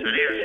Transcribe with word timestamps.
So 0.00 0.08
there's 0.08 0.40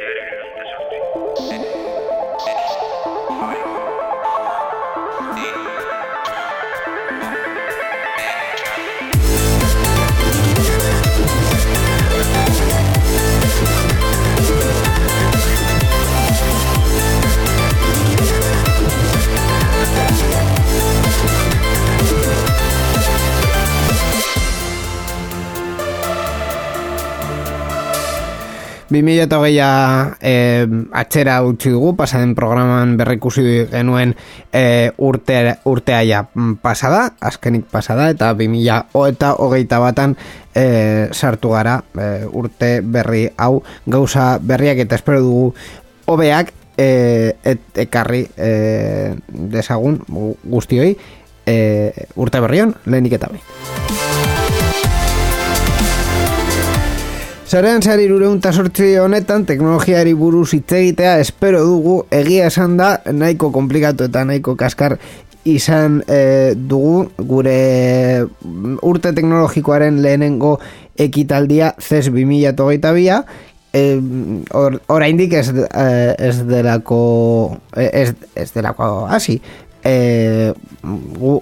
2008a 28.89 30.17
e, 30.21 30.67
atzera 30.93 31.39
utzi 31.43 31.71
dugu, 31.73 31.95
pasaden 31.97 32.35
programan 32.37 32.95
berrikusi 32.99 33.65
genuen 33.71 34.13
e, 34.53 34.91
urte, 34.97 35.57
urtea 35.65 36.03
ja 36.05 36.23
pasada, 36.61 37.15
azkenik 37.19 37.65
pasada, 37.71 38.09
eta 38.13 38.33
2000 38.37 39.09
eta 39.09 39.33
hogeita 39.41 39.79
batan 39.81 40.15
e, 40.53 41.09
sartu 41.11 41.55
gara 41.55 41.79
e, 41.97 42.25
urte 42.31 42.79
berri 42.81 43.27
hau 43.37 43.63
gauza 43.85 44.37
berriak 44.41 44.85
eta 44.85 44.95
espero 44.95 45.21
dugu 45.21 45.53
hobeak 46.05 46.53
e, 46.77 47.35
et, 47.43 47.61
ekarri 47.87 48.27
e, 48.37 49.15
desagun 49.27 50.01
guztioi 50.43 50.95
e, 51.45 51.57
urte 52.15 52.43
berrion 52.43 52.75
lehenik 52.85 53.17
eta 53.17 53.33
behin. 53.33 54.04
Zarean 57.55 57.79
zari 57.79 58.03
rureunta 58.09 58.51
sortzi 58.51 58.97
honetan 58.99 59.45
teknologiari 59.47 60.11
buruz 60.19 60.49
hitz 60.57 60.73
egitea 60.75 61.13
espero 61.23 61.61
dugu. 61.63 61.93
Egia 62.11 62.49
esan 62.49 62.73
da 62.75 62.89
nahiko 63.15 63.47
komplikatu 63.55 64.09
eta 64.09 64.25
nahiko 64.27 64.57
kaskar 64.59 64.97
izan 65.47 66.01
e, 66.03 66.51
dugu 66.57 67.05
gure 67.29 67.55
urte 68.83 69.13
teknologikoaren 69.15 70.01
lehenengo 70.03 70.57
ekitaldia 70.99 71.71
CES 71.79 72.09
2008 72.11 72.91
bia. 72.97 73.21
Eh, 73.71 74.03
or, 74.51 74.81
oraindik 74.91 75.37
ez, 75.39 75.47
eh, 75.55 76.11
ez 76.27 76.35
delako 76.49 76.99
ez, 77.75 78.11
ez 78.35 78.49
delako 78.51 79.05
hasi 79.07 79.39
eh, 79.85 80.51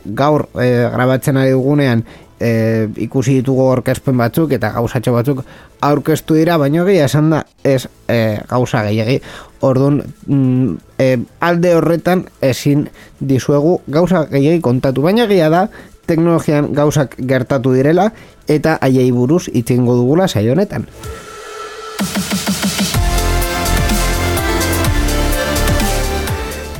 gaur 0.05 0.45
eh, 0.59 0.89
grabatzen 0.93 1.39
ari 1.39 1.55
dugunean 1.55 2.03
e, 2.43 2.89
ikusi 3.05 3.39
ditugu 3.39 3.63
orkespen 3.71 4.17
batzuk 4.19 4.51
eta 4.57 4.73
gauzatxo 4.75 5.13
batzuk 5.15 5.43
aurkeztu 5.83 6.35
dira, 6.35 6.57
baino 6.59 6.85
gehi 6.87 6.99
esan 7.05 7.31
da 7.33 7.43
ez 7.63 7.87
e, 8.11 8.39
gauza 8.49 8.83
gehiagi. 8.87 9.19
Orduan, 9.63 10.01
mm, 10.27 10.75
e, 10.99 11.09
alde 11.39 11.75
horretan 11.77 12.25
ezin 12.41 12.87
dizuegu 13.19 13.79
gauza 13.87 14.25
gehiagi 14.31 14.61
kontatu, 14.61 15.05
baina 15.05 15.27
gehiagia 15.27 15.49
da 15.53 15.67
teknologian 16.07 16.73
gauzak 16.75 17.15
gertatu 17.17 17.71
direla 17.73 18.09
eta 18.51 18.77
haiei 18.81 19.11
buruz 19.15 19.47
itzingo 19.53 19.95
dugula 19.95 20.27
saionetan. 20.27 20.87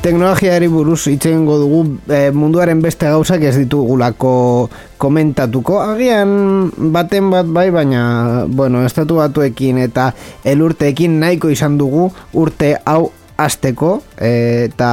Teknologiari 0.04 0.68
buruz 0.68 1.08
itxengo 1.08 1.56
dugu 1.62 1.80
e, 2.12 2.28
munduaren 2.36 2.82
beste 2.84 3.08
gauzak 3.08 3.46
ez 3.48 3.56
ditugulako 3.56 4.68
komentatuko. 5.00 5.80
Agian 5.80 6.70
baten 6.94 7.32
bat 7.32 7.48
bai, 7.48 7.70
baina 7.72 8.44
bueno, 8.52 8.84
estatu 8.84 9.22
batuekin 9.22 9.80
eta 9.86 10.12
elurteekin 10.44 11.20
nahiko 11.24 11.52
izan 11.54 11.80
dugu 11.80 12.10
urte 12.36 12.76
hau 12.84 13.14
azteko 13.40 13.96
eta 14.20 14.92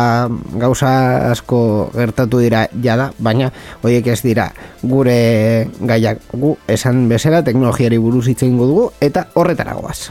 gauza 0.62 0.92
asko 1.30 1.90
gertatu 1.94 2.40
dira 2.40 2.64
jada, 2.82 3.10
baina 3.18 3.50
horiek 3.82 4.06
ez 4.14 4.20
dira 4.24 4.48
gure 4.82 5.66
gaiak 5.80 6.22
gu 6.32 6.54
esan 6.70 7.08
bezala 7.10 7.42
teknologiari 7.44 7.98
buruz 7.98 8.28
itxengo 8.30 8.70
dugu 8.70 8.88
eta 9.02 9.26
horretaragoaz. 9.34 10.10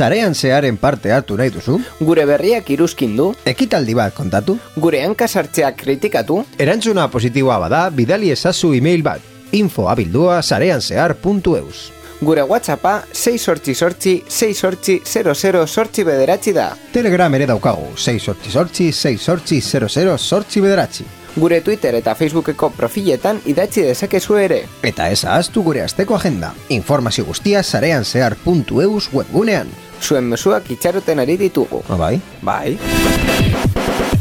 Zarean 0.00 0.34
zearen 0.34 0.78
parte 0.80 1.10
hartu 1.12 1.36
nahi 1.36 1.50
duzu? 1.52 1.74
Gure 2.00 2.22
berriak 2.24 2.70
iruzkin 2.72 3.18
du? 3.18 3.26
Ekitaldi 3.44 3.92
bat 3.98 4.14
kontatu? 4.16 4.54
Gure 4.80 5.02
hankasartzeak 5.04 5.76
kritikatu? 5.82 6.38
Erantzuna 6.56 7.04
positiboa 7.12 7.58
bada, 7.60 7.82
bidali 7.92 8.30
ezazu 8.32 8.72
e-mail 8.78 9.04
bat. 9.04 9.20
Info 9.52 9.90
abildua 9.92 10.38
zarean 10.40 10.80
zehar.eus. 10.80 11.90
Gure 12.20 12.46
WhatsAppa 12.48 12.94
6 13.12 13.44
sortzi 13.44 13.74
sortzi 13.74 14.14
6 14.28 14.54
sortzi 14.56 14.94
00 15.04 15.66
sortzi 15.66 16.06
bederatzi 16.08 16.56
da. 16.56 16.70
Telegram 16.94 17.36
ere 17.36 17.50
daukagu 17.52 17.92
6 17.96 18.24
sortzi 18.24 18.54
sortzi 18.56 18.88
6 18.92 19.20
sortzi 19.20 19.60
00 19.60 20.16
sortzi 20.16 20.64
bederatzi. 20.64 21.04
Gure 21.36 21.60
Twitter 21.60 22.00
eta 22.00 22.16
Facebookeko 22.16 22.72
profiletan 22.72 23.42
idatzi 23.52 23.84
dezakezu 23.84 24.40
ere. 24.46 24.64
Eta 24.82 25.12
ez 25.12 25.26
ahaztu 25.26 25.62
gure 25.62 25.84
asteko 25.84 26.16
agenda. 26.16 26.54
Informazio 26.80 27.28
guztia 27.28 27.62
zarean 27.62 28.08
zehar.eus 28.08 29.12
webgunean 29.12 29.68
zuen 30.02 30.24
mesuak 30.24 30.70
itxaroten 30.70 31.18
ari 31.18 31.36
ditugu. 31.40 31.82
Ah, 31.88 31.96
bai? 31.96 32.16
Bai. 32.42 34.19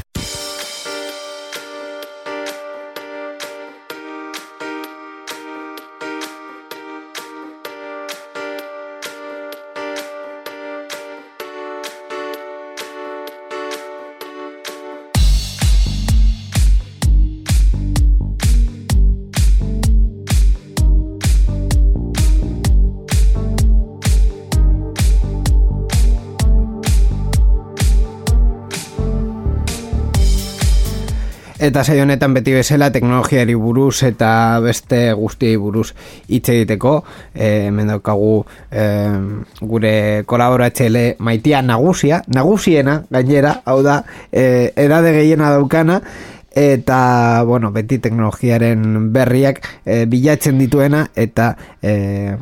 Eta 31.60 31.82
saio 31.84 32.06
honetan 32.06 32.32
beti 32.32 32.54
bezala 32.56 32.88
teknologiari 32.96 33.52
buruz 33.60 34.06
eta 34.08 34.30
beste 34.64 35.02
guztiei 35.12 35.58
buruz 35.60 35.90
hitz 36.32 36.48
egiteko, 36.54 36.94
eh 37.36 37.68
daukagu 37.90 38.46
e, 38.72 38.84
gure 39.60 40.24
kolaboratzaile 40.26 41.18
Maitia 41.20 41.62
Nagusia, 41.62 42.22
Nagusiena 42.28 43.04
gainera, 43.10 43.62
hau 43.66 43.82
da, 43.84 44.06
e, 44.32 44.72
edade 44.76 45.12
gehiena 45.12 45.50
daukana 45.52 46.00
eta 46.56 47.44
bueno, 47.44 47.72
beti 47.72 48.00
teknologiaren 48.00 49.12
berriak 49.12 49.60
e, 49.86 50.06
bilatzen 50.06 50.58
dituena 50.60 51.10
eta 51.14 51.58
e, 51.84 52.38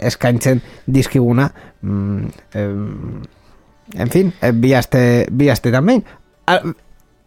eskaintzen 0.00 0.62
dizkiguna 0.86 1.50
mm, 1.82 2.24
e, 2.54 2.64
en 4.00 4.10
fin, 4.10 4.32
bi 4.54 4.72
aste, 4.72 5.26
bi 5.30 5.50
aste 5.52 5.70
tambein 5.70 6.02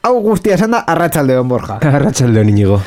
hau 0.06 0.20
guztia 0.22 0.56
esan 0.56 0.76
da 0.76 0.84
arratsalde 0.88 1.38
hon 1.40 1.50
borja. 1.50 1.80
Arratsalde 1.98 2.42
hon 2.42 2.52
inigo. 2.54 2.80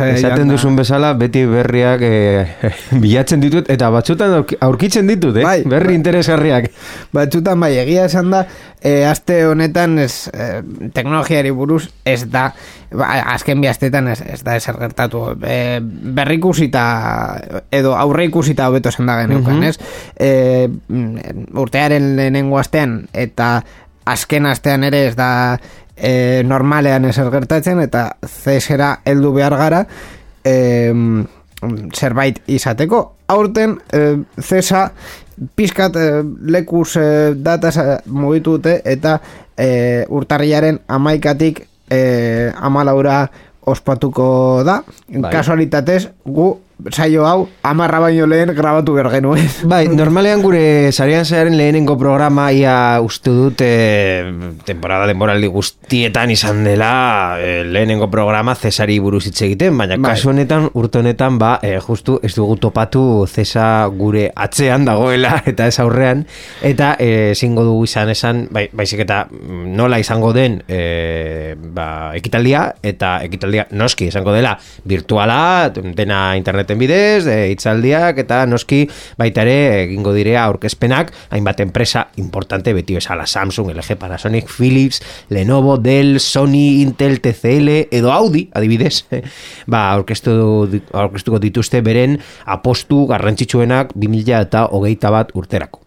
eh, 0.00 0.14
Esaten 0.16 0.48
duzun 0.48 0.76
bezala, 0.78 1.12
beti 1.18 1.44
berriak 1.46 2.02
eh, 2.06 2.70
bilatzen 3.02 3.42
ditut, 3.42 3.68
eta 3.72 3.90
batzutan 3.92 4.38
aurkitzen 4.64 5.10
ditut, 5.10 5.36
eh? 5.38 5.44
Bai, 5.46 5.58
berri 5.68 5.92
bai. 5.92 5.98
interesgarriak. 6.00 6.70
Batzutan 7.14 7.60
bai, 7.60 7.74
egia 7.82 8.06
esan 8.08 8.32
da, 8.32 8.44
eh, 8.80 9.04
aste 9.08 9.42
honetan 9.46 9.98
ez, 10.02 10.30
eh, 10.32 10.62
teknologiari 10.94 11.52
buruz 11.54 11.84
ez 12.08 12.24
da, 12.32 12.48
ba, 12.96 13.10
azken 13.34 13.60
bi 13.62 13.70
astetan 13.70 14.08
ez, 14.14 14.18
ez 14.24 14.40
da 14.46 14.56
ezer 14.58 14.80
gertatu. 14.80 15.26
Eh, 15.46 15.78
berrikusita, 15.82 16.86
edo 17.70 17.94
aurreikusita 17.98 18.70
hobeto 18.72 18.90
esan 18.94 19.10
da 19.10 19.20
geneukan, 19.20 19.60
mm 19.60 19.62
-hmm. 19.62 19.68
ez? 19.68 19.78
Eh, 20.16 20.68
urtearen 21.54 22.16
lehenengo 22.16 22.58
astean, 22.58 23.02
eta 23.12 23.62
azken 24.04 24.46
astean 24.46 24.84
ere 24.84 25.06
ez 25.08 25.14
da 25.16 25.58
e, 25.96 26.42
normalean 26.46 27.04
ezer 27.08 27.30
gertatzen 27.32 27.80
eta 27.84 28.08
zesera 28.26 28.96
heldu 29.04 29.32
behar 29.36 29.56
gara 29.58 29.84
e, 30.44 30.54
zerbait 31.94 32.40
izateko 32.50 33.02
aurten 33.32 33.76
e, 33.92 34.02
zesa 34.40 34.88
pizkat 35.56 35.96
e, 35.96 36.08
lekuz 36.54 36.96
e, 36.96 37.06
dataz 37.36 37.76
e, 37.78 37.86
mugitu 38.06 38.58
dute 38.58 38.80
eta 38.84 39.18
e, 39.56 40.04
urtarriaren 40.08 40.80
amaikatik 40.88 41.64
e, 41.90 42.50
amalaura 42.56 43.24
ospatuko 43.62 44.26
da 44.66 44.80
bai. 44.82 45.30
kasualitatez 45.30 46.08
gu 46.26 46.50
saio 46.90 47.26
hau 47.26 47.48
amarra 47.62 48.00
baino 48.00 48.26
lehen 48.26 48.50
grabatu 48.56 48.94
behar 48.96 49.10
genuen. 49.12 49.46
Bai, 49.72 49.86
normalean 49.88 50.42
gure 50.42 50.90
sarean 50.92 51.24
zearen 51.24 51.56
lehenengo 51.56 51.96
programa 51.98 52.50
ia 52.52 52.98
uste 53.04 53.30
dut 53.30 53.62
e, 53.62 54.24
temporada 54.66 55.06
denboraldi 55.10 55.50
guztietan 55.52 56.32
izan 56.34 56.64
dela 56.64 57.38
e, 57.38 57.62
lehenengo 57.64 58.10
programa 58.10 58.54
Cesari 58.58 58.98
buruz 59.02 59.24
hitz 59.28 59.42
egiten, 59.46 59.76
baina 59.78 59.96
bai. 59.96 60.12
kasu 60.12 60.32
honetan 60.32 60.68
urte 60.74 61.02
honetan 61.02 61.38
ba, 61.38 61.58
e, 61.62 61.76
justu 61.80 62.18
ez 62.22 62.34
dugu 62.34 62.56
topatu 62.62 63.26
Cesa 63.30 63.86
gure 63.86 64.28
atzean 64.34 64.86
dagoela 64.88 65.38
eta 65.52 65.68
ez 65.70 65.78
aurrean 65.82 66.24
eta 66.62 66.94
ezingo 66.98 67.64
dugu 67.68 67.86
izan 67.88 68.10
esan, 68.12 68.46
bai, 68.50 68.66
baizik 68.72 69.04
eta 69.06 69.24
nola 69.30 70.00
izango 70.02 70.32
den 70.36 70.60
e, 70.66 71.54
ba, 71.56 72.12
ekitaldia 72.18 72.66
eta 72.82 73.18
ekitaldia 73.26 73.68
noski 73.70 74.08
izango 74.10 74.34
dela 74.34 74.56
virtuala, 74.88 75.70
dena 75.72 76.22
interneten 76.72 76.78
bidez, 76.78 77.24
de 77.24 77.50
hitzaldiak 77.50 78.18
eta 78.18 78.44
noski 78.46 78.86
baita 79.18 79.42
ere 79.42 79.84
egingo 79.84 80.12
direa 80.14 80.44
aurkezpenak 80.44 81.12
hainbat 81.30 81.60
enpresa 81.60 82.08
importante 82.16 82.72
beti 82.72 82.94
bezala 82.94 83.26
Samsung, 83.26 83.72
LG, 83.74 83.96
Panasonic, 83.98 84.48
Philips, 84.48 85.02
Lenovo, 85.30 85.76
Dell, 85.78 86.18
Sony, 86.20 86.82
Intel, 86.82 87.20
TCL 87.20 87.88
edo 87.90 88.12
Audi, 88.12 88.48
adibidez, 88.54 89.04
ba 89.72 89.90
aurkeztu 89.92 90.82
aurkeztuko 90.92 91.38
dituzte 91.38 91.82
beren 91.82 92.18
apostu 92.46 93.06
garrantzitsuenak 93.06 93.94
2000 93.94 94.42
eta 94.42 94.66
hogeita 94.72 95.10
bat 95.10 95.32
urterako. 95.34 95.80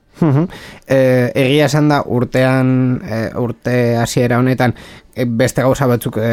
e, 0.88 1.32
egia 1.36 1.66
esan 1.66 1.90
da 1.92 2.02
urtean 2.08 3.02
e, 3.04 3.18
urte 3.36 3.98
hasiera 4.00 4.38
honetan 4.40 4.72
e, 5.12 5.26
beste 5.28 5.62
gauza 5.62 5.90
batzuk 5.92 6.22
e, 6.24 6.30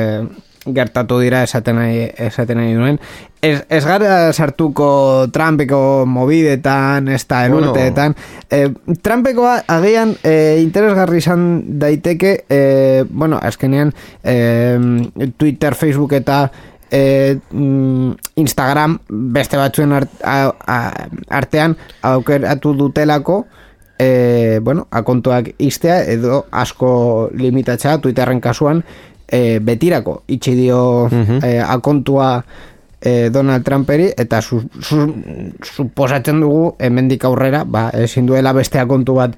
gertatu 0.67 1.19
dira 1.23 1.43
esaten 1.43 1.77
nahi, 1.77 2.07
esaten 2.29 2.59
nahi 2.61 2.75
duen. 2.77 2.99
Ez, 3.43 3.65
ez 3.69 3.83
gara 3.85 4.33
sartuko 4.33 5.27
Trumpeko 5.35 6.05
mobidetan, 6.07 7.09
ez 7.09 7.25
da 7.27 7.45
elurteetan. 7.49 8.15
Bueno. 8.15 8.75
E, 8.95 8.99
Trumpeko 9.03 9.49
agian 9.51 10.15
e, 10.23 10.61
interesgarri 10.63 11.19
izan 11.19 11.47
daiteke, 11.83 12.37
e, 12.49 13.05
bueno, 13.11 13.41
azkenean 13.43 13.91
e, 14.23 15.27
Twitter, 15.37 15.75
Facebook 15.75 16.15
eta 16.21 16.45
e, 16.93 17.39
Instagram 18.37 19.01
beste 19.09 19.59
batzuen 19.59 19.97
art, 19.97 20.15
a, 20.23 20.53
a, 20.67 20.79
artean 21.41 21.77
aukeratu 22.03 22.77
dutelako 22.79 23.43
e, 23.99 24.61
bueno, 24.63 24.87
akontuak 24.91 25.55
iztea 25.59 26.03
edo 26.11 26.45
asko 26.51 27.31
limitatzea 27.35 27.99
Twitterren 28.03 28.41
kasuan 28.45 28.85
e, 29.33 29.59
betirako 29.65 30.23
itxi 30.29 30.55
dio 30.59 31.09
e, 31.09 31.57
akontua 31.59 32.45
e, 33.01 33.31
Donald 33.33 33.65
Trumperi 33.65 34.13
eta 34.13 34.43
su, 34.43 34.61
su, 34.81 35.01
suposatzen 35.65 36.41
dugu 36.45 36.77
hemendik 36.79 37.25
aurrera 37.25 37.65
ba, 37.65 37.89
ezin 37.97 38.29
duela 38.29 38.53
beste 38.53 38.79
akontu 38.83 39.17
bat 39.17 39.37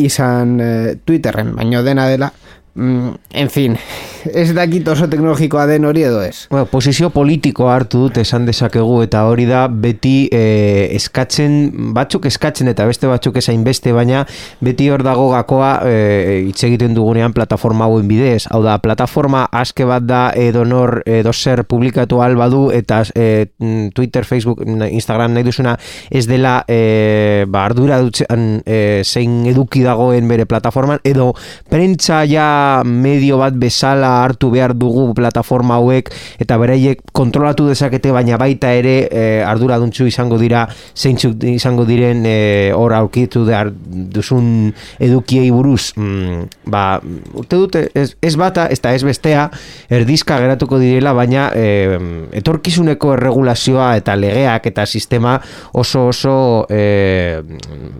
izan 0.00 0.56
e, 0.60 0.70
Twitterren, 1.04 1.54
baino 1.56 1.84
dena 1.84 2.08
dela 2.08 2.32
Mm, 2.76 3.14
en 3.32 3.48
fin, 3.48 3.76
ez 4.42 4.50
dakit 4.52 4.84
oso 4.92 5.06
teknologikoa 5.08 5.64
den 5.70 5.86
hori 5.88 6.02
edo 6.04 6.20
ez. 6.20 6.44
Bueno, 6.50 6.66
posizio 6.68 7.08
politiko 7.08 7.70
hartu 7.72 8.02
dut 8.04 8.18
esan 8.20 8.44
dezakegu 8.44 8.98
eta 9.06 9.22
hori 9.24 9.46
da 9.48 9.62
beti 9.72 10.28
eh, 10.28 10.92
eskatzen, 10.98 11.70
batzuk 11.96 12.28
eskatzen 12.28 12.68
eta 12.68 12.84
beste 12.84 13.08
batzuk 13.08 13.38
esain 13.40 13.64
beste, 13.64 13.94
baina 13.96 14.26
beti 14.60 14.90
hor 14.92 15.06
dago 15.06 15.30
gakoa 15.32 15.70
eh, 15.88 16.42
hitz 16.50 16.58
egiten 16.68 16.92
dugunean 16.92 17.32
plataforma 17.32 17.88
hauen 17.88 18.10
bidez. 18.10 18.44
Hau 18.52 18.60
da, 18.66 18.76
plataforma 18.84 19.46
aske 19.56 19.88
bat 19.88 20.04
da 20.04 20.20
edo 20.36 20.66
nor 20.68 21.00
edo 21.08 21.32
zer 21.32 21.64
publikatu 21.64 22.20
albadu 22.20 22.66
eta 22.76 23.00
eh, 23.14 23.48
Twitter, 23.96 24.28
Facebook, 24.28 24.60
Instagram 24.66 25.32
nahi 25.32 25.48
duzuna 25.48 25.78
ez 26.10 26.26
dela 26.28 26.58
eh, 26.68 27.48
ba, 27.48 27.64
ardura 27.70 28.02
dutzen 28.04 28.60
eh, 28.66 29.00
zein 29.00 29.46
eduki 29.48 29.80
dagoen 29.86 30.28
bere 30.28 30.44
plataforman 30.44 31.00
edo 31.08 31.32
prentza 31.72 32.20
ja 32.28 32.46
medio 32.84 33.38
bat 33.40 33.54
bezala 33.56 34.10
hartu 34.24 34.50
behar 34.52 34.74
dugu 34.76 35.12
plataforma 35.16 35.78
hauek 35.80 36.10
eta 36.42 36.58
beraiek 36.60 37.02
kontrolatu 37.16 37.68
dezakete 37.70 38.12
baina 38.14 38.38
baita 38.40 38.72
ere 38.76 38.96
e, 39.10 39.24
arduraduntzu 39.46 40.06
izango 40.08 40.38
dira 40.40 40.66
zeintzuk 40.96 41.44
izango 41.50 41.86
diren 41.88 42.24
e, 42.26 42.36
hor 42.76 42.94
aurkitu 42.96 43.44
behar 43.46 43.70
duzun 44.16 44.72
edukiei 45.02 45.50
buruz. 45.54 45.92
Mm, 45.96 46.46
ba, 46.72 46.98
urte 47.34 47.60
dute 47.60 47.84
ez, 47.94 48.10
ez 48.22 48.34
bata 48.38 48.66
ez 48.72 48.80
da 48.82 48.94
ez 48.96 49.02
bestea 49.06 49.48
erdizka 49.92 50.38
geratuko 50.42 50.80
direla 50.82 51.14
baina 51.16 51.48
e, 51.54 51.98
etorkizuneko 52.40 53.14
erregulazioa 53.16 53.94
eta 54.00 54.16
legeak 54.18 54.70
eta 54.72 54.86
sistema 54.86 55.36
oso 55.74 56.06
oso 56.12 56.36
e, 56.70 57.42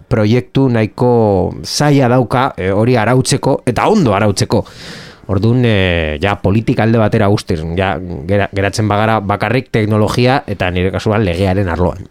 proiektu 0.09 0.69
nahiko 0.73 1.13
zaila 1.65 2.11
dauka 2.13 2.49
hori 2.75 2.97
arautzeko 2.97 3.61
eta 3.67 3.89
ondo 3.93 4.15
arautzeko 4.17 4.56
Orduan, 5.27 5.65
e, 5.67 6.19
ja, 6.23 6.37
politika 6.39 6.85
alde 6.87 7.01
batera 7.03 7.27
ustez, 7.35 7.59
ja, 7.75 7.97
geratzen 8.29 8.87
bagara 8.87 9.19
bakarrik 9.19 9.73
teknologia 9.75 10.45
eta 10.47 10.71
nire 10.71 10.93
kasuan 10.95 11.27
legearen 11.27 11.69
arloan. 11.73 12.07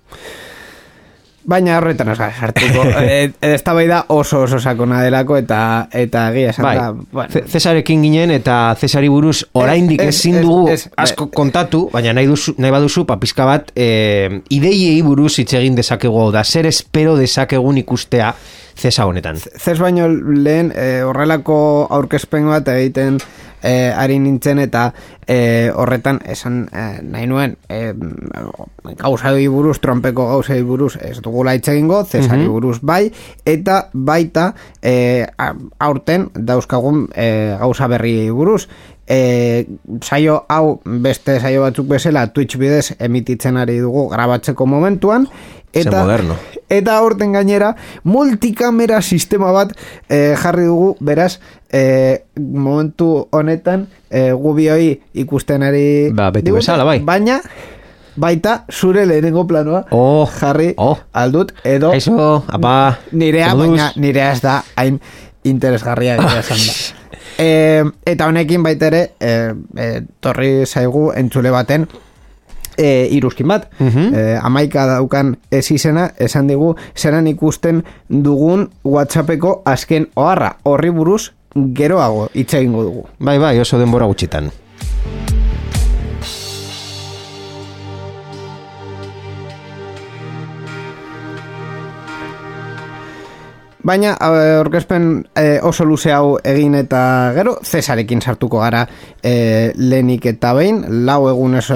Baina 1.46 1.76
horretan 1.78 2.10
ez 2.10 2.18
hartuko. 2.18 2.84
e, 3.06 3.30
ez 3.46 3.62
da 3.64 4.06
oso 4.10 4.42
oso 4.42 4.60
sakona 4.60 5.04
delako 5.04 5.38
eta 5.38 5.88
eta 5.94 6.30
egia 6.32 6.50
esan 6.50 6.66
bai. 6.66 6.76
da. 6.78 6.92
Bueno. 6.92 7.44
Cesarekin 7.48 8.02
ginen 8.02 8.32
eta 8.32 8.76
Cesari 8.80 9.10
buruz 9.10 9.46
oraindik 9.54 10.02
ezin 10.02 10.42
dugu 10.42 10.74
asko 10.98 11.30
kontatu, 11.30 11.90
baina 11.94 12.14
nahi, 12.14 12.26
duzu, 12.26 12.56
nahi 12.58 12.74
baduzu 12.74 13.06
papizka 13.06 13.46
bat 13.46 13.72
e, 13.76 14.42
ideiei 14.50 15.02
buruz 15.06 15.38
hitz 15.40 15.54
egin 15.54 15.78
dezakegu 15.78 16.32
da 16.34 16.44
zer 16.44 16.66
espero 16.66 17.16
dezakegun 17.16 17.78
ikustea 17.78 18.34
zesa 18.76 19.06
honetan. 19.06 19.40
Zes 19.40 19.80
baino 19.80 20.08
lehen 20.10 20.72
e, 20.76 21.02
horrelako 21.04 21.58
aurkezpen 21.96 22.48
bat 22.52 22.68
egiten 22.76 23.20
e, 23.66 23.92
ari 23.96 24.18
nintzen 24.20 24.60
eta 24.62 24.90
e, 25.28 25.72
horretan 25.74 26.20
esan 26.30 26.66
e, 26.70 26.86
nahi 27.04 27.28
nuen 27.30 27.56
e, 27.70 27.94
gauza 29.00 29.34
buruz, 29.50 29.80
trompeko 29.82 30.28
gauza 30.30 30.58
buruz 30.64 30.96
ez 31.02 31.18
dugula 31.22 31.56
hitz 31.56 31.68
egingo, 31.74 32.04
zesari 32.06 32.44
mhm. 32.44 32.52
buruz 32.52 32.80
bai, 32.82 33.12
eta 33.46 33.90
baita 33.94 34.52
e, 34.82 35.26
aurten 35.80 36.30
dauzkagun 36.36 37.08
e, 37.16 37.56
gauza 37.60 37.88
berri 37.88 38.30
buruz 38.30 38.68
e, 39.08 39.68
saio 40.02 40.46
hau 40.50 40.82
beste 40.86 41.40
saio 41.40 41.62
batzuk 41.66 41.88
bezala 41.88 42.28
Twitch 42.34 42.58
bidez 42.58 42.96
emititzen 43.00 43.58
ari 43.58 43.80
dugu 43.80 44.08
grabatzeko 44.10 44.66
momentuan. 44.66 45.28
Eta, 45.76 46.06
moderno. 46.06 46.38
eta 46.72 46.94
aurten 46.96 47.34
gainera 47.36 47.74
multikamera 48.08 49.02
sistema 49.02 49.52
bat 49.52 49.74
e, 50.08 50.36
jarri 50.40 50.70
dugu. 50.70 50.96
Beraz 51.04 51.40
e, 51.70 52.24
momentu 52.40 53.28
honetan 53.32 53.88
e, 54.10 54.32
gubioi 54.32 54.94
ikusten 55.14 55.68
ari 55.68 56.12
ba, 56.16 56.32
beti 56.32 56.56
bezala 56.56 56.88
bai. 56.88 57.02
Baina 57.04 57.42
baita 58.16 58.64
zure 58.72 59.06
lehenengo 59.06 59.46
planoa 59.48 59.84
oh, 59.92 60.26
jarri 60.40 60.74
oh. 60.78 60.98
aldut 61.12 61.52
edo 61.68 61.92
Eso, 61.94 62.46
apa, 62.48 63.00
nirea 63.12 63.54
baina 63.56 63.92
nirea 64.00 64.32
ez 64.32 64.42
da 64.42 64.62
hain 64.80 65.02
interesgarria 65.44 66.16
esan 66.40 66.62
da 66.64 66.74
e, 67.40 67.84
eta 68.06 68.28
honekin 68.28 68.64
baita 68.64 68.90
ere 68.92 69.02
e, 69.20 69.32
e, 69.78 69.88
torri 70.22 70.66
zaigu 70.66 71.12
entzule 71.16 71.52
baten 71.52 71.88
e, 72.78 73.08
iruzkin 73.12 73.48
bat. 73.48 73.70
Uh 73.80 74.36
amaika 74.42 74.86
daukan 74.88 75.36
ez 75.52 75.72
izena 75.72 76.10
esan 76.20 76.48
digu 76.48 76.76
zeran 76.96 77.28
ikusten 77.28 77.84
dugun 78.10 78.70
whatsappeko 78.84 79.62
azken 79.66 80.10
oharra. 80.16 80.56
Horri 80.64 80.90
buruz 80.90 81.32
geroago 81.56 82.30
hitz 82.34 82.54
egingo 82.54 82.84
dugu. 82.84 83.08
Bai 83.20 83.40
bai 83.40 83.60
oso 83.60 83.80
denbora 83.80 84.06
gutxitan 84.06 84.52
Baina, 93.86 94.16
orkezpen 94.58 95.28
e, 95.38 95.60
oso 95.62 95.86
luze 95.86 96.10
hau 96.10 96.40
egin 96.42 96.74
eta 96.80 97.00
gero, 97.36 97.60
Cesarekin 97.62 98.22
sartuko 98.22 98.64
gara 98.64 98.82
e, 99.22 99.74
lenik 99.78 100.26
eta 100.32 100.56
behin, 100.58 100.80
lau 101.06 101.28
egun 101.30 101.60
ez, 101.60 101.68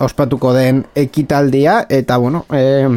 ospatuko 0.00 0.54
den 0.56 0.86
ekitaldia, 0.96 1.82
eta 1.92 2.16
bueno, 2.16 2.46
e, 2.48 2.88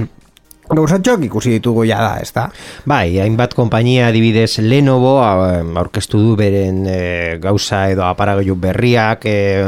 gauzatxoak 0.72 1.26
ikusi 1.28 1.58
ditugu 1.58 1.84
ja 1.88 2.00
da, 2.00 2.12
ez 2.24 2.32
da? 2.32 2.46
Bai, 2.88 3.18
hainbat 3.20 3.54
konpainia 3.58 4.08
adibidez 4.08 4.62
Lenovo 4.64 5.18
aurkeztu 5.20 6.22
du 6.22 6.38
beren 6.40 6.86
e, 6.88 7.00
gauza 7.44 7.84
edo 7.92 8.06
aparagailu 8.08 8.56
berriak, 8.64 9.28
e, 9.28 9.66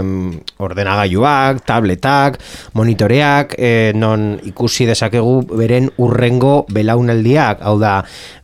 ordenagailuak, 0.64 1.66
tabletak, 1.68 2.40
monitoreak, 2.80 3.58
e, 3.60 3.92
non 3.96 4.36
ikusi 4.48 4.88
dezakegu 4.88 5.42
beren 5.52 5.92
urrengo 6.00 6.64
belaunaldiak, 6.72 7.66
hau 7.66 7.76
da, 7.82 7.98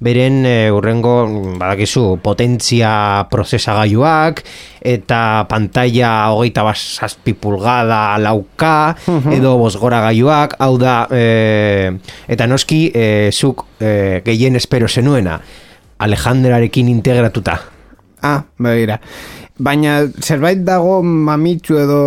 beren 0.04 0.44
e, 0.46 0.58
urrengo, 0.76 1.16
badakizu, 1.62 2.20
potentzia 2.24 2.92
prozesagailuak, 3.32 4.44
eta 4.82 5.46
pantalla 5.48 6.34
hogeita 6.34 6.66
basazpi 6.66 7.36
pulgada 7.38 8.18
lauka, 8.20 8.98
edo 9.32 9.56
bosgora 9.62 10.02
gaiuak, 10.08 10.58
hau 10.60 10.74
da, 10.82 11.06
e, 11.14 11.94
eta 12.28 12.50
noski, 12.52 12.92
e, 12.94 13.32
zuk 13.32 13.66
e, 13.80 14.22
gehien 14.26 14.60
espero 14.60 14.88
zenuena, 14.88 15.40
Alejandrarekin 16.02 16.90
integratuta. 16.90 17.60
Ah, 18.22 18.44
begira 18.62 19.00
baina 19.62 20.02
zerbait 20.20 20.64
dago 20.66 21.02
mamitsu 21.04 21.78
edo 21.80 22.00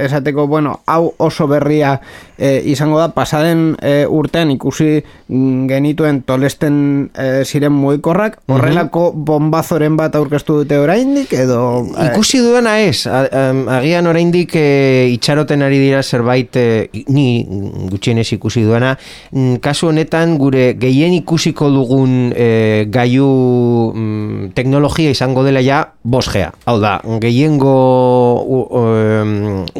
esateko, 0.00 0.46
bueno, 0.48 0.78
hau 0.86 1.12
oso 1.18 1.46
berria 1.50 1.98
e, 2.38 2.62
izango 2.72 2.98
da, 2.98 3.10
pasaden 3.14 3.74
e, 3.82 4.04
urtean 4.08 4.50
ikusi 4.54 5.02
genituen 5.68 6.22
tolesten 6.26 6.76
e, 7.12 7.44
ziren 7.44 7.74
mugikorrak, 7.76 8.40
horrelako 8.50 9.10
bombazoren 9.14 9.98
bat 9.98 10.16
aurkeztu 10.18 10.60
dute 10.62 10.78
oraindik 10.80 11.32
edo... 11.36 11.60
Ikusi 12.08 12.40
duena 12.44 12.76
ez, 12.82 13.06
agian 13.06 14.08
oraindik 14.10 14.56
e, 14.58 14.66
itxaroten 15.14 15.64
ari 15.66 15.80
dira 15.82 16.02
zerbait 16.02 16.56
e, 16.60 16.66
ni 17.12 17.44
gutxienez 17.90 18.30
ikusi 18.38 18.64
duena, 18.66 18.94
mm, 19.32 19.60
kasu 19.64 19.90
honetan 19.92 20.38
gure 20.40 20.72
gehien 20.80 21.14
ikusiko 21.20 21.70
dugun 21.74 22.32
e, 22.32 22.86
gaiu 22.92 23.28
mm, 23.92 24.52
teknologia 24.56 25.12
izango 25.14 25.44
dela 25.46 25.62
ja 25.64 25.84
bosgea, 26.04 26.52
hau 26.66 26.78
da, 26.82 26.93
gehiengo 27.22 27.74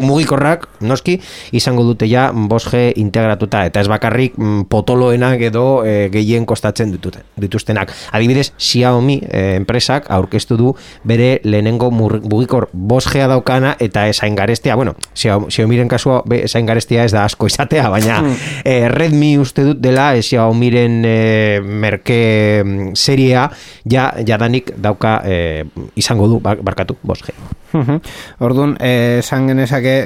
mugikorrak, 0.00 0.68
noski, 0.80 1.18
izango 1.52 1.85
dute 1.87 2.09
ja 2.11 2.30
5G 2.35 2.94
integratuta, 3.00 3.64
eta 3.68 3.83
ez 3.83 3.88
bakarrik 3.90 4.37
mm, 4.38 4.66
potoloenak 4.73 5.42
edo 5.49 5.85
e, 5.87 6.09
gehien 6.12 6.47
kostatzen 6.47 6.92
dituztenak. 6.94 7.92
Adibidez, 8.12 8.50
Xiaomi 8.59 9.18
e, 9.23 9.44
enpresak 9.59 10.11
aurkeztu 10.14 10.59
du 10.61 10.75
bere 11.04 11.38
lehenengo 11.44 11.90
mugikor 11.94 12.68
5G 12.75 13.28
daukana 13.30 13.75
eta 13.80 14.06
esain 14.09 14.37
garestia, 14.38 14.76
bueno, 14.76 14.94
Xiaomiren 15.14 15.88
kasua 15.88 16.23
esain 16.42 16.66
garestia 16.66 17.04
ez 17.04 17.12
da 17.14 17.25
asko 17.25 17.49
izatea, 17.50 17.88
baina 17.92 18.21
e, 18.64 18.88
Redmi 18.92 19.35
uste 19.38 19.66
dut 19.66 19.83
dela 19.83 20.12
e, 20.16 20.23
Xiaomiren 20.25 21.00
e, 21.09 21.16
merke 21.64 22.21
mm, 22.64 22.94
seria 22.94 23.49
ja 23.90 24.11
jadanik 24.26 24.73
dauka 24.80 25.21
e, 25.25 25.64
izango 25.97 26.28
du 26.30 26.40
barkatu 26.40 26.97
5G. 27.04 27.99
Orduan, 28.44 28.76
esan 28.80 29.49
genezake 29.50 29.96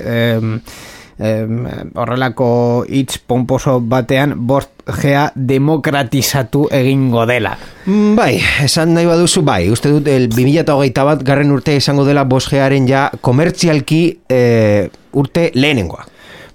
horrelako 1.19 2.49
hitz 2.89 3.19
pomposo 3.27 3.81
batean 3.81 4.35
bost 4.47 4.71
gea 5.01 5.29
demokratizatu 5.35 6.69
egingo 6.73 7.27
dela. 7.27 7.57
Mm, 7.87 8.15
bai, 8.17 8.39
esan 8.65 8.95
nahi 8.95 9.09
baduzu 9.09 9.43
bai, 9.45 9.65
uste 9.73 9.91
dut 9.93 10.09
el 10.09 10.29
2008 10.31 11.05
bat 11.11 11.25
garren 11.27 11.51
urte 11.53 11.75
izango 11.77 12.07
dela 12.07 12.25
bost 12.25 12.53
gearen 12.53 12.87
ja 12.89 13.09
komertzialki 13.21 14.03
e, 14.31 14.89
urte 15.13 15.51
lehenengoa. 15.55 16.07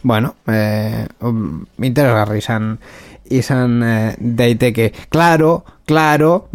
Bueno, 0.03 0.35
e, 0.47 1.05
interesgarri 1.83 2.39
izan 2.39 2.77
izan 3.37 3.81
e, 3.83 3.93
daiteke. 4.17 4.91
Claro, 5.09 5.63
claro, 5.85 6.47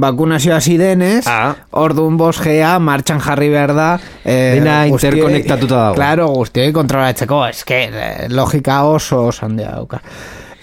hasi 0.55 0.77
denez, 0.79 1.27
ah. 1.27 1.55
orduan 1.71 2.17
bosgea, 2.17 2.79
martxan 2.79 3.21
jarri 3.21 3.49
behar 3.49 3.75
da. 3.75 4.01
Eh, 4.25 4.59
Dena 4.59 4.87
interkonektatuta 4.87 5.75
dago. 5.75 5.95
Claro, 5.95 6.29
guztioi 6.29 6.73
kontrolatzeko, 6.73 7.47
eske, 7.47 7.85
eh, 7.93 8.29
logika 8.29 8.85
oso 8.85 9.31
handia 9.43 9.73
dauka. 9.77 10.03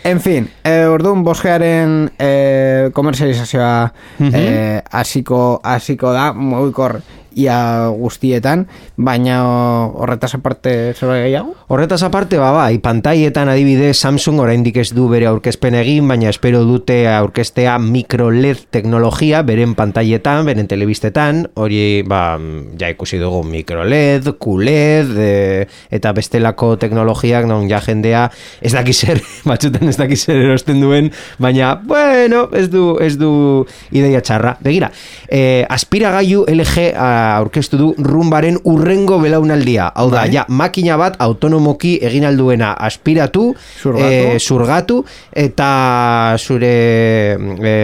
En 0.06 0.20
fin, 0.22 0.48
eh, 0.64 0.86
orduan 0.86 1.24
bosgearen 1.26 2.12
eh, 2.20 2.92
komerzializazioa 2.94 3.92
eh, 4.22 4.82
hasiko, 4.92 5.62
hasiko 5.64 6.12
da, 6.14 6.28
mugikor 6.32 7.00
ia 7.36 7.92
guztietan, 7.92 8.66
baina 8.96 9.42
horretaz 9.92 10.34
aparte 10.38 10.94
zerbait 10.96 11.26
gehiago? 11.28 11.54
Horretaz 11.68 12.02
aparte, 12.08 12.40
ba, 12.40 12.52
bai, 12.56 12.80
pantaietan 12.80 13.52
adibide 13.52 13.92
Samsung 13.94 14.40
oraindik 14.40 14.80
ez 14.80 14.90
du 14.96 15.10
bere 15.12 15.28
aurkezpen 15.30 15.76
egin, 15.76 16.08
baina 16.08 16.32
espero 16.32 16.64
dute 16.66 17.02
aurkeztea 17.12 17.76
micro 17.84 18.30
LED 18.32 18.66
teknologia 18.74 19.42
beren 19.46 19.76
pantaietan, 19.76 20.46
beren 20.48 20.70
telebistetan, 20.72 21.44
hori, 21.60 22.02
ba, 22.08 22.38
ja 22.80 22.90
ikusi 22.94 23.20
dugu 23.22 23.44
micro 23.48 23.84
LED, 23.84 24.32
QLED, 24.40 25.14
e, 25.20 25.68
eta 26.00 26.16
bestelako 26.16 26.76
teknologiak, 26.82 27.50
non 27.50 27.68
ja 27.70 27.82
jendea, 27.84 28.30
ez 28.62 28.72
daki 28.76 28.96
zer, 28.96 29.22
batzutan 29.50 29.92
ez 29.92 29.98
daki 30.00 30.16
zer 30.16 30.40
erosten 30.46 30.80
duen, 30.84 31.12
baina, 31.42 31.76
bueno, 31.84 32.48
ez 32.56 32.70
du, 32.72 32.96
ez 33.04 33.16
du 33.20 33.66
ideia 33.92 34.24
txarra. 34.24 34.56
Begira, 34.64 34.92
e, 35.28 35.66
aspiragailu 35.70 36.46
LG 36.56 36.90
a, 36.96 37.12
aurkeztu 37.40 37.80
du 37.80 37.90
rumbaren 37.98 38.58
urrengo 38.64 39.20
belaunaldia. 39.24 39.90
Hau 39.96 40.08
da, 40.14 40.24
bai. 40.24 40.34
ja, 40.36 40.46
makina 40.48 40.98
bat 41.02 41.20
autonomoki 41.24 41.98
egin 42.06 42.26
alduena 42.30 42.74
aspiratu, 42.88 43.52
zurgatu, 43.82 44.08
e, 44.08 44.40
zurgatu 44.40 45.00
eta 45.46 45.70
zure 46.40 46.74
e, 47.36 47.78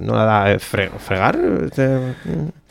nola 0.00 0.28
da, 0.28 0.38
e, 0.52 0.60
fre, 0.62 0.90
fregar? 0.98 1.38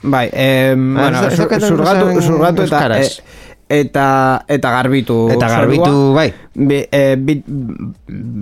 Bai, 0.04 0.28
e, 0.32 0.74
bueno, 0.78 1.28
zurgatu, 1.32 2.22
zurgatu 2.22 2.68
eta... 2.70 2.88
E, 3.02 3.46
eta 3.68 4.08
eta 4.48 4.72
garbitu 4.72 5.28
eta 5.36 5.48
garbitu 5.52 6.14
bai 6.16 6.32
bi, 6.56 6.80
e, 6.88 7.16
bi, 7.20 7.36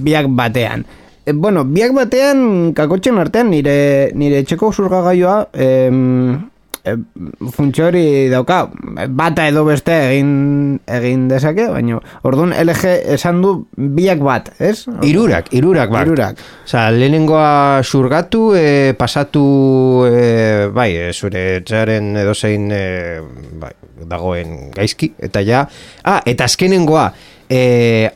biak 0.05 0.29
batean 0.29 0.86
e, 1.25 1.34
bueno 1.34 1.65
biak 1.65 1.96
batean 1.98 2.74
kakotxen 2.77 3.17
artean 3.17 3.50
nire 3.50 4.12
nire 4.13 4.44
etxeko 4.46 4.72
zurgagaioa 4.72 5.50
em, 5.53 6.46
e, 6.86 8.30
dauka 8.30 8.70
bata 9.10 9.48
edo 9.50 9.65
beste 9.65 9.94
egin 10.12 10.80
egin 10.88 11.27
dezake, 11.30 11.68
baina 11.72 12.00
orduan 12.24 12.54
LG 12.54 12.94
esan 13.15 13.42
du 13.44 13.54
biak 13.75 14.22
bat, 14.24 14.51
ez? 14.60 14.86
Irurak, 15.06 15.51
irurak 15.56 15.92
bat. 15.94 16.06
Irurak. 16.08 16.44
Osa, 16.65 16.89
lehenengoa 16.94 17.82
surgatu, 17.84 18.54
e, 18.56 18.94
pasatu, 18.98 19.46
e, 20.10 20.68
bai, 20.74 20.92
e, 20.96 21.13
zure 21.13 21.63
txaren 21.65 22.13
edo 22.22 22.36
zein, 22.36 22.70
e, 22.72 23.22
bai, 23.62 23.74
dagoen 24.06 24.70
gaizki, 24.75 25.13
eta 25.20 25.42
ja, 25.46 25.65
ah, 26.04 26.22
eta 26.25 26.48
azkenengoa, 26.50 27.10
e, 27.50 28.12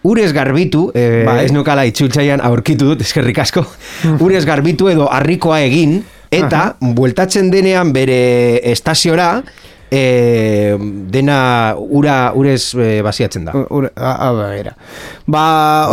Urez 0.00 0.30
garbitu, 0.32 0.86
e, 0.96 1.24
bai. 1.26 1.42
ez 1.44 1.50
nukala 1.52 1.82
itxultzaian 1.84 2.40
aurkitu 2.40 2.86
dut, 2.88 3.02
eskerrik 3.04 3.42
asko, 3.42 3.66
urez 4.24 4.46
garbitu 4.48 4.88
edo 4.88 5.10
harrikoa 5.12 5.60
egin, 5.66 5.98
Eta, 6.30 6.76
bueltatzen 6.80 7.50
denean 7.50 7.90
bere 7.92 8.60
estaziora, 8.70 9.42
e, 9.90 10.76
dena 11.10 11.74
ura 11.76 12.32
urez 12.34 12.74
e, 12.74 13.00
basiatzen 13.02 13.44
da. 13.48 13.54
Ura, 13.68 13.90
a, 13.96 14.12
a, 14.28 14.30
a, 14.30 14.74
ba, 15.26 15.44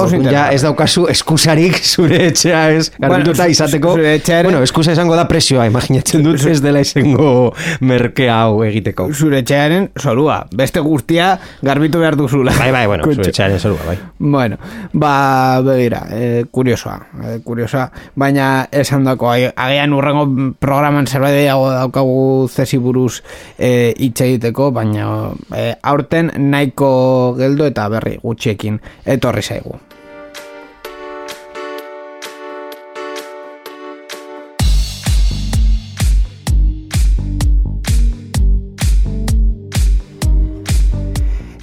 oso 0.04 0.20
ja, 0.22 0.48
ez 0.54 0.62
daukazu 0.62 1.08
eskusarik 1.12 1.80
zure 1.94 2.28
etxea 2.30 2.62
ez 2.76 2.92
garatuta 2.98 3.44
bueno, 3.44 3.52
izateko. 3.52 3.96
Bueno, 3.98 4.62
eskusa 4.64 4.94
esango 4.94 5.18
da 5.18 5.28
presioa, 5.30 5.68
imaginatzen 5.70 6.26
dut 6.26 6.46
ez 6.48 6.60
dela 6.62 6.82
izango 6.86 7.54
merke 7.82 8.30
hau 8.30 8.64
egiteko. 8.68 9.10
Zure 9.14 9.42
etxearen 9.44 9.90
solua, 9.98 10.44
beste 10.56 10.84
guztia 10.86 11.34
garbitu 11.66 12.02
behar 12.04 12.18
duzula. 12.20 12.54
Bai, 12.58 12.72
bai, 12.76 12.86
bueno, 12.90 13.10
zure 13.10 13.32
etxearen 13.32 13.62
solua, 13.62 13.82
bai. 13.88 13.98
Bueno, 14.20 14.60
ba, 14.94 15.62
begira, 15.66 16.04
eh, 16.14 16.46
kuriosoa, 16.52 16.98
eh, 17.24 17.38
kuriosoa, 17.46 17.90
baina 18.16 18.68
esan 18.72 19.08
dako, 19.08 19.34
agian 19.34 19.94
urrengo 19.94 20.28
programan 20.60 21.08
zerbait 21.08 21.48
daukagu 21.48 22.48
zesiburuz 22.48 23.22
eh, 23.58 23.87
hitz 23.96 24.22
egiteko, 24.26 24.72
baina 24.76 25.34
e, 25.56 25.74
aurten 25.84 26.32
nahiko 26.52 27.36
geldo 27.40 27.70
eta 27.72 27.90
berri 27.94 28.18
gutxiekin 28.24 28.82
etorri 29.18 29.46
zaigu. 29.46 29.78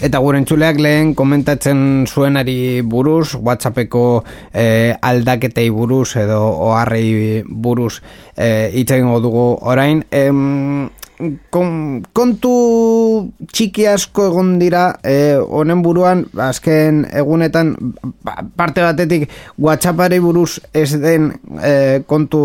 Eta 0.05 0.19
gure 0.21 0.37
entzuleak 0.37 0.77
lehen 0.85 1.15
komentatzen 1.17 1.79
zuenari 2.05 2.83
buruz, 2.85 3.39
Whatsappeko 3.41 4.03
eh, 4.53 4.93
aldaketei 5.01 5.71
buruz 5.73 6.11
edo 6.21 6.43
oharrei 6.67 7.41
buruz 7.49 8.03
eh, 8.37 8.69
hitz 8.75 8.93
dugu 9.25 9.47
orain. 9.63 10.05
Em, 10.11 10.91
kontu 12.15 12.55
txiki 13.53 13.87
asko 13.87 14.27
egon 14.33 14.57
dira 14.59 14.97
e, 15.07 15.37
honen 15.39 15.83
buruan 15.85 16.25
azken 16.43 17.05
egunetan 17.15 17.75
ba, 18.27 18.41
parte 18.57 18.83
batetik 18.83 19.29
WhatsAppari 19.59 20.19
buruz 20.21 20.59
ez 20.75 20.91
den 20.99 21.31
e, 21.63 22.03
kontu 22.11 22.43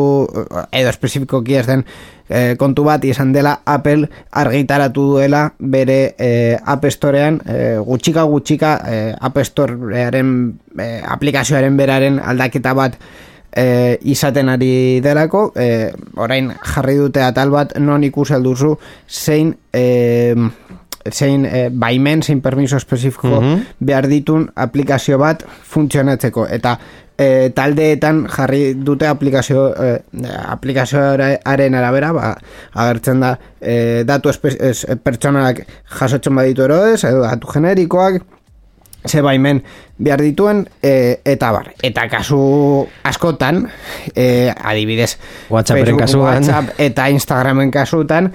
edo 0.72 0.92
espezifikoki 0.94 1.58
ez 1.58 1.66
den 1.66 1.86
e, 2.30 2.56
kontu 2.62 2.86
bat 2.86 3.06
izan 3.10 3.34
dela 3.34 3.58
Apple 3.66 4.10
argitaratu 4.44 5.08
duela 5.16 5.48
bere 5.60 6.14
e, 6.18 6.30
App 6.62 6.86
Storean 6.94 7.42
e, 7.46 7.78
gutxika 7.86 8.28
gutxika 8.30 8.76
e, 8.86 9.00
App 9.20 9.42
Storearen 9.44 10.36
e, 10.78 10.92
aplikazioaren 11.10 11.78
beraren 11.78 12.22
aldaketa 12.22 12.76
bat 12.78 13.02
e, 13.56 13.98
izaten 14.02 14.50
ari 14.50 15.02
delako 15.02 15.52
e, 15.56 15.92
orain 16.18 16.52
jarri 16.74 16.98
dute 16.98 17.24
atal 17.24 17.52
bat 17.54 17.78
non 17.80 18.04
ikusi 18.04 18.40
duzu 18.44 18.76
zein 19.08 19.56
e, 19.74 20.36
zein 21.12 21.46
e, 21.46 21.70
baimen, 21.72 22.22
zein 22.24 22.42
permiso 22.42 22.78
espezifiko 22.78 23.42
mhm. 23.42 23.62
behar 23.80 24.08
ditun 24.08 24.50
aplikazio 24.56 25.18
bat 25.18 25.46
funtzionatzeko 25.46 26.48
eta 26.48 26.78
e, 27.20 27.50
taldeetan 27.56 28.24
jarri 28.32 28.74
dute 28.76 29.08
aplikazio 29.08 29.70
e, 29.74 29.92
aplikazioaren 30.48 31.76
arabera 31.76 32.12
ba, 32.16 32.34
agertzen 32.74 33.24
da 33.24 33.36
e, 33.60 34.04
datu 34.08 34.32
pertsonak 35.04 35.66
jasotzen 36.00 36.36
baditu 36.36 36.68
eroez 36.68 37.04
edo 37.04 37.24
datu 37.26 37.52
generikoak 37.54 38.22
ze 39.08 39.22
baimen 39.22 39.64
behar 39.98 40.22
dituen 40.22 40.66
e, 40.84 41.22
eta 41.26 41.52
bar, 41.52 41.72
eta 41.84 42.08
kasu 42.10 42.88
askotan 43.04 43.66
e, 44.16 44.52
adibidez 44.52 45.18
Facebook, 45.50 46.00
kasuan. 46.00 46.44
WhatsApp 46.44 46.80
eta 46.80 47.08
Instagramen 47.10 47.72
kasutan 47.72 48.32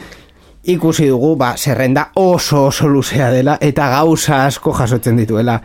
ikusi 0.65 1.09
dugu 1.09 1.35
ba, 1.37 1.55
zerrenda 1.57 2.11
oso 2.15 2.67
oso 2.67 2.89
luzea 2.89 3.31
dela 3.31 3.59
eta 3.61 3.91
gauza 3.93 4.45
asko 4.47 4.73
jasotzen 4.73 5.17
dituela 5.21 5.61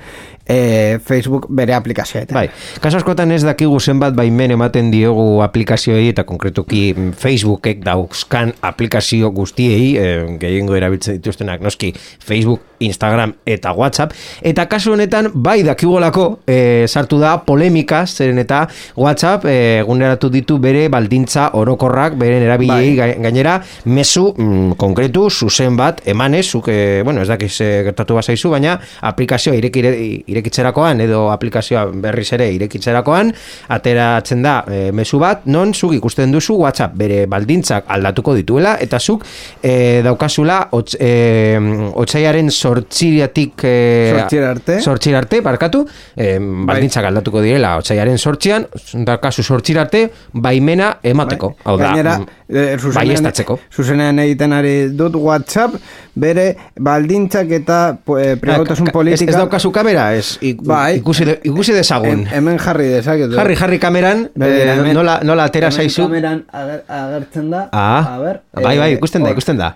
e, 0.50 1.00
Facebook 1.06 1.48
bere 1.50 1.76
aplikazioa 1.78 2.24
eta. 2.26 2.36
Bai, 2.36 2.48
kaso 2.82 3.00
askotan 3.00 3.32
ez 3.36 3.44
dakigu 3.46 3.80
zenbat 3.80 4.16
baimen 4.18 4.56
ematen 4.58 4.90
diogu 4.92 5.44
aplikazioei 5.46 6.10
eta 6.10 6.26
konkretuki 6.28 6.82
Facebookek 7.20 7.84
dauzkan 7.86 8.56
aplikazio 8.66 9.32
guztiei, 9.36 9.94
e, 9.98 10.10
gehiengo 10.42 10.76
erabiltzen 10.76 11.20
dituztenak 11.20 11.62
noski 11.62 11.94
Facebook, 12.26 12.66
Instagram 12.80 13.34
eta 13.46 13.74
WhatsApp, 13.76 14.14
eta 14.42 14.66
kasu 14.72 14.94
honetan 14.96 15.30
bai 15.34 15.60
dakigolako 15.68 16.28
e, 16.48 16.88
sartu 16.88 17.20
da 17.20 17.36
polemika, 17.46 18.06
zeren 18.08 18.40
eta 18.40 18.64
WhatsApp 18.98 19.46
e, 19.46 19.56
eguneratu 19.84 20.30
ditu 20.34 20.58
bere 20.64 20.88
baldintza 20.92 21.50
orokorrak, 21.60 22.16
beren 22.20 22.46
erabilei 22.48 22.96
bai. 22.98 23.10
gainera, 23.20 23.60
mezu 23.86 24.30
mm, 24.32 24.78
konkretu, 24.80 25.28
zuzen 25.30 25.78
bat, 25.80 26.02
emanez, 26.08 26.46
zuk, 26.48 26.70
e, 26.72 27.02
bueno, 27.04 27.22
ez 27.22 27.30
dakiz 27.30 27.52
e, 27.62 27.70
gertatu 27.90 28.16
bazaizu, 28.18 28.54
baina 28.56 28.78
aplikazioa 29.12 29.58
irek, 29.60 29.82
irek, 29.84 30.39
irekitzerakoan 30.40 31.04
edo 31.06 31.28
aplikazioa 31.34 31.86
berriz 32.04 32.28
ere 32.38 32.50
irekitzerakoan 32.56 33.32
ateratzen 33.76 34.44
da 34.46 34.56
e, 34.66 34.80
mezu 34.96 35.20
bat 35.22 35.46
non 35.52 35.74
zuk 35.74 35.94
ikusten 35.98 36.34
duzu 36.34 36.58
WhatsApp 36.60 36.96
bere 37.00 37.26
baldintzak 37.30 37.90
aldatuko 37.96 38.36
dituela 38.38 38.78
eta 38.82 39.00
zuk 39.00 39.26
e, 39.62 40.02
daukazula 40.06 40.60
otz, 40.78 40.96
e, 41.00 41.60
otzaiaren 42.00 42.50
sortxiratik 42.50 43.66
e, 43.68 43.76
sortxirarte 44.16 44.80
sortxirarte, 44.86 45.42
barkatu 45.46 45.86
e, 46.16 46.38
baldintzak 46.40 47.04
bai. 47.04 47.12
aldatuko 47.12 47.44
direla 47.46 47.76
otzaiaren 47.82 48.18
sortxian 48.18 48.68
daukazu 49.06 49.44
sortxirarte 49.44 50.06
baimena 50.34 50.96
emateko 51.04 51.54
bai. 51.54 51.66
hau 51.66 51.78
da, 51.78 51.90
Gainera, 51.90 52.18
mm, 52.20 52.94
bai 52.96 53.46
zuzenean 53.70 54.20
egiten 54.26 54.54
ari 54.56 54.76
dut 54.98 55.16
WhatsApp 55.20 55.76
bere 56.20 56.46
baldintzak 56.80 57.52
eta 57.60 57.80
e, 58.20 58.36
privautasun 58.42 58.92
politika 58.94 59.30
ez, 59.30 59.36
ez 59.36 59.40
daukazu 59.40 59.72
kamera, 59.76 60.10
ez 60.16 60.38
bai, 60.64 61.00
ikusi, 61.00 61.28
de, 61.28 61.38
ikusi 61.50 61.76
dezagun. 61.76 62.26
hemen 62.32 62.60
jarri 62.60 62.90
dezaket. 62.96 63.36
Jarri, 63.36 63.56
jarri 63.60 63.80
kameran, 63.80 64.26
eh, 64.40 64.94
nola, 64.94 65.20
nola 65.24 65.48
atera 65.50 65.72
zaizu. 65.72 66.04
Hemen 66.06 66.22
kameran 66.22 66.44
ager, 66.52 66.84
agertzen 66.88 67.50
da. 67.52 67.70
Ah, 67.72 68.16
a 68.16 68.20
ber, 68.20 68.42
bai, 68.54 68.78
bai, 68.78 68.92
eh, 68.92 68.98
ikusten 68.98 69.24
da, 69.24 69.34
ikusten 69.36 69.58
da. 69.62 69.74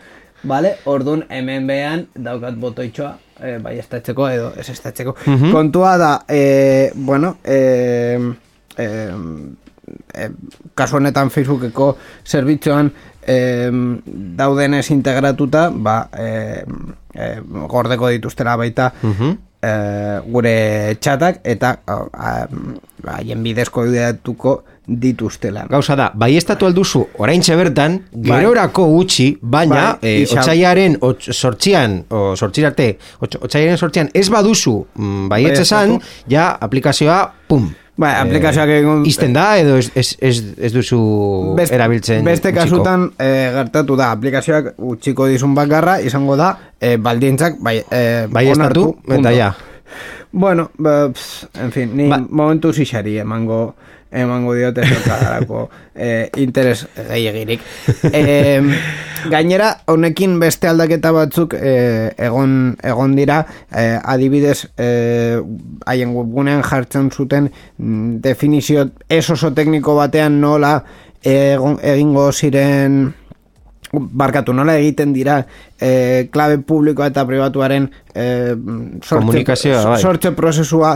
Vale, 0.47 0.75
ordun 0.91 1.23
hemen 1.31 1.67
behan 1.67 2.07
daukat 2.19 2.57
botoitxoa, 2.59 3.13
eh, 3.39 3.57
bai 3.63 3.77
estatzeko 3.79 4.27
edo 4.29 4.51
ez 4.59 4.67
estatzeko. 4.69 5.15
Uh 5.25 5.51
Kontua 5.51 5.97
da, 5.97 6.11
eh, 6.27 6.91
bueno, 6.95 7.37
eh, 7.43 8.19
eh, 8.77 9.13
eh, 10.13 10.29
kasu 10.75 10.99
honetan 10.99 11.31
Facebookeko 11.31 11.97
zerbitzuan 12.25 12.91
eh, 13.27 13.69
daudenez 14.37 14.89
integratuta, 14.91 15.69
ba, 15.73 16.09
eh, 16.17 16.63
eh, 17.13 17.39
gordeko 17.67 18.09
dituztera 18.13 18.55
baita, 18.55 18.93
uh 19.03 19.33
e, 19.63 19.73
gure 20.27 20.53
txatak 20.99 21.41
eta 21.47 21.73
haien 23.13 23.43
bidezko 23.43 23.85
ideatuko 23.87 24.55
dituztela. 24.83 25.63
Gauza 25.71 25.95
da, 25.95 26.09
bai 26.19 26.33
estatu 26.35 26.67
alduzu 26.67 27.05
orain 27.23 27.43
bertan 27.47 27.99
gerorako 28.13 28.87
gutxi, 28.91 29.29
baina 29.41 29.97
bai, 30.01 30.23
e, 30.23 30.25
otxaiaren 30.27 30.97
sortxian, 31.19 32.01
o 32.09 32.35
sortxirarte, 32.35 32.97
otxaiaren 33.21 33.77
sortxian 33.77 34.11
ez 34.13 34.27
baduzu 34.29 34.75
mm, 34.95 35.29
bai 35.31 35.45
etxesan, 35.45 35.99
ja 36.27 36.51
aplikazioa, 36.59 37.21
pum, 37.47 37.71
Eh, 37.93 38.09
aplikazioak 38.09 38.71
egon... 38.73 39.03
Izten 39.05 39.35
da, 39.35 39.51
edo 39.61 39.75
ez, 39.77 39.91
ez, 39.93 40.15
ez, 40.17 40.37
ez 40.65 40.71
duzu 40.73 40.97
best, 41.57 41.75
erabiltzen 41.75 42.25
Beste 42.25 42.49
kasutan 42.55 43.11
e, 43.21 43.27
gertatu 43.53 43.97
da, 43.99 44.07
aplikazioak 44.15 44.71
utxiko 44.81 45.27
dizun 45.29 45.53
bakarra, 45.53 45.99
izango 46.01 46.33
da, 46.39 46.55
e, 46.81 46.95
baldintzak, 46.97 47.59
bai, 47.61 47.75
e, 47.85 48.01
bai 48.33 48.47
onartu, 48.49 48.87
eta 49.13 49.35
ja. 49.37 49.51
Bueno, 50.33 50.71
ba, 50.81 51.11
en 51.61 51.71
fin, 51.75 51.93
ni 51.93 52.09
ba. 52.09 52.17
momentu 52.17 52.73
zixari 52.73 53.19
emango 53.21 53.75
emango 54.13 54.53
diote 54.53 54.85
zertarako 54.89 55.69
eh, 55.95 56.29
interes 56.37 56.85
gehiagirik. 56.95 57.61
Eh, 58.11 58.61
gainera, 59.29 59.69
honekin 59.87 60.37
beste 60.39 60.69
aldaketa 60.69 61.11
batzuk 61.15 61.55
eh, 61.57 62.13
egon, 62.17 62.75
egon 62.83 63.15
dira, 63.17 63.41
eh, 63.71 63.97
adibidez, 64.03 64.67
haien 64.77 66.13
webgunean 66.15 66.63
jartzen 66.63 67.09
zuten 67.11 67.49
mm, 67.49 68.19
definizio 68.23 68.89
ez 69.09 69.25
oso 69.29 69.53
tekniko 69.55 69.95
batean 69.97 70.39
nola 70.41 70.77
egon, 71.23 71.79
egingo 71.81 72.31
ziren 72.31 73.13
barkatu 73.93 74.53
nola 74.53 74.75
egiten 74.79 75.13
dira 75.13 75.43
eh, 75.79 76.29
klabe 76.33 76.57
publikoa 76.65 77.11
eta 77.11 77.25
pribatuaren 77.29 77.89
eh, 78.15 78.55
sortze, 79.03 79.43
bai. 79.43 79.99
sortze 80.01 80.31
prozesua 80.33 80.95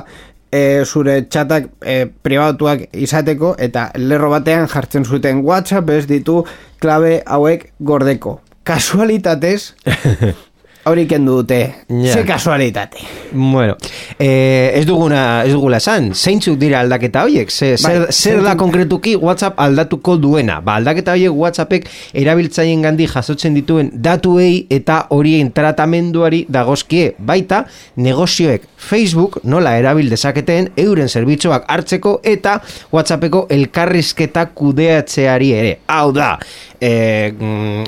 e, 0.51 0.83
zure 0.85 1.21
txatak 1.29 1.69
e, 1.81 1.97
pribatuak 2.23 2.87
izateko 2.93 3.55
eta 3.59 3.89
lerro 3.99 4.31
batean 4.33 4.67
jartzen 4.71 5.05
zuten 5.05 5.43
WhatsApp 5.45 5.89
ez 5.95 6.05
ditu 6.09 6.43
klabe 6.79 7.21
hauek 7.25 7.71
gordeko. 7.79 8.39
Kasualitatez 8.67 9.73
hori 10.91 11.05
kendu 11.09 11.39
dute. 11.41 11.59
Yeah. 11.87 12.13
Ze 12.13 12.23
kasualitate. 12.27 13.03
Bueno, 13.31 13.75
eh, 14.19 14.71
ez 14.79 14.85
duguna, 14.87 15.43
ez 15.45 15.51
dugula 15.53 15.81
esan, 15.81 16.11
zeintzuk 16.15 16.57
dira 16.59 16.81
aldaketa 16.83 17.23
horiek? 17.27 17.51
Ze, 17.51 17.75
zer, 17.77 18.05
bai, 18.05 18.11
zer 18.11 18.41
da 18.45 18.55
konkretuki 18.59 19.15
WhatsApp 19.19 19.59
aldatuko 19.59 20.17
duena? 20.21 20.59
Ba, 20.61 20.77
aldaketa 20.81 21.15
horiek 21.17 21.35
WhatsAppek 21.35 21.89
erabiltzaien 22.17 22.85
gandi 22.85 23.07
jasotzen 23.11 23.57
dituen 23.57 23.91
datuei 23.93 24.65
eta 24.73 25.03
horien 25.15 25.51
tratamenduari 25.55 26.45
dagozkie. 26.49 27.13
Baita, 27.17 27.63
negozioek 27.95 28.67
Facebook 28.77 29.39
nola 29.43 29.75
erabil 29.79 30.09
dezaketen 30.09 30.71
euren 30.77 31.09
zerbitzuak 31.09 31.65
hartzeko 31.71 32.17
eta 32.27 32.59
WhatsAppeko 32.93 33.45
elkarrizketa 33.53 34.47
kudeatzeari 34.57 35.51
ere. 35.57 35.73
Hau 35.91 36.11
da, 36.15 36.35
e, 36.81 37.33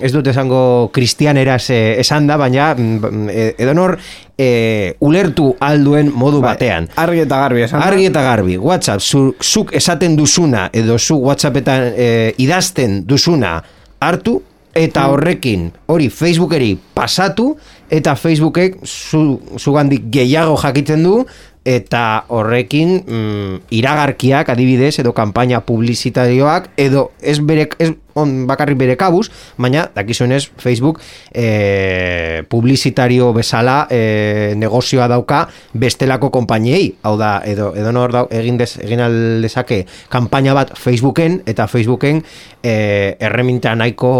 ez 0.02 0.12
dut 0.14 0.28
esango 0.32 0.90
kristianeraz 0.94 1.70
esan 1.72 2.28
da, 2.30 2.38
baina 2.40 2.74
mm, 2.76 3.30
e, 3.30 3.46
edonor 3.62 3.98
e, 4.38 4.96
ulertu 5.06 5.52
alduen 5.60 6.12
modu 6.14 6.42
bai, 6.42 6.56
batean. 6.56 6.90
Argi 7.02 7.26
eta 7.26 7.42
garbi 7.46 7.66
esan. 7.66 7.84
Argi 7.86 8.10
eta 8.10 8.24
garbi. 8.26 8.58
WhatsApp, 8.58 9.02
zu, 9.02 9.24
zuk 9.42 9.74
esaten 9.78 10.18
duzuna 10.20 10.70
edo 10.74 10.98
zu 11.00 11.20
WhatsAppetan 11.26 11.92
e, 11.96 12.08
idazten 12.42 13.04
duzuna 13.08 13.60
hartu 14.00 14.40
eta 14.74 15.06
mm. 15.06 15.12
horrekin 15.12 15.70
hori 15.90 16.10
Facebookeri 16.14 16.74
pasatu 16.94 17.52
eta 17.90 18.16
Facebookek 18.16 18.80
zu, 18.86 19.40
zu 19.58 19.74
gandik 19.74 20.10
gehiago 20.14 20.58
jakitzen 20.62 21.04
du 21.04 21.24
eta 21.66 22.26
horrekin 22.28 23.02
mm, 23.04 23.56
iragarkiak 23.76 24.50
adibidez 24.50 25.00
edo 25.00 25.14
kanpaina 25.14 25.62
publizitarioak 25.68 26.72
edo 26.78 27.12
ez 27.22 27.40
berek 27.44 27.76
ez 27.80 27.94
on 28.20 28.48
bakarrik 28.48 28.78
bere 28.80 28.96
kabuz, 29.00 29.30
baina 29.58 29.88
dakizuenez 29.96 30.50
Facebook 30.58 31.00
e, 31.32 32.44
publizitario 32.50 33.32
bezala 33.34 33.88
e, 33.90 34.54
negozioa 34.60 35.08
dauka 35.12 35.46
bestelako 35.74 36.32
konpainiei, 36.34 36.94
hau 37.04 37.16
da, 37.20 37.40
edo, 37.46 37.72
edo 37.78 37.94
nor 37.96 38.14
da, 38.14 38.26
egin, 38.36 38.60
des, 38.60 38.72
egin 38.84 39.04
aldezake 39.06 39.84
kanpaina 40.12 40.56
bat 40.58 40.76
Facebooken, 40.78 41.42
eta 41.50 41.68
Facebooken 41.72 42.22
e, 42.64 43.16
erreminta 43.20 43.76
nahiko 43.78 44.12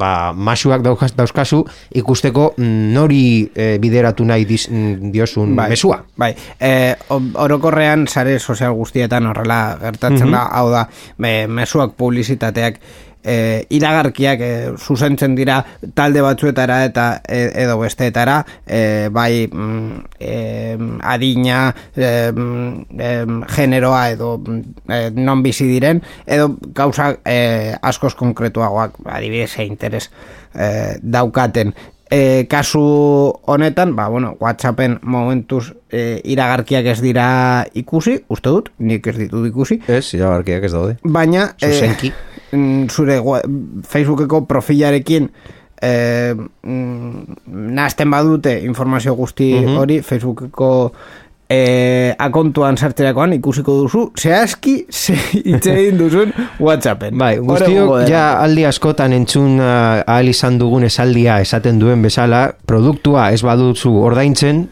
ba, 0.00 0.32
masuak 0.32 0.84
dauzkazu 0.86 1.64
ikusteko 1.98 2.52
nori 2.58 3.48
e, 3.54 3.70
bideratu 3.82 4.26
nahi 4.28 4.46
diz, 4.48 4.66
diozun 5.12 5.56
bai, 5.58 5.68
mesua. 5.74 6.02
Bai, 6.18 6.32
e, 6.60 6.96
orokorrean 7.34 8.06
sare 8.08 8.38
sozial 8.38 8.74
guztietan 8.78 9.26
horrela 9.26 9.78
gertatzen 9.80 10.32
da, 10.32 10.46
hau 10.60 10.70
da, 10.72 10.86
mesuak 11.18 11.94
publizitateak 11.98 12.80
e, 13.22 13.66
iragarkiak 13.74 14.40
e, 14.40 14.50
zuzentzen 14.78 15.34
dira 15.36 15.58
talde 15.94 16.22
batzuetara 16.24 16.78
eta 16.88 17.06
e, 17.26 17.40
edo 17.64 17.78
besteetara 17.80 18.38
e, 18.64 19.08
bai 19.12 19.48
mm, 19.50 20.00
e, 20.20 20.78
adina 21.02 21.60
e, 21.96 22.08
e, 22.08 23.12
generoa 23.54 24.02
edo 24.14 24.32
e, 24.88 25.10
non 25.14 25.42
bizi 25.42 25.68
diren 25.68 26.02
edo 26.26 26.54
gauza 26.74 27.12
e, 27.24 27.74
askoz 27.82 28.14
konkretuagoak 28.18 29.02
adibidez 29.04 29.58
e 29.58 29.68
interes 29.68 30.10
e, 30.54 30.98
daukaten 31.02 31.74
e, 32.10 32.46
kasu 32.48 32.80
honetan, 33.44 33.94
ba, 33.96 34.08
bueno, 34.08 34.36
Whatsappen 34.40 34.98
momentuz 35.02 35.74
e, 35.90 36.20
iragarkiak 36.24 36.86
ez 36.94 36.98
dira 37.04 37.28
ikusi, 37.74 38.18
uste 38.28 38.52
dut, 38.54 38.72
nik 38.78 39.06
ez 39.06 39.16
ditut 39.18 39.46
ikusi. 39.48 39.80
Ez, 39.88 40.06
iragarkiak 40.16 40.68
ez 40.68 40.72
daude. 40.72 40.96
Baina, 41.04 41.52
e, 41.60 41.72
zure 42.88 43.20
Facebookeko 43.88 44.44
profilarekin 44.48 45.30
e, 45.82 46.34
nazten 46.64 48.10
badute 48.10 48.58
informazio 48.64 49.14
guzti 49.18 49.52
mhm. 49.60 49.78
hori, 49.78 50.02
Facebookeko 50.02 50.72
e, 51.50 52.14
akontuan 52.18 52.76
sartzerakoan 52.76 53.32
ikusiko 53.38 53.74
duzu 53.82 54.04
zehazki 54.18 54.76
ze 54.90 55.16
itzein 55.44 55.98
duzun 55.98 56.32
Whatsappen. 56.60 57.18
Bai, 57.18 57.36
guztiok 57.40 58.08
ja 58.10 58.38
aldi 58.42 58.66
askotan 58.68 59.14
entzun 59.16 59.58
uh, 59.60 60.04
ahal 60.04 60.28
izan 60.28 60.58
dugun 60.60 60.84
esaldia 60.88 61.40
esaten 61.40 61.78
duen 61.80 62.02
bezala, 62.04 62.48
produktua 62.66 63.30
ez 63.32 63.42
baduzu 63.46 63.94
ordaintzen, 64.04 64.66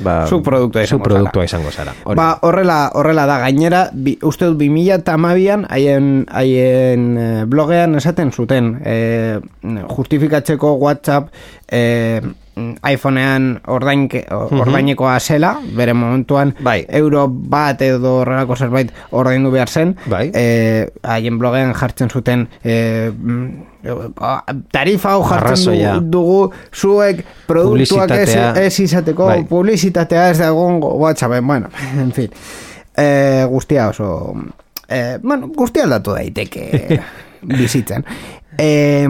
ba, 0.00 0.26
su 0.26 0.42
produktua 0.42 0.82
izango, 0.82 1.04
produktua 1.04 1.44
izango 1.44 1.70
zara. 1.70 1.94
Ba, 2.16 2.28
horrela, 2.42 2.78
horrela 2.94 3.26
da, 3.28 3.38
gainera, 3.42 3.84
bi, 3.92 4.16
uste 4.26 4.48
dut 4.50 4.58
2000 4.60 4.98
eta 5.02 5.14
amabian, 5.18 5.66
haien, 5.70 6.10
haien 6.30 7.08
eh, 7.18 7.44
blogean 7.50 7.98
esaten 7.98 8.32
zuten, 8.32 8.74
e, 8.84 9.38
justifikatzeko 9.94 10.74
WhatsApp, 10.82 11.32
e, 11.70 12.20
iPhonean 12.86 13.48
ordainke, 13.66 14.24
mhm. 14.26 14.60
ordainekoa 14.64 15.18
zela, 15.20 15.54
bere 15.76 15.94
momentuan 15.94 16.54
bai. 16.64 16.82
euro 17.00 17.26
bat 17.28 17.82
edo 17.82 18.18
horrelako 18.22 18.56
zerbait 18.56 18.92
ordaindu 19.10 19.50
behar 19.54 19.68
zen, 19.68 19.94
bai. 20.06 20.28
e, 20.34 20.88
haien 21.02 21.38
blogean 21.38 21.74
jartzen 21.78 22.10
zuten 22.10 22.46
e, 22.62 22.76
tarifa 24.72 25.14
hau 25.16 25.24
jartzen 25.28 26.08
dugu, 26.10 26.52
zuek 26.74 27.24
produktuak 27.46 28.14
ez, 28.16 28.34
ez 28.64 28.80
izateko 28.80 29.28
bai. 29.30 29.42
publizitatea 29.48 30.30
ez 30.30 30.38
dagoen 30.42 30.80
WhatsAppen, 30.82 31.46
bueno, 31.46 31.70
en 32.02 32.12
fin, 32.12 32.32
e, 32.96 33.44
guztia 33.50 33.88
oso, 33.88 34.34
e, 34.88 35.18
bueno, 35.22 35.52
guztia 35.56 35.86
aldatu 35.88 36.16
daiteke 36.18 37.00
bizitzen. 37.58 38.04
Eh, 38.58 39.06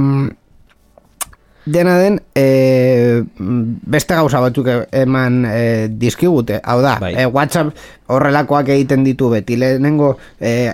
dena 1.72 1.98
den 1.98 2.18
e, 2.35 3.22
beste 3.38 4.16
gauza 4.16 4.40
batzuk 4.42 4.68
eman 4.92 5.44
e, 5.48 5.62
dizkigute. 5.88 6.61
Hau 6.64 6.81
da, 6.83 6.96
bai. 7.02 7.12
e, 7.14 7.26
whatsapp 7.26 7.72
horrelakoak 8.09 8.72
egiten 8.74 9.04
ditu 9.07 9.31
beti. 9.33 9.59
Lehenengo 9.61 10.14
e, 10.40 10.72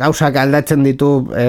gauzak 0.00 0.40
aldatzen 0.40 0.84
ditu 0.86 1.12
e, 1.36 1.46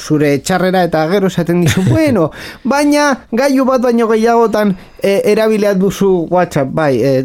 zure 0.00 0.38
txarrera 0.40 0.84
eta 0.88 1.06
gero 1.12 1.30
esaten 1.32 1.64
dizu 1.64 1.86
bueno, 1.92 2.30
baina 2.64 3.10
gaiu 3.32 3.68
bat 3.68 3.84
baino 3.84 4.08
gehiagotan 4.10 4.74
e, 5.02 5.20
erabileat 5.32 5.80
duzu 5.80 6.12
whatsapp. 6.30 6.70
Bai, 6.74 6.92
e, 6.98 7.16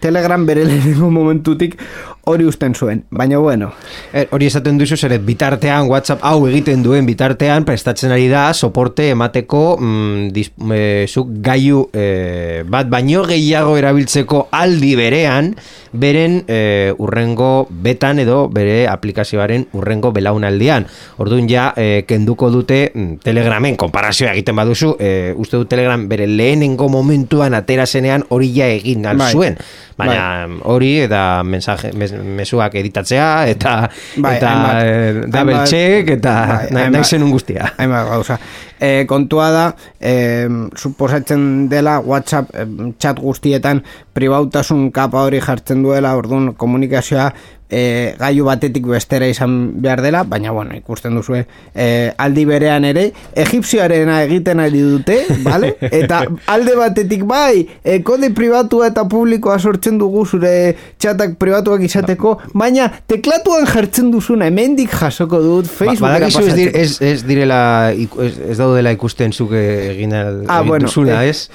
telegram 0.00 0.44
bere 0.46 0.66
lehenengo 0.68 1.08
momentutik 1.10 1.78
hori 2.24 2.44
usten 2.44 2.74
zuen, 2.74 3.04
baina 3.10 3.38
bueno. 3.38 3.70
Er, 4.12 4.28
hori 4.34 4.46
esaten 4.50 4.78
duzu 4.78 4.96
zere 4.96 5.18
bitartean 5.24 5.88
WhatsApp 5.90 6.24
hau 6.26 6.46
egiten 6.48 6.82
duen 6.84 7.06
bitartean 7.08 7.64
prestatzen 7.68 8.12
ari 8.12 8.28
da 8.30 8.50
soporte 8.54 9.10
emateko 9.14 9.62
mm, 9.80 10.28
dis, 10.34 10.50
e, 10.72 11.06
gaiu 11.44 11.86
e, 11.92 12.62
bat 12.68 12.90
baino 12.92 13.24
gehiago 13.28 13.76
erabiltzeko 13.80 14.46
aldi 14.52 14.94
berean 14.98 15.54
beren 15.92 16.44
e, 16.46 16.92
urrengo 16.98 17.66
betan 17.70 18.20
edo 18.22 18.44
bere 18.52 18.84
aplikazioaren 18.88 19.66
urrengo 19.74 20.12
belaunaldian. 20.14 20.86
Orduan 21.18 21.48
ja 21.50 21.70
e, 21.76 22.04
kenduko 22.06 22.50
dute 22.52 22.82
mm, 22.94 23.20
Telegramen 23.24 23.76
konparazioa 23.80 24.34
egiten 24.36 24.58
baduzu, 24.58 24.94
e, 25.00 25.32
uste 25.36 25.58
du 25.58 25.66
Telegram 25.70 26.06
bere 26.08 26.28
lehenengo 26.30 26.88
momentuan 26.88 27.56
atera 27.58 27.86
zenean 27.86 28.24
hori 28.28 28.52
ja 28.54 28.68
egin 28.70 29.06
alzuen. 29.06 29.56
Bai. 29.58 29.88
Baina 30.00 30.46
bai. 30.46 30.60
hori 30.72 30.92
eta 31.04 31.42
mensaje 31.44 31.92
mesuak 32.12 32.74
editatzea 32.80 33.28
eta 33.50 33.74
bai, 34.16 34.36
eta 34.36 34.52
eh, 34.84 35.22
double 35.26 35.62
check 35.66 36.10
eta 36.16 36.34
bai, 36.70 36.88
nahi 36.90 37.20
guztia. 37.30 37.72
Hainbat 37.78 38.08
gauza. 38.08 38.38
E, 38.80 39.04
kontua 39.06 39.50
da, 39.52 39.64
e, 40.00 40.48
suposatzen 40.76 41.68
dela 41.68 41.98
WhatsApp 42.00 42.54
e, 42.54 42.66
chat 42.98 43.18
guztietan 43.20 43.82
pribautasun 44.16 44.90
kapa 44.90 45.26
hori 45.26 45.40
jartzen 45.40 45.82
duela, 45.84 46.14
orduan 46.16 46.54
komunikazioa 46.54 47.30
e, 47.70 48.14
gaiu 48.18 48.44
batetik 48.48 48.86
bestera 48.90 49.28
izan 49.30 49.56
behar 49.80 50.02
dela, 50.02 50.24
baina 50.28 50.50
bueno, 50.52 50.74
ikusten 50.76 51.14
duzu 51.16 51.38
e, 51.38 51.44
aldi 52.18 52.44
berean 52.48 52.84
ere, 52.88 53.06
egipzioarena 53.38 54.20
egiten 54.26 54.60
ari 54.60 54.82
dute, 54.82 55.20
vale? 55.46 55.76
eta 56.02 56.24
alde 56.50 56.74
batetik 56.78 57.24
bai, 57.28 57.62
e, 57.84 58.00
kode 58.06 58.32
pribatua 58.36 58.90
eta 58.90 59.06
publikoa 59.10 59.58
sortzen 59.58 60.00
dugu 60.00 60.26
zure 60.26 60.52
txatak 61.00 61.36
pribatuak 61.40 61.84
izateko, 61.86 62.36
baina 62.54 62.90
teklatuan 63.10 63.68
jartzen 63.70 64.10
duzuna, 64.12 64.50
hemendik 64.50 64.92
jasoko 64.92 65.40
dut, 65.44 65.70
ba, 65.70 65.76
Facebookera 65.84 66.26
ba, 66.26 66.34
pasatzen. 66.34 66.74
Ez, 66.74 66.98
ez, 66.98 67.12
ez 67.12 67.28
direla, 67.28 67.62
ez, 67.94 68.34
ez 68.50 68.58
daudela 68.58 68.92
ikusten 68.96 69.32
zuke 69.32 69.62
egin 69.92 70.16
al, 70.16 70.42
ah, 70.48 70.62
bueno, 70.66 70.88
duzuna, 70.88 71.22
ez? 71.28 71.48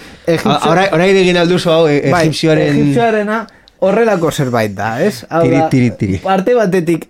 Hora 0.46 1.06
egin 1.12 1.38
alduzu 1.44 1.72
hau, 1.74 1.84
e, 1.92 2.00
bai, 2.12 2.26
egipzioarena, 2.30 3.44
horrelako 3.86 4.32
zerbait 4.32 4.74
da, 4.76 4.96
ez? 5.04 5.24
Tiri, 5.30 5.62
tiri, 5.72 5.92
tiri. 6.00 6.22
Parte 6.24 6.56
batetik 6.58 7.10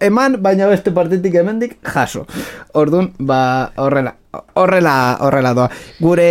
eman, 0.00 0.38
baina 0.42 0.66
beste 0.70 0.92
partetik 0.94 1.34
hemendik 1.38 1.76
jaso. 1.86 2.26
Orduan, 2.74 3.12
ba, 3.18 3.72
horrela, 3.76 4.16
horrela, 4.54 4.96
horrela 5.20 5.54
doa. 5.54 5.68
Gure 6.00 6.28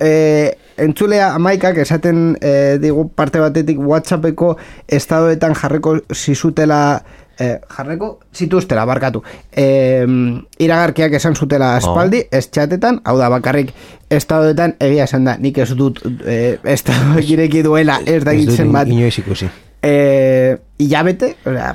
e, 0.00 0.10
entzulea 0.80 1.34
amaikak 1.36 1.78
esaten 1.84 2.36
e, 2.40 2.78
digu 2.80 3.08
parte 3.14 3.42
batetik 3.42 3.80
WhatsAppeko 3.84 4.54
estadoetan 4.88 5.54
jarreko 5.54 5.98
zizutela 6.14 7.02
eh, 7.40 7.60
jarreko 7.76 8.10
zituztela, 8.34 8.84
barkatu. 8.88 9.22
Eh, 9.52 10.04
iragarkiak 10.58 11.16
esan 11.18 11.36
zutela 11.36 11.72
espaldi, 11.80 12.22
oh. 12.26 12.36
ez 12.36 12.46
txatetan, 12.52 13.00
hau 13.04 13.16
da 13.18 13.30
bakarrik 13.32 13.72
estadoetan 14.10 14.76
egia 14.80 15.08
esan 15.08 15.26
da, 15.28 15.36
nik 15.40 15.58
ez 15.58 15.70
dut 15.78 16.02
eh, 16.26 16.58
estadoek 16.76 17.34
ireki 17.36 17.64
duela 17.66 18.00
ez 18.06 18.22
da 18.26 18.36
gitzen 18.36 18.72
bat. 18.74 18.90
Inoiz 18.90 19.16
ikusi. 19.22 19.50
Eh, 19.82 20.58
ilabete, 20.84 21.34
o 21.46 21.56
sea, 21.56 21.74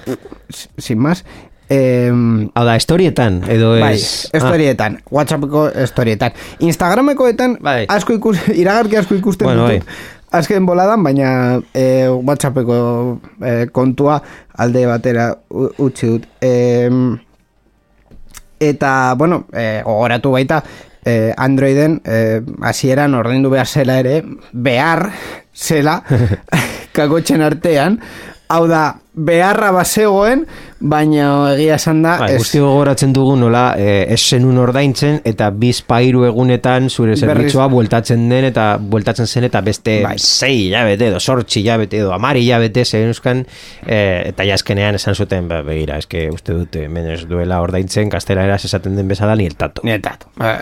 sin 0.77 0.99
más, 0.99 1.25
Eh, 1.65 2.11
Hau 2.53 2.61
da, 2.61 2.75
estorietan, 2.77 3.39
edo 3.49 3.71
ez... 3.73 3.81
Bai, 3.81 3.95
estorietan, 4.37 4.99
ah. 4.99 5.07
Whatsappeko 5.09 5.63
estorietan. 5.81 6.35
Instagramekoetan, 6.61 7.55
bai. 7.65 7.87
asko 7.89 8.13
ikus, 8.19 8.37
iragarki 8.61 8.99
asko 9.01 9.17
ikusten 9.17 9.49
bueno, 9.49 9.65
ditut. 9.71 9.89
Bai 9.89 10.14
azken 10.35 10.65
boladan, 10.65 11.03
baina 11.03 11.29
e, 11.73 12.07
WhatsAppeko 12.09 12.77
e, 13.41 13.53
kontua 13.71 14.19
alde 14.57 14.85
batera 14.89 15.29
utzi 15.49 16.09
dut. 16.11 16.27
E, 16.41 16.89
eta, 18.59 18.91
bueno, 19.17 19.45
e, 19.53 19.81
gogoratu 19.85 20.35
baita, 20.35 20.61
e, 21.05 21.33
Androiden 21.37 21.99
e, 22.03 22.41
hasieran 22.61 23.15
ordaindu 23.15 23.51
behar 23.53 23.67
zela 23.67 23.99
ere, 24.01 24.21
behar 24.51 25.09
zela, 25.53 26.01
kakotxen 26.95 27.43
artean, 27.45 27.99
hau 28.51 28.65
da, 28.69 28.83
beharra 29.15 29.71
basegoen, 29.71 30.43
baina 30.79 31.27
egia 31.53 31.77
esan 31.79 32.01
da... 32.03 32.15
Ba, 32.19 32.27
Guzti 32.35 32.59
gogoratzen 32.59 33.13
dugu 33.15 33.37
nola, 33.39 33.63
e, 33.79 34.03
ez 34.11 34.19
zenun 34.19 34.59
ordaintzen, 34.61 35.21
eta 35.27 35.47
biz 35.55 35.79
pairu 35.87 36.25
egunetan 36.27 36.89
zure 36.89 37.15
zerbitzua 37.15 37.69
bueltatzen 37.71 38.27
den, 38.29 38.49
eta 38.51 38.67
bueltatzen 38.79 39.27
zen, 39.27 39.47
eta 39.47 39.63
beste 39.65 40.01
bai. 40.03 40.17
zei 40.19 40.69
jabete 40.73 41.09
edo, 41.13 41.21
sortxi 41.23 41.63
jabete 41.65 42.03
edo, 42.03 42.11
amari 42.15 42.45
jabete, 42.47 42.85
zen 42.85 43.09
euskan, 43.13 43.45
e, 43.85 43.99
eta 44.33 44.47
jaskenean 44.47 44.99
esan 44.99 45.15
zuten, 45.15 45.49
ba, 45.51 45.63
begira, 45.65 45.97
eske 46.03 46.27
uste 46.33 46.57
dute, 46.59 46.87
menez 46.91 47.23
duela 47.29 47.61
ordaintzen, 47.63 48.11
kastera 48.13 48.45
eraz 48.45 48.65
esaten 48.67 48.99
den 48.99 49.07
bezala, 49.07 49.35
ni 49.39 49.47
el 49.47 49.55
tato. 49.55 49.85
Ni 49.87 49.95
el 49.95 50.03
tato. 50.03 50.29
Ba, 50.35 50.57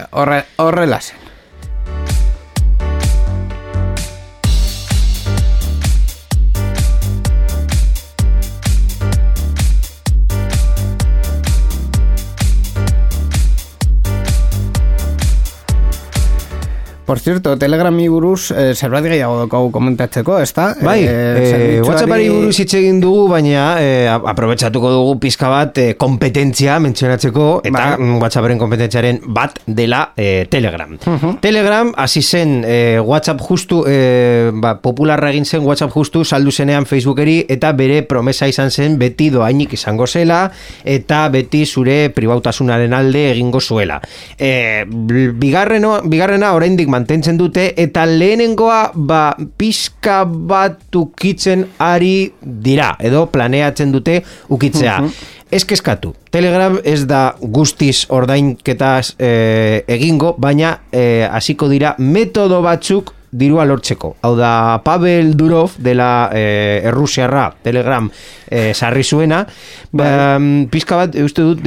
Por 17.14 17.20
cierto, 17.20 17.60
Telegrami 17.60 18.08
buruz 18.10 18.50
eh, 18.50 18.74
zerbait 18.74 19.06
gehiago 19.06 19.44
dugu 19.46 19.68
komentatzeko, 19.70 20.40
ez 20.42 20.50
da? 20.50 20.72
Bai, 20.82 21.04
eh, 21.06 21.76
eh, 21.76 21.82
WhatsAppari 21.86 22.24
buruz 22.34 22.56
hitz 22.58 22.74
egin 22.80 22.98
dugu, 23.04 23.28
baina 23.30 23.76
eh, 23.78 24.08
aprobetsatuko 24.10 24.90
dugu 24.90 25.20
pizka 25.22 25.52
bat 25.52 25.78
eh, 25.78 25.92
kompetentzia 25.94 26.80
mentzionatzeko, 26.82 27.44
eta 27.70 27.84
bai. 28.00 28.08
WhatsApparen 28.24 28.58
kompetentziaren 28.58 29.20
bat 29.30 29.60
dela 29.68 30.00
eh, 30.18 30.48
Telegram. 30.50 30.96
Uh 31.06 31.36
Telegram, 31.44 31.92
hasi 32.02 32.24
zen 32.24 32.64
eh, 32.66 32.98
WhatsApp 32.98 33.46
justu, 33.46 33.84
eh, 33.86 34.50
ba, 34.50 34.74
popularra 34.82 35.30
egin 35.30 35.46
zen 35.46 35.62
WhatsApp 35.70 35.94
justu, 35.94 36.26
saldu 36.26 36.50
zenean 36.50 36.90
Facebookeri, 36.90 37.44
eta 37.46 37.76
bere 37.78 38.02
promesa 38.10 38.50
izan 38.50 38.74
zen 38.74 38.98
beti 38.98 39.30
doainik 39.30 39.78
izango 39.78 40.10
zela, 40.10 40.48
eta 40.82 41.28
beti 41.30 41.62
zure 41.68 42.10
pribautasunaren 42.18 42.98
alde 42.98 43.28
egingo 43.36 43.62
zuela. 43.62 44.02
Eh, 44.40 44.90
bigarreno, 44.90 46.00
bigarrena, 46.10 46.56
oraindik 46.58 46.90
mantentzen 46.90 47.03
dute 47.38 47.74
eta 47.78 48.06
lehenengoa 48.06 48.92
ba 48.96 49.36
pizka 49.58 50.26
bat 50.26 50.96
ukitzen 50.96 51.66
ari 51.80 52.34
dira 52.42 52.96
edo 53.00 53.26
planeatzen 53.26 53.92
dute 53.92 54.24
ukitzea. 54.50 55.00
Uh 55.00 55.06
-huh. 55.06 55.12
Ez 55.54 55.66
kezkatu, 55.66 56.16
Telegram 56.32 56.80
ez 56.84 57.06
da 57.06 57.36
guztiz 57.40 58.08
ordainketaz 58.10 59.16
e, 59.20 59.84
egingo, 59.88 60.34
baina 60.38 60.80
e, 60.92 61.28
hasiko 61.30 61.68
dira 61.70 61.96
metodo 62.00 62.62
batzuk 62.62 63.14
dirua 63.34 63.66
lortzeko. 63.66 64.16
Hau 64.22 64.34
da, 64.38 64.80
Pavel 64.86 65.34
Durov 65.38 65.76
dela 65.82 66.30
e, 66.34 66.82
Errusiarra 66.86 67.48
Telegram 67.66 68.10
e, 68.50 68.74
sarri 68.74 69.04
zuena, 69.04 69.44
ba, 69.92 70.10
bai. 70.38 70.68
pizka 70.72 71.00
bat, 71.02 71.18
uste 71.22 71.46
dut, 71.46 71.62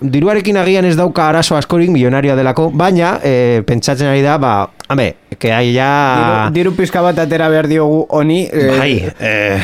diruarekin 0.00 0.60
agian 0.60 0.84
ez 0.84 0.96
dauka 0.98 1.28
arazo 1.30 1.56
askorik 1.56 1.90
milionaria 1.92 2.36
delako, 2.36 2.68
baina 2.72 3.16
e, 3.24 3.62
pentsatzen 3.66 4.12
ari 4.12 4.24
da, 4.24 4.36
ba, 4.40 4.52
Hame, 4.88 5.16
que 5.38 5.52
hai 5.52 5.72
ya... 5.74 6.52
Diru, 6.54 6.70
diru 6.70 6.72
pizka 6.78 7.00
bat 7.02 7.18
atera 7.18 7.48
behar 7.50 7.66
diogu 7.66 8.04
honi... 8.14 8.44
Eh, 8.46 8.66
bai, 8.78 8.92
eh, 9.18 9.58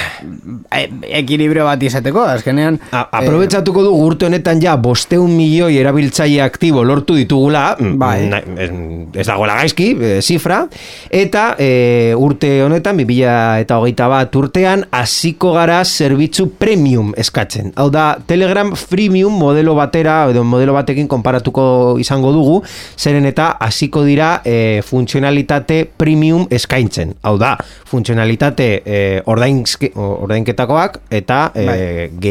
eh, 0.67 0.87
ekilibrio 1.21 1.63
bat 1.69 1.83
izateko, 1.83 2.25
azkenean... 2.27 2.81
A, 2.91 3.05
aprobetsatuko 3.21 3.85
du 3.87 3.93
gurte 3.95 4.27
honetan 4.27 4.59
ja 4.63 4.75
bosteun 4.83 5.31
milioi 5.37 5.77
erabiltzaile 5.79 6.41
aktibo 6.43 6.83
lortu 6.83 7.15
ditugula, 7.15 7.77
mm, 7.79 7.93
bai. 8.03 8.17
Na, 8.33 8.41
ez, 8.59 9.27
dagoela 9.29 9.61
gaizki, 9.61 9.93
e, 9.95 10.11
zifra, 10.27 10.65
eta 11.07 11.45
e, 11.55 11.71
urte 12.19 12.51
honetan, 12.67 12.99
bibila 12.99 13.61
eta 13.63 13.79
hogeita 13.79 14.11
bat 14.11 14.35
urtean, 14.43 14.83
hasiko 14.91 15.55
gara 15.55 15.79
zerbitzu 15.87 16.49
premium 16.59 17.15
eskatzen. 17.15 17.71
Hau 17.79 17.87
da, 17.95 18.17
Telegram 18.27 18.75
freemium 18.75 19.39
modelo 19.39 19.79
batera, 19.79 20.25
edo 20.35 20.43
modelo 20.43 20.75
batekin 20.75 21.07
konparatuko 21.07 21.95
izango 22.03 22.35
dugu, 22.35 22.59
zeren 22.99 23.31
eta 23.31 23.53
hasiko 23.63 24.03
dira 24.09 24.35
e, 24.43 24.83
funtzionalitate 25.12 25.85
premium 25.96 26.46
eskaintzen. 26.51 27.12
Hau 27.22 27.37
da, 27.40 27.57
funtzionalitate 27.88 28.68
eh, 28.85 29.20
ordainketakoak 29.29 30.98
eta 31.12 31.40
eh, 31.55 31.66
bai. 31.68 32.31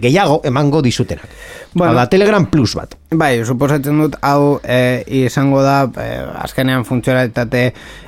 gehiago 0.00 0.40
emango 0.44 0.80
dizutenak. 0.82 1.28
Bueno, 1.74 1.92
Hau 1.92 1.98
da, 1.98 2.06
Telegram 2.08 2.46
Plus 2.48 2.74
bat. 2.78 2.96
Bai, 3.12 3.44
suposatzen 3.44 4.00
dut, 4.00 4.16
hau 4.24 4.56
eh, 4.64 5.04
izango 5.24 5.60
da, 5.62 5.82
eh, 6.00 6.22
azkenean 6.46 6.86
funtzionalitate 6.88 7.66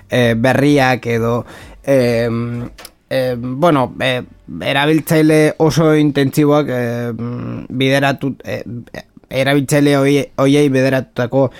eh, 0.08 0.34
berriak 0.34 1.06
edo... 1.06 1.42
Eh, 1.84 2.28
eh, 3.10 3.34
bueno, 3.36 3.94
eh, 4.00 4.22
erabiltzaile 4.64 5.42
oso 5.58 5.92
intentsiboak 5.94 6.72
eh, 6.72 7.12
bideratu... 7.68 8.32
Eh, 8.44 8.62
erabiltzaile 9.28 9.92
hoiei 10.40 10.68
bideratutako 10.72 11.50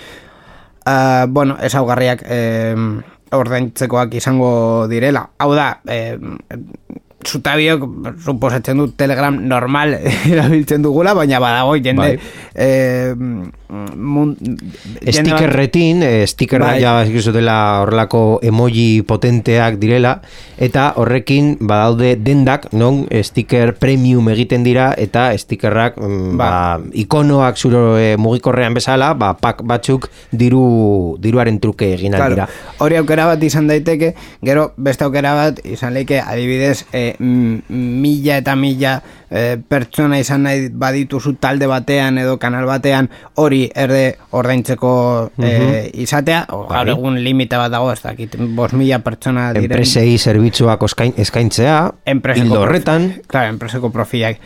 uh, 0.89 1.25
bueno, 1.29 1.57
ezaugarriak 1.61 2.23
eh, 2.25 2.75
ordaintzekoak 3.31 4.15
izango 4.17 4.87
direla. 4.89 5.27
Hau 5.37 5.53
da, 5.55 5.69
eh, 5.87 6.17
zutabiok 7.25 7.85
suposatzen 8.23 8.79
dut 8.79 8.95
telegram 8.97 9.35
normal 9.35 9.95
erabiltzen 10.31 10.83
dugula, 10.85 11.13
baina 11.17 11.39
badago 11.43 11.75
jende 11.75 11.99
bai. 11.99 12.13
eh, 12.55 13.13
Stickerretin, 15.13 16.01
eh, 16.03 16.25
sticker 16.27 16.63
bai. 16.63 16.79
ja 16.81 17.03
dela 17.05 17.81
horrelako 17.83 18.39
emoji 18.41 19.03
potenteak 19.05 19.77
direla, 19.77 20.21
eta 20.57 20.93
horrekin 20.97 21.57
badaude 21.61 22.15
dendak, 22.15 22.71
non 22.73 23.05
sticker 23.23 23.75
premium 23.77 24.29
egiten 24.29 24.63
dira, 24.63 24.93
eta 24.97 25.37
stickerrak 25.37 25.99
ba. 25.99 26.33
ba, 26.39 26.79
ikonoak 26.93 27.57
zuro 27.57 27.97
e, 27.99 28.15
mugikorrean 28.17 28.73
bezala, 28.73 29.13
ba, 29.13 29.35
pak 29.37 29.61
batzuk 29.63 30.09
diru, 30.31 31.15
diruaren 31.21 31.59
truke 31.59 31.93
egin 31.93 32.17
claro. 32.17 32.33
dira. 32.33 32.49
Hori 32.79 32.97
aukera 32.97 33.27
bat 33.29 33.43
izan 33.43 33.67
daiteke, 33.69 34.15
gero 34.41 34.71
beste 34.77 35.05
aukera 35.05 35.35
bat 35.35 35.61
izan 35.65 35.93
leike 35.93 36.23
adibidez 36.23 36.85
e, 37.11 37.15
mila 37.69 38.37
eta 38.39 38.55
mila 38.55 38.95
e, 39.29 39.57
pertsona 39.57 40.19
izan 40.19 40.43
nahi 40.47 40.69
badituzu 40.69 41.35
talde 41.41 41.67
batean 41.69 42.17
edo 42.21 42.37
kanal 42.39 42.67
batean 42.69 43.09
hori 43.41 43.65
erde 43.75 44.17
ordaintzeko 44.31 44.93
e, 45.37 45.51
izatea, 46.05 46.45
gaur 46.49 46.67
bai. 46.71 46.95
egun 46.95 47.21
limita 47.23 47.61
bat 47.61 47.71
dago, 47.73 47.91
ez 47.93 48.01
dakit, 48.03 48.35
bos 48.55 48.71
mila 48.73 49.01
pertsona 49.05 49.51
diren. 49.53 49.71
Enpresei 49.71 50.17
zerbitzuak 50.17 50.83
eskaintzea, 50.89 51.77
hildo 52.35 52.61
horretan. 52.63 53.13
Claro, 53.27 53.53
enpreseko 53.55 53.93
profiak 53.93 54.41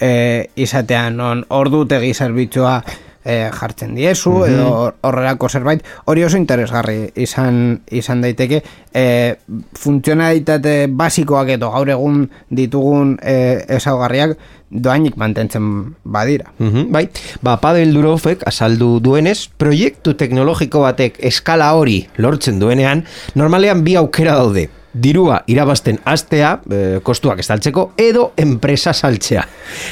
e, 0.00 0.50
izatea, 0.56 1.08
non 1.10 1.44
ordutegi 1.48 2.14
zerbitzua 2.14 2.78
e, 3.24 3.50
jartzen 3.52 3.94
diezu 3.96 4.32
mm 4.32 4.46
edo 4.48 4.68
horrelako 5.04 5.48
zerbait. 5.48 5.82
Hori 6.06 6.24
oso 6.24 6.38
interesgarri 6.38 7.10
izan 7.20 7.80
izan 7.90 8.22
daiteke. 8.24 8.62
E, 8.94 9.36
funtzionalitate 9.76 10.86
basikoak 10.88 11.54
edo 11.58 11.72
gaur 11.74 11.90
egun 11.92 12.24
ditugun 12.50 13.16
e, 13.22 13.64
esaugarriak 13.78 14.36
doainik 14.70 15.16
mantentzen 15.16 15.68
badira. 16.04 16.52
Mm 16.58 16.88
bai, 16.92 17.06
ba, 17.42 17.58
Pavel 17.60 17.92
Durofek 17.96 18.46
azaldu 18.48 18.98
duenez, 19.04 19.48
proiektu 19.60 20.14
teknologiko 20.14 20.84
batek 20.84 21.20
eskala 21.30 21.72
hori 21.76 22.02
lortzen 22.16 22.60
duenean, 22.60 23.04
normalean 23.34 23.84
bi 23.84 23.96
aukera 24.00 24.36
daude 24.38 24.68
dirua 24.92 25.42
irabazten 25.46 25.98
astea, 26.08 26.54
e, 26.70 27.00
kostuak 27.04 27.42
estaltzeko, 27.42 27.92
edo 28.00 28.32
enpresa 28.40 28.94
saltzea. 28.94 29.44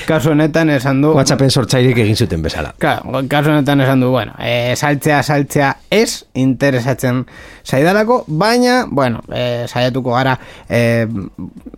Kasu 0.08 0.32
honetan 0.32 0.70
esan 0.74 1.02
du... 1.04 1.12
WhatsAppen 1.16 1.50
sortzairik 1.50 1.98
egin 2.02 2.16
zuten 2.16 2.42
bezala. 2.42 2.72
Claro, 2.80 3.22
kasu 3.28 3.52
honetan 3.52 3.84
esan 3.84 4.02
du, 4.02 4.10
bueno, 4.14 4.34
e, 4.40 4.74
saltzea, 4.76 5.22
saltzea 5.22 5.74
ez 5.90 6.24
interesatzen 6.34 7.24
zaidalako, 7.66 8.24
baina, 8.26 8.84
bueno, 8.88 9.22
e, 9.28 9.66
saiatuko 9.68 10.16
gara 10.16 10.38
e, 10.68 11.06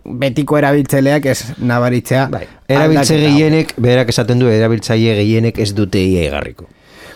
betiko 0.05 0.57
erabiltzeleak 0.57 1.29
ez 1.29 1.39
nabaritzea. 1.59 2.27
Bai, 2.31 2.45
erabiltze 2.67 3.19
gehienek, 3.19 3.75
berak 3.77 4.15
esaten 4.15 4.41
du, 4.41 4.49
erabiltzaile 4.49 5.19
gehienek 5.21 5.59
ez 5.59 5.73
dute 5.75 6.01
ia. 6.01 6.29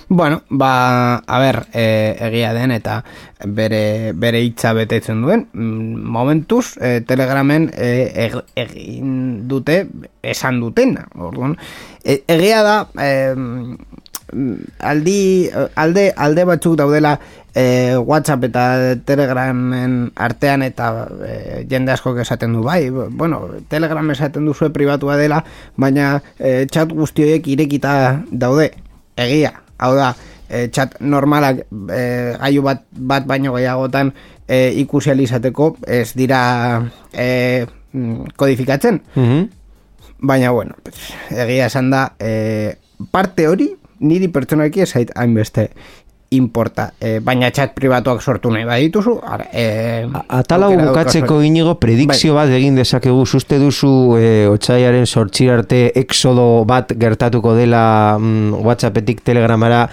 Bueno, 0.09 0.43
ba, 0.49 1.23
a 1.25 1.39
ber, 1.39 1.67
e, 1.73 2.15
egia 2.19 2.53
den 2.53 2.71
eta 2.71 3.03
bere, 3.45 4.11
bere 4.13 4.41
hitza 4.43 4.73
betetzen 4.73 5.21
duen, 5.23 5.47
mm, 5.53 6.03
momentuz, 6.15 6.77
e, 6.77 7.01
telegramen 7.07 7.69
e, 7.73 8.29
egin 8.55 9.47
dute, 9.47 9.87
esan 10.21 10.59
duten, 10.59 10.97
orduan. 11.15 11.57
E, 12.03 12.23
egia 12.27 12.61
da, 12.63 12.77
e, 12.99 13.11
aldi, 14.79 15.49
alde, 15.75 16.11
alde 16.17 16.45
batzuk 16.45 16.77
daudela 16.77 17.17
e, 17.53 17.95
WhatsApp 17.97 18.47
eta 18.49 18.63
Telegramen 19.05 20.11
artean 20.15 20.63
eta 20.65 21.07
e, 21.23 21.65
jende 21.69 21.93
asko 21.93 22.15
esaten 22.19 22.53
du 22.53 22.63
bai, 22.63 22.89
bueno, 22.89 23.43
Telegram 23.69 24.11
esaten 24.11 24.45
du 24.45 24.53
zuen 24.53 24.73
pribatua 24.73 25.17
dela, 25.17 25.43
baina 25.77 26.21
e, 26.39 26.65
chat 26.71 26.91
guztioiek 26.91 27.47
irekita 27.55 28.23
daude, 28.31 28.71
egia, 29.15 29.62
hau 29.83 29.93
da, 29.97 30.13
e, 30.49 30.67
chat 30.71 30.95
normalak 31.01 31.65
e, 31.91 32.03
gaiu 32.39 32.63
bat, 32.65 32.85
bat 32.91 33.27
baino 33.29 33.55
gehiagotan 33.57 34.13
e, 34.47 34.71
ikusi 34.83 35.13
izateko 35.25 35.75
ez 35.87 36.13
dira 36.15 36.41
e, 37.11 37.65
mm, 37.91 38.33
kodifikatzen. 38.37 39.01
Mhm. 39.15 39.43
Baina, 40.23 40.51
bueno, 40.55 40.77
egia 41.29 41.67
esan 41.67 41.89
da, 41.91 42.13
e, 42.19 42.75
parte 43.11 43.47
hori, 43.47 43.73
niri 44.03 44.29
pertsonaki 44.31 44.83
ezait 44.83 45.11
hainbeste 45.15 45.69
importa. 46.37 46.89
E, 46.99 47.19
baina 47.23 47.49
txat 47.53 47.73
pribatuak 47.77 48.21
sortu 48.21 48.51
nahi 48.53 48.65
badituzu. 48.67 49.15
Ara, 49.23 49.47
e, 49.53 49.65
Atalau 50.39 50.71
bukatzeko 50.77 51.41
inigo, 51.45 51.77
predikzio 51.81 52.33
bai. 52.35 52.47
bat 52.47 52.57
egin 52.57 52.77
dezakegu, 52.79 53.23
uste 53.23 53.59
duzu 53.61 53.93
e, 54.19 54.27
otxaiaren 54.51 55.07
sortxirarte 55.07 55.85
exodo 56.03 56.65
bat 56.69 56.93
gertatuko 56.99 57.55
dela 57.57 57.83
mm, 58.19 58.61
WhatsAppetik 58.65 59.23
telegramara, 59.25 59.87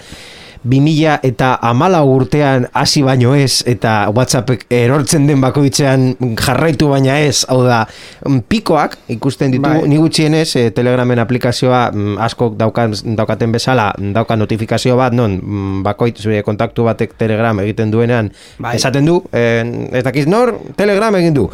2000 0.63 1.19
eta 1.25 1.55
amala 1.65 2.03
urtean 2.05 2.67
hasi 2.73 3.01
baino 3.01 3.33
ez 3.35 3.63
eta 3.65 4.11
Whatsappek 4.13 4.67
erortzen 4.69 5.25
den 5.27 5.41
bakoitzean 5.41 6.11
jarraitu 6.37 6.91
baina 6.91 7.17
ez 7.19 7.45
hau 7.49 7.63
da 7.65 7.81
mm, 8.27 8.43
pikoak 8.49 8.97
ikusten 9.15 9.55
ditu 9.55 9.65
bai. 9.65 9.87
ni 9.89 9.97
gutxienez 9.97 10.55
e, 10.55 10.69
telegramen 10.75 11.19
aplikazioa 11.19 11.81
mm, 11.91 12.17
asko 12.27 12.51
daukan, 12.57 12.93
daukaten 13.17 13.51
bezala 13.51 13.91
dauka 13.97 14.37
notifikazio 14.37 14.97
bat 14.97 15.17
non 15.17 15.39
mm, 15.41 15.83
bakoit 15.87 16.21
zure 16.21 16.43
kontaktu 16.45 16.85
batek 16.85 17.17
telegram 17.17 17.59
egiten 17.65 17.91
duenean 17.91 18.29
bai. 18.59 18.75
esaten 18.77 19.05
du 19.05 19.21
e, 19.33 19.63
ez 19.97 20.03
dakiz 20.05 20.27
nor 20.29 20.53
telegram 20.77 21.17
egin 21.17 21.33
du 21.33 21.49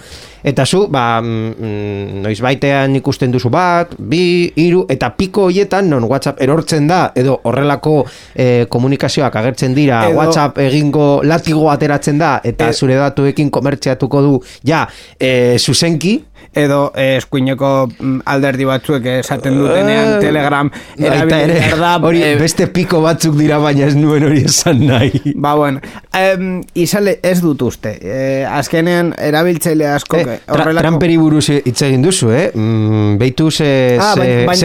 eta 0.48 0.66
zu, 0.66 0.86
ba, 0.92 1.20
mm, 1.22 2.22
noiz 2.24 2.38
baitean 2.44 2.96
ikusten 3.00 3.34
duzu 3.34 3.52
bat, 3.52 3.92
bi, 4.00 4.48
iru, 4.64 4.86
eta 4.90 5.10
piko 5.18 5.48
hoietan, 5.50 5.90
non 5.92 6.08
WhatsApp 6.08 6.40
erortzen 6.44 6.88
da, 6.88 7.02
edo 7.20 7.40
horrelako 7.50 7.98
e, 8.32 8.48
komunikazioak 8.72 9.36
agertzen 9.42 9.76
dira, 9.76 10.06
WhatsApp 10.16 10.62
egingo 10.64 11.08
latigo 11.28 11.68
ateratzen 11.74 12.22
da, 12.22 12.38
eta 12.48 12.72
e, 12.72 12.78
zure 12.78 12.96
datuekin 13.02 13.52
komertziatuko 13.52 14.24
du, 14.24 14.34
ja, 14.68 14.86
e, 15.20 15.58
zuzenki, 15.60 16.18
edo 16.58 16.80
eh, 16.96 17.17
eskuineko 17.17 17.72
mm, 17.88 18.22
alderdi 18.26 18.67
batzuek 18.67 19.06
esaten 19.17 19.58
dutenean 19.60 20.15
uh, 20.15 20.20
telegram 20.24 20.72
erabiltzen 20.98 21.80
da 21.82 21.93
hori 22.10 22.24
eh, 22.26 22.36
beste 22.39 22.67
piko 22.74 23.02
batzuk 23.06 23.38
dira 23.39 23.60
baina 23.63 23.88
ez 23.88 23.96
nuen 23.98 24.26
hori 24.28 24.43
esan 24.48 24.84
nahi 24.88 25.34
ba 25.36 25.56
bueno 25.60 25.82
um, 26.17 26.62
izale 26.78 27.17
ez 27.24 27.38
dut 27.43 27.62
uste 27.67 27.93
eh, 28.02 28.46
azkenean 28.50 29.13
erabiltzaile 29.30 29.88
asko 29.91 30.20
eh, 30.22 30.39
horrelako... 30.48 30.86
Trumperi 30.88 31.17
buruz 31.22 31.46
hitz 31.58 31.78
egin 31.88 32.06
duzu 32.06 32.32
eh? 32.34 32.46
mm, 32.54 33.17
behitu 33.22 33.50
ze, 33.52 33.70
ah, 34.02 34.15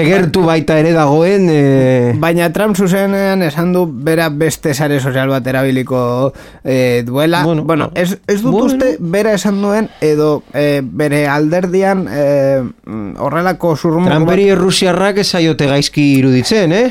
gertu 0.03 0.45
baita 0.47 0.79
ere 0.81 0.95
dagoen 0.97 1.49
eh... 1.53 2.13
baina 2.23 2.51
Trump 2.55 2.77
zuzenean 2.77 3.43
esan 3.47 3.73
du 3.75 3.87
bera 3.87 4.29
beste 4.29 4.75
sare 4.75 5.01
sozial 5.01 5.33
bat 5.33 5.47
erabiliko 5.47 6.33
eh, 6.65 7.03
duela 7.07 7.43
bueno, 7.45 7.65
bueno 7.65 7.91
ez, 7.95 8.17
ez 8.27 8.41
dut 8.43 8.53
bueno. 8.53 8.67
uste 8.67 8.97
bera 9.01 9.35
esan 9.39 9.61
duen 9.63 9.91
edo 10.01 10.43
eh, 10.55 10.81
bere 10.83 11.27
alderdi 11.29 11.82
aldian 11.83 12.07
e, 12.09 13.17
horrelako 13.19 13.77
zurrumo... 13.77 14.09
Tramperi 14.09 14.49
errusiarrak 14.55 15.23
esaiote 15.23 15.67
gaizki 15.71 16.05
iruditzen, 16.19 16.73
eh? 16.73 16.87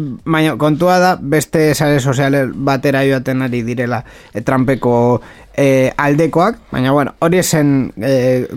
Baina 0.00 0.54
kontua 0.56 0.98
da 1.02 1.16
beste 1.20 1.74
sare 1.74 2.00
soziale 2.00 2.44
batera 2.46 3.02
joaten 3.04 3.42
ari 3.42 3.62
direla 3.66 4.00
e, 4.32 4.40
Trumpeko 4.40 4.94
e, 5.52 5.90
aldekoak, 5.96 6.60
baina 6.70 6.92
bueno, 6.92 7.14
hori 7.20 7.40
esen 7.42 7.92
e, 7.98 8.12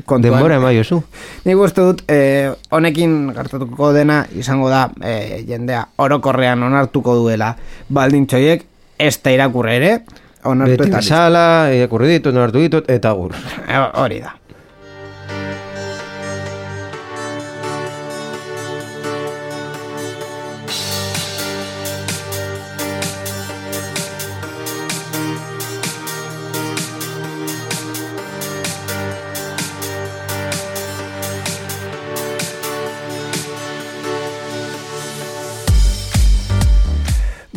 kontua. 0.06 0.38
Denbora 0.38 0.60
emai 0.62 0.78
oso. 0.80 1.02
Nik 1.44 1.60
uste 1.60 1.84
dut, 1.84 2.04
e, 2.08 2.54
honekin 2.72 3.34
gartatuko 3.36 3.92
dena 3.94 4.24
izango 4.38 4.70
da 4.72 4.86
e, 5.02 5.44
jendea 5.50 5.88
orokorrean 5.98 6.64
onartuko 6.64 7.18
duela 7.20 7.56
baldintxoiek, 7.90 8.70
ez 9.02 9.18
da 9.26 9.34
irakurre 9.34 9.76
ere, 9.82 9.96
onartu 10.46 10.78
Beti 10.78 10.88
eta... 10.88 11.02
Beti 11.02 11.10
bezala, 11.10 11.46
irakurri 11.74 12.14
ditut, 12.14 12.38
onartu 12.38 12.64
ditut, 12.64 12.90
eta 12.94 13.12
gur. 13.18 13.36
Hori 14.00 14.22
da. 14.24 14.38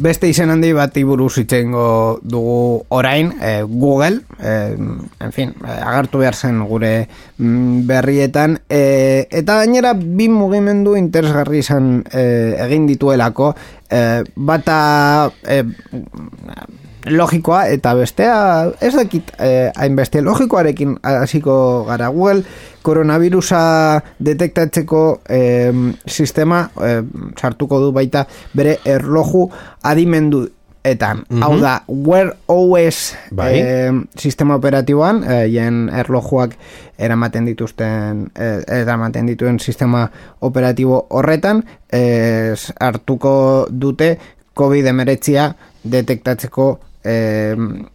Beste 0.07 0.29
izen 0.31 0.53
handi 0.53 0.69
bat 0.71 0.95
iburuz 1.01 1.33
itxengo 1.41 2.21
dugu 2.23 2.85
orain, 2.95 3.33
e, 3.43 3.65
Google, 3.67 4.21
e, 4.39 4.53
en 4.79 5.33
fin, 5.35 5.51
e, 5.65 5.73
agartu 5.83 6.21
behar 6.23 6.37
zen 6.39 6.61
gure 6.69 6.93
mm, 7.39 7.81
berrietan, 7.89 8.61
e, 8.71 9.27
eta 9.35 9.59
gainera 9.65 9.97
bi 9.99 10.29
mugimendu 10.31 10.95
interesgarri 11.01 11.65
izan 11.65 12.05
e, 12.07 12.23
egin 12.69 12.87
dituelako, 12.87 13.51
e, 13.91 14.03
bata 14.37 14.79
e, 15.43 15.63
logikoa 17.07 17.67
eta 17.71 17.95
bestea 17.95 18.37
ez 18.81 18.93
dakit 18.97 19.31
eh, 19.39 19.71
hainbeste 19.77 20.23
logikoarekin 20.23 20.97
hasiko 21.03 21.85
gara 21.89 22.09
Google 22.09 22.43
koronavirusa 22.83 24.01
detektatzeko 24.19 25.21
eh, 25.29 25.73
sistema 26.07 26.69
eh, 26.83 27.03
sartuko 27.41 27.81
du 27.81 27.93
baita 27.93 28.27
bere 28.55 28.79
erloju 28.85 29.49
adimendu 29.83 30.47
etan. 30.87 31.25
Mm 31.29 31.43
Hau 31.43 31.57
da, 31.59 31.83
Wear 31.89 32.37
OS 32.47 33.17
bai. 33.35 33.59
eh, 33.59 33.93
sistema 34.19 34.55
operatiboan, 34.55 35.25
eh, 35.25 35.47
jen 35.51 35.89
erlojuak 35.91 36.55
eramaten 36.99 37.47
dituzten, 37.47 38.31
eh, 38.35 38.63
eramaten 38.81 39.27
dituen 39.27 39.59
sistema 39.59 40.11
operatibo 40.41 41.07
horretan, 41.11 41.65
eh, 41.91 42.55
hartuko 42.81 43.67
dute 43.71 44.19
COVID-19 44.57 45.55
detektatzeko 45.85 46.79
e, 47.07 47.55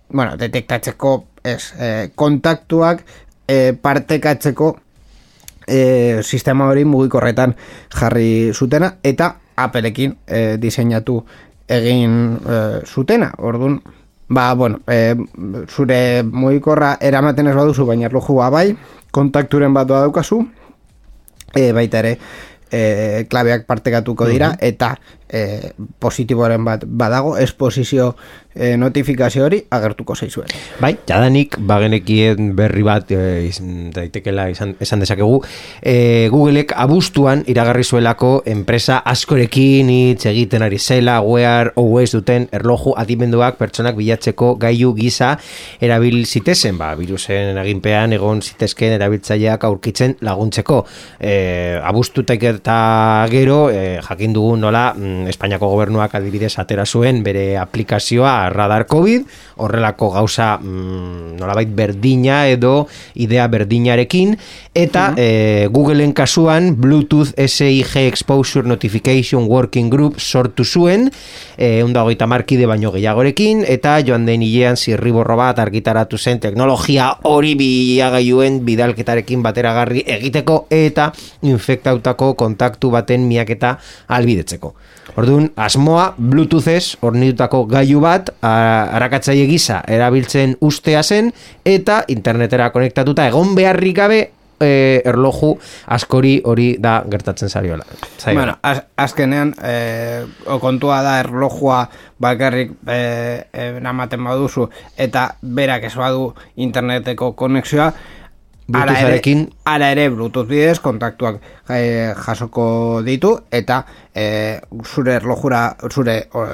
bueno, 0.09 0.37
detektatzeko 0.37 1.13
ez, 1.43 1.73
e, 1.77 1.91
kontaktuak 2.15 3.03
e, 3.47 3.73
partekatzeko 3.73 4.71
e, 5.67 6.21
sistema 6.23 6.69
hori 6.71 6.85
mugikorretan 6.85 7.55
jarri 7.91 8.51
zutena 8.53 8.95
eta 9.03 9.33
apelekin 9.59 10.15
e, 10.27 10.57
diseinatu 10.61 11.19
egin 11.71 12.37
e, 12.39 12.61
zutena. 12.85 13.31
Orduan, 13.37 13.81
ba, 14.31 14.53
bueno, 14.55 14.79
e, 14.87 15.15
zure 15.67 16.23
mugikorra 16.23 16.95
eramaten 17.01 17.51
ez 17.51 17.55
baduzu, 17.55 17.85
baina 17.85 18.07
erlojua 18.09 18.49
bai, 18.53 18.69
kontakturen 19.11 19.73
bat 19.75 19.89
daukazu, 19.91 20.41
e, 21.53 21.71
baita 21.75 21.99
ere, 21.99 22.15
e, 22.71 23.25
klabeak 23.29 23.67
partekatuko 23.67 24.27
dira, 24.31 24.53
eta 24.59 24.95
e, 25.31 25.71
positiboaren 25.99 26.63
bat 26.65 26.83
badago, 26.85 27.37
esposizio 27.39 28.15
e, 28.53 28.75
notifikazio 28.77 29.45
hori 29.45 29.61
agertuko 29.71 30.15
zaizuen. 30.15 30.51
Bai, 30.81 30.93
jadanik 31.07 31.55
bagenekien 31.67 32.51
berri 32.55 32.83
bat 32.83 33.11
e, 33.15 33.49
daitekela 33.95 34.49
izan, 34.51 34.75
esan 34.83 35.03
dezakegu. 35.03 35.39
E, 35.81 36.27
Googleek 36.31 36.73
abuztuan 36.75 37.45
iragarri 37.51 37.85
zuelako 37.87 38.31
enpresa 38.51 38.99
askorekin 39.07 39.89
hitz 39.91 40.25
egiten 40.29 40.65
ari 40.65 40.79
zela 40.79 41.19
Wear 41.23 41.71
OS 41.79 42.11
duten 42.17 42.49
erloju 42.51 42.95
adimenduak 42.99 43.57
pertsonak 43.59 43.95
bilatzeko 43.99 44.55
gailu 44.61 44.93
gisa 44.97 45.35
erabil 45.81 46.25
zitezen, 46.25 46.77
ba, 46.77 46.93
virusen 46.99 47.57
aginpean 47.61 48.13
egon 48.17 48.41
zitezken 48.43 48.97
erabiltzaileak 48.97 49.63
aurkitzen 49.69 50.17
laguntzeko. 50.27 50.83
E, 51.19 51.79
abuztutak 51.81 52.43
eta 52.51 52.77
gero 53.31 53.63
e, 53.71 53.99
jakin 54.03 54.35
dugu 54.35 54.55
nola 54.59 54.91
mm, 54.97 55.20
Espainiako 55.29 55.69
gobernuak 55.71 56.15
adibidez 56.15 56.53
atera 56.59 56.85
zuen 56.85 57.21
bere 57.23 57.57
aplikazioa 57.59 58.49
Radar 58.49 58.87
Covid, 58.89 59.27
horrelako 59.61 60.11
gauza 60.15 60.57
mm, 60.57 61.37
nolabait 61.39 61.69
berdina 61.69 62.47
edo 62.49 62.87
idea 63.15 63.47
berdinarekin, 63.51 64.37
eta 64.73 65.11
uh 65.17 65.69
Googleen 65.71 66.13
kasuan 66.13 66.75
Bluetooth 66.79 67.33
SIG 67.37 67.95
Exposure 68.07 68.67
Notification 68.67 69.45
Working 69.47 69.89
Group 69.89 70.19
sortu 70.19 70.65
zuen, 70.65 71.09
e, 71.57 71.83
undagoita 71.83 72.27
markide 72.27 72.65
baino 72.69 72.91
gehiagorekin, 72.91 73.63
eta 73.67 73.97
joan 74.05 74.25
den 74.25 74.43
hilean 74.45 74.77
zirriborro 74.77 75.37
bat 75.39 75.59
argitaratu 75.59 76.17
zen 76.17 76.39
teknologia 76.43 77.11
hori 77.29 77.53
biagaiuen 77.59 78.61
bidalketarekin 78.65 79.43
bateragarri 79.43 80.03
egiteko 80.17 80.65
eta 80.69 81.11
infektautako 81.41 82.33
kontaktu 82.39 82.91
baten 82.91 83.27
miaketa 83.27 83.77
albidetzeko. 84.07 84.75
Orduan, 85.19 85.49
asmoa 85.59 86.13
Bluetoothez 86.17 86.97
ornitutako 87.03 87.65
gailu 87.71 87.99
bat 88.03 88.29
arakatzaile 88.41 89.47
gisa 89.49 89.81
erabiltzen 89.87 90.55
ustea 90.61 91.03
zen 91.03 91.33
eta 91.65 92.03
internetera 92.07 92.69
konektatuta 92.71 93.27
egon 93.27 93.55
beharrik 93.57 93.97
gabe 93.97 94.21
e, 94.61 95.01
erloju 95.05 95.51
askori 95.91 96.35
hori 96.45 96.75
da 96.79 97.01
gertatzen 97.09 97.49
zariola. 97.49 97.85
Bueno, 98.25 98.57
az, 98.61 98.83
azkenean 98.95 99.53
e, 99.63 99.75
kontua 100.61 101.01
da 101.03 101.17
erlojua 101.19 101.83
bakarrik 102.21 102.77
e, 102.87 103.01
e, 103.51 103.69
namaten 103.81 104.23
baduzu 104.23 104.69
eta 104.97 105.31
berak 105.41 105.89
ez 105.89 105.95
badu 105.97 106.31
interneteko 106.55 107.33
konexioa 107.33 107.91
Bluetootharekin 108.71 109.43
Ara 109.69 109.91
ere 109.93 110.09
Bluetooth 110.09 110.47
bidez 110.49 110.79
kontaktuak 110.83 111.41
e, 111.69 112.13
jasoko 112.25 112.65
ditu 113.05 113.35
eta 113.51 113.83
e, 114.15 114.59
zure 114.85 115.17
erlojura 115.19 115.65
zure 115.91 116.17
o, 116.33 116.45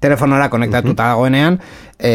telefonora 0.00 0.50
konektatuta 0.52 1.12
dagoenean 1.12 1.58
e, 1.98 2.12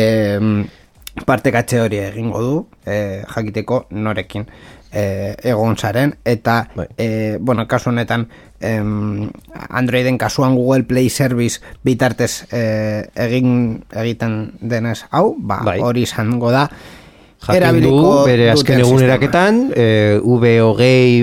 partekatxe 1.25 1.82
hori 1.82 1.99
egingo 2.06 2.41
du 2.43 2.54
e, 2.86 3.23
jakiteko 3.27 3.86
norekin 3.91 4.45
e, 4.91 5.36
egon 5.43 5.77
zaren 5.77 6.15
eta 6.25 6.67
Bai. 6.75 6.88
e, 6.97 7.38
bueno, 7.39 7.67
kasu 7.67 7.89
honetan 7.89 8.27
em, 8.60 9.30
Androiden 9.69 10.17
kasuan 10.17 10.56
Google 10.56 10.84
Play 10.84 11.10
Service 11.10 11.62
bitartez 11.84 12.45
e, 12.51 13.08
egin 13.15 13.84
egiten 13.91 14.54
denez 14.62 15.01
hau, 15.12 15.36
ba, 15.38 15.62
Bai. 15.65 15.80
hori 15.82 16.06
izango 16.08 16.51
da 16.51 16.67
Jakin 17.41 17.80
du, 17.82 17.95
bere 18.27 18.51
azken 18.51 18.84
eguneraketan, 18.84 19.62
e, 19.73 20.19
V 20.21 20.51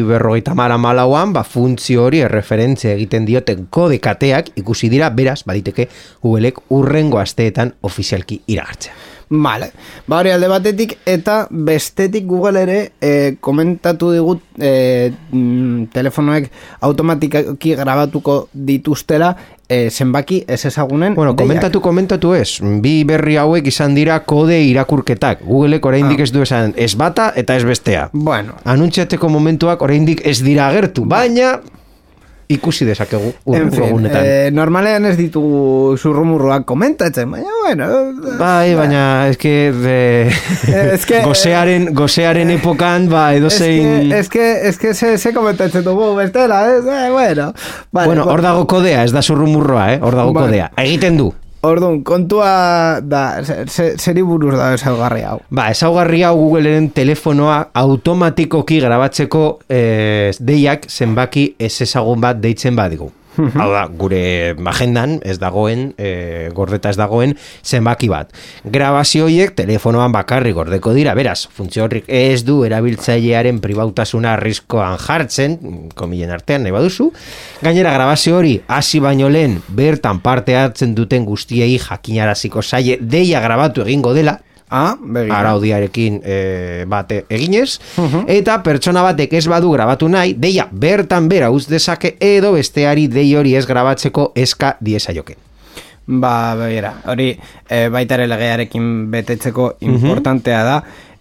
berrogeita 0.08 0.54
mara 0.58 0.78
malauan, 0.78 1.32
ba, 1.32 1.44
funtzio 1.44 2.04
hori 2.08 2.24
erreferentzia 2.26 2.96
egiten 2.96 3.28
dioten 3.28 3.68
kodekateak 3.70 4.50
ikusi 4.58 4.90
dira, 4.90 5.10
beraz, 5.10 5.44
baditeke 5.46 5.88
Googleek 6.22 6.58
urrengo 6.74 7.22
asteetan 7.22 7.76
ofizialki 7.86 8.42
iragartzea. 8.46 9.17
Sistema. 9.28 9.48
Vale. 9.48 9.70
Ba 10.06 10.18
hori 10.20 10.30
alde 10.30 10.48
batetik 10.48 10.98
eta 11.06 11.46
bestetik 11.50 12.26
Google 12.26 12.62
ere 12.62 12.92
e, 13.00 13.36
komentatu 13.40 14.12
digut 14.12 14.40
e, 14.58 15.12
mm, 15.32 15.86
telefonoek 15.92 16.50
automatikoki 16.80 17.74
grabatuko 17.76 18.48
dituztela 18.52 19.36
e, 19.68 19.90
zenbaki 19.90 20.44
ez 20.48 20.64
ezagunen 20.64 21.14
Bueno, 21.14 21.32
deiak. 21.34 21.46
komentatu, 21.46 21.80
komentatu 21.80 22.32
ez. 22.34 22.58
Bi 22.80 23.04
berri 23.04 23.36
hauek 23.36 23.66
izan 23.66 23.94
dira 23.94 24.20
kode 24.24 24.62
irakurketak. 24.64 25.44
Googleek 25.44 25.84
oraindik 25.86 26.20
Ah. 26.20 26.22
ez 26.22 26.32
du 26.32 26.42
esan 26.42 26.72
ez 26.76 26.94
bata 26.96 27.32
eta 27.36 27.54
ez 27.56 27.64
bestea. 27.64 28.08
Bueno, 28.12 28.54
Anuntziateko 28.64 29.28
momentuak 29.28 29.82
oraindik 29.82 30.22
ez 30.24 30.42
dira 30.42 30.68
agertu, 30.68 31.04
baina 31.04 31.60
ikusi 32.48 32.86
dezakegu 32.88 33.28
en 33.28 33.50
urrengo 33.52 33.74
fin, 33.76 33.84
egunetan. 33.90 34.24
e, 34.24 34.50
normalean 34.56 35.04
ez 35.10 35.16
ditugu 35.18 35.96
zurrumurruak 36.00 36.64
komentatzen, 36.64 37.30
baina 37.30 37.50
bueno... 37.64 37.88
Bai, 38.38 38.74
baina 38.74 39.02
eske 39.28 39.52
de... 39.72 39.96
Eh, 40.28 40.94
eske- 40.94 41.20
gosearen, 41.28 41.90
gosearen 41.94 42.50
epokan, 42.56 43.08
ba, 43.12 43.34
edo 43.36 43.50
zein... 43.50 44.12
Es 44.12 44.28
que, 44.32 44.66
es 44.68 44.78
que 44.78 44.94
se, 44.94 45.18
se 45.18 45.34
komentatzen 45.34 45.84
dugu 45.84 46.14
bestela, 46.16 46.62
ez? 46.74 46.84
Eh, 46.86 47.10
bueno. 47.12 47.52
Vale, 47.92 48.06
bueno, 48.06 48.24
hor 48.24 48.40
dago 48.42 48.66
kodea, 48.66 49.04
ez 49.04 49.12
da 49.12 49.20
zurrumurroa, 49.22 49.92
eh? 49.94 50.00
Hor 50.00 50.16
dago 50.16 50.32
kodea. 50.32 50.70
Egiten 50.76 51.18
du. 51.20 51.34
Orduan, 51.62 52.02
kontua 52.06 53.00
da, 53.02 53.42
ze- 53.42 53.64
ze- 53.66 53.94
zeri 53.98 54.22
buruz 54.22 54.54
da 54.56 54.72
ezaugarri 54.76 55.22
hau. 55.26 55.40
Ba, 55.50 55.70
ezaugarri 55.72 56.22
hau 56.22 56.36
Googleen 56.38 56.90
telefonoa 56.94 57.56
automatikoki 57.74 58.78
grabatzeko 58.80 59.58
eh, 59.68 60.30
deiak 60.38 60.86
zenbaki 60.88 61.54
ez 61.58 61.72
ezagun 61.82 62.20
bat 62.20 62.38
deitzen 62.40 62.76
badigu. 62.78 63.10
Hau 63.38 63.68
da, 63.70 63.84
gure 64.00 64.54
agendan 64.72 65.18
ez 65.26 65.38
dagoen, 65.38 65.92
e, 65.98 66.50
gordeta 66.54 66.90
ez 66.90 66.98
dagoen, 66.98 67.34
zenbaki 67.64 68.10
bat. 68.10 68.32
Grabazio 68.64 69.28
horiek 69.28 69.54
telefonoan 69.58 70.12
bakarrik 70.14 70.56
gordeko 70.58 70.92
dira, 70.96 71.14
beraz, 71.18 71.46
funtzio 71.54 71.84
horrik 71.86 72.08
ez 72.08 72.42
du 72.46 72.60
erabiltzailearen 72.66 73.60
pribautasuna 73.64 74.34
arriskoan 74.36 74.98
jartzen, 75.02 75.58
komilen 75.98 76.34
artean, 76.34 76.66
nahi 76.66 76.74
baduzu. 76.74 77.10
Gainera, 77.62 77.94
grabazio 77.94 78.38
hori 78.40 78.56
hasi 78.66 79.00
baino 79.04 79.30
lehen 79.30 79.58
bertan 79.68 80.22
parte 80.24 80.56
hartzen 80.58 80.94
duten 80.98 81.26
guztiei 81.28 81.78
jakinaraziko 81.78 82.62
zaie 82.62 82.98
deia 83.00 83.40
grabatu 83.44 83.86
egingo 83.86 84.14
dela, 84.16 84.38
Ah, 84.70 84.96
begira. 85.00 85.38
araudiarekin 85.40 86.20
e, 86.24 86.84
bate 86.88 87.22
eginez, 87.32 87.78
eta 88.28 88.58
pertsona 88.62 89.02
batek 89.06 89.32
ez 89.38 89.46
badu 89.48 89.72
grabatu 89.72 90.08
nahi, 90.12 90.34
deia 90.36 90.68
bertan 90.70 91.28
bera 91.28 91.50
uz 91.50 91.66
dezake 91.68 92.16
edo 92.20 92.52
besteari 92.52 93.06
dei 93.08 93.30
hori 93.36 93.54
ez 93.56 93.64
grabatzeko 93.66 94.32
eska 94.36 94.76
diezaioke. 94.80 95.38
Ba, 96.08 96.54
begira, 96.56 96.94
hori 97.08 97.30
e, 97.68 97.88
baita 97.92 98.16
ere 98.16 98.28
legearekin 98.28 99.10
betetzeko 99.12 99.74
importantea 99.84 100.62
da. 100.64 100.78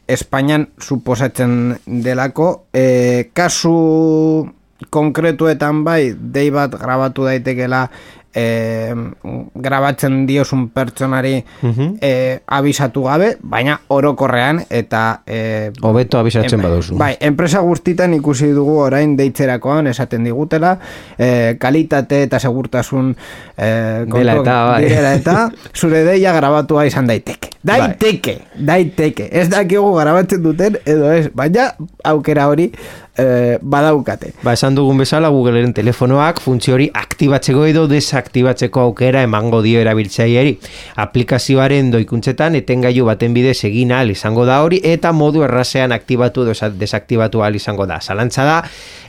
Espainian 0.08 0.70
suposatzen 0.80 1.76
delako, 1.86 2.68
e, 2.72 3.30
kasu 3.36 3.74
konkretuetan 4.94 5.84
bai, 5.84 6.14
dei 6.16 6.48
bat 6.54 6.76
grabatu 6.80 7.26
daitekela 7.28 7.88
e, 8.38 8.94
grabatzen 9.56 10.26
diosun 10.30 10.68
pertsonari 10.76 11.40
e, 12.02 12.12
abisatu 12.46 13.04
gabe, 13.08 13.34
baina 13.42 13.80
orokorrean 13.94 14.62
eta 14.70 15.22
e, 15.26 15.72
Hobeto 15.82 16.20
abisatzen 16.20 16.60
Em- 16.60 16.66
baduzu. 16.68 16.98
Bai, 17.00 17.16
enpresa 17.20 17.62
guztitan 17.66 18.14
ikusi 18.18 18.52
dugu 18.56 18.78
orain 18.86 19.16
deitzerakoan 19.18 19.88
esaten 19.88 20.24
digutela, 20.28 20.78
eh, 21.18 21.56
kalitate 21.60 22.24
eta 22.28 22.40
segurtasun 22.40 23.16
eh, 23.58 24.06
Dela 24.08 24.38
eta, 24.42 24.58
bai. 24.72 24.84
direla 24.86 25.14
eta 25.18 25.38
zure 25.74 26.04
deia 26.06 26.34
grabatua 26.36 26.86
izan 26.90 27.08
daiteke. 27.10 27.54
Daiteke, 27.68 28.38
daiteke. 28.56 29.28
Ez 29.32 29.50
dakigu 29.52 29.90
grabatzen 29.98 30.44
duten 30.44 30.78
edo 30.86 31.10
ez, 31.12 31.28
baina 31.36 31.72
aukera 32.08 32.48
hori 32.48 32.70
eh, 33.18 33.58
badaukate. 33.62 34.34
Ba, 34.44 34.54
esan 34.54 34.78
dugun 34.78 35.02
bezala 35.02 35.30
Googleen 35.34 35.74
telefonoak 35.76 36.40
funtzio 36.44 36.78
hori 36.78 36.88
aktibatzeko 36.94 37.66
edo 37.68 37.88
desaktibatzeko 38.28 38.82
aukera 38.82 39.22
emango 39.24 39.62
dio 39.62 39.80
erabiltzaileari. 39.80 40.58
Aplikazioaren 40.98 41.92
doikuntzetan 41.92 42.56
etengailu 42.60 43.06
baten 43.08 43.34
bidez 43.34 43.64
egin 43.66 43.92
ahal 43.92 44.12
izango 44.12 44.46
da 44.46 44.60
hori 44.64 44.80
eta 44.84 45.12
modu 45.14 45.44
errazean 45.44 45.92
aktibatu 45.92 46.44
edo 46.44 46.54
sa- 46.54 46.70
desaktibatu 46.70 47.42
ahal 47.42 47.56
izango 47.56 47.86
da. 47.88 48.00
Zalantza 48.02 48.44
da, 48.44 48.58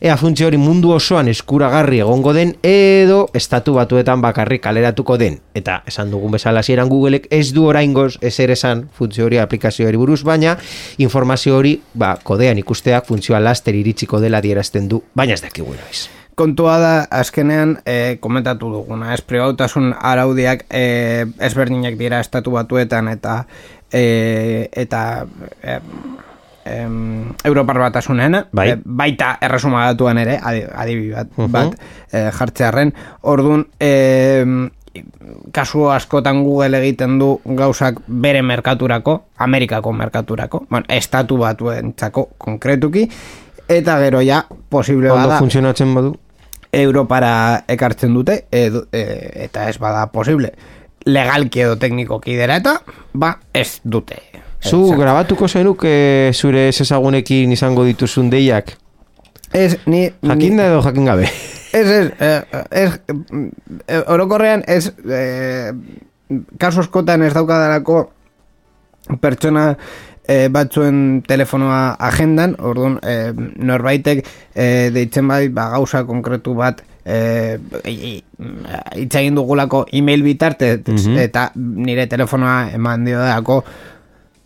ea 0.01 0.17
funtzio 0.17 0.47
hori 0.47 0.57
mundu 0.59 0.93
osoan 0.95 1.29
eskuragarri 1.29 1.99
egongo 2.01 2.33
den 2.33 2.55
edo 2.63 3.29
estatu 3.35 3.75
batuetan 3.75 4.21
bakarrik 4.23 4.63
kaleratuko 4.63 5.19
den. 5.19 5.41
Eta 5.55 5.83
esan 5.87 6.11
dugun 6.11 6.33
bezala 6.33 6.61
hasieran 6.61 6.89
Googleek 6.89 7.27
ez 7.31 7.53
du 7.53 7.67
oraingoz 7.67 8.19
ezer 8.23 8.51
esan 8.51 8.89
funtzio 8.93 9.27
hori 9.27 9.39
aplikazioari 9.39 9.97
buruz, 9.97 10.23
baina 10.23 10.57
informazio 10.99 11.57
hori 11.57 11.81
ba, 11.95 12.17
kodean 12.23 12.59
ikusteak 12.59 13.07
funtzioa 13.07 13.41
laster 13.41 13.75
iritsiko 13.75 14.21
dela 14.21 14.41
dierazten 14.41 14.89
du, 14.89 15.03
baina 15.15 15.35
ez 15.35 15.43
dakigu 15.43 15.75
noiz. 15.75 16.09
Kontua 16.39 16.77
da, 16.79 16.93
azkenean, 17.11 17.81
e, 17.83 18.17
komentatu 18.23 18.71
duguna, 18.71 19.11
ez 19.15 19.23
pribautasun 19.27 19.91
araudiak 19.99 20.69
e, 20.71 21.27
ezberdinak 21.43 21.99
dira 21.99 22.21
estatu 22.23 22.55
batuetan 22.55 23.09
eta 23.11 23.41
e, 23.91 24.69
eta 24.71 25.01
e, 25.63 25.81
em, 26.69 27.33
Europar 27.43 27.81
batasunen, 27.83 28.45
Bai. 28.53 28.69
e, 28.71 28.77
baita 28.85 29.33
erresuma 29.43 29.89
datuan 29.91 30.21
ere, 30.23 30.39
adi, 30.39 30.63
adibi 30.63 31.11
bat, 31.11 31.33
bat 31.51 31.75
e, 32.13 32.29
jartzearren, 32.39 32.95
orduan, 33.35 33.67
e, 33.81 33.91
kasu 35.53 35.89
askotan 35.91 36.45
Google 36.45 36.79
egiten 36.81 37.19
du 37.19 37.33
gauzak 37.59 38.01
bere 38.07 38.43
merkaturako, 38.43 39.19
Amerikako 39.39 39.93
merkaturako, 39.93 40.63
bueno, 40.71 40.87
estatu 40.89 41.39
batuentzako 41.43 42.29
konkretuki, 42.39 43.09
eta 43.69 43.99
gero 44.01 44.23
ja, 44.23 44.45
posible 44.69 45.11
Ondo 45.11 45.27
bada, 45.27 45.43
funtzionatzen 45.43 45.95
badu? 45.95 46.17
Europara 46.73 47.65
ekartzen 47.69 48.15
dute 48.15 48.45
edo, 48.53 48.85
e, 48.93 49.45
eta 49.49 49.69
ez 49.69 49.79
bada 49.79 50.07
posible 50.13 50.53
legalki 51.09 51.63
edo 51.65 51.77
teknikoki 51.81 52.37
dela 52.37 52.59
eta 52.61 52.79
ba 53.15 53.39
ez 53.55 53.81
dute 53.85 54.21
Zu 54.59 54.89
Ez, 54.91 54.99
grabatuko 54.99 55.47
zenuke 55.47 56.33
zure 56.35 56.69
ez 56.69 56.81
ezagunekin 56.83 57.53
izango 57.55 57.85
dituzun 57.87 58.31
deiak? 58.31 58.75
ez 59.53 59.79
ni 59.87 60.11
Jakinda 60.23 60.67
edo 60.67 60.83
jakin 60.83 61.07
gabe? 61.07 61.31
ez 61.73 61.89
ez, 61.89 62.13
eh, 62.19 62.43
ez 62.71 63.01
eh, 63.87 64.03
orokorrean 64.07 64.63
ez 64.67 64.93
eh, 65.09 65.73
kasu 66.59 66.81
askotan 66.81 67.23
ez 67.23 67.33
daukadalako 67.35 68.11
pertsona 69.21 69.77
eh, 70.29 70.49
batzuen 70.53 71.23
telefonoa 71.27 71.97
agendan, 71.99 72.55
orduan 72.61 72.99
eh, 73.03 73.33
norbaitek 73.35 74.21
eh, 74.55 74.91
deitzen 74.93 75.27
bai 75.29 75.49
ba, 75.49 75.71
gauza 75.73 76.05
konkretu 76.05 76.53
bat 76.55 76.83
eh, 77.09 77.57
i- 77.89 78.23
hitz 78.95 79.15
egin 79.17 79.35
dugulako 79.41 79.87
email 79.93 80.23
bitarte 80.23 80.75
eta 81.25 81.51
nire 81.57 82.05
telefonoa 82.07 82.71
eman 82.77 83.05
dio 83.09 83.19
dako 83.25 83.63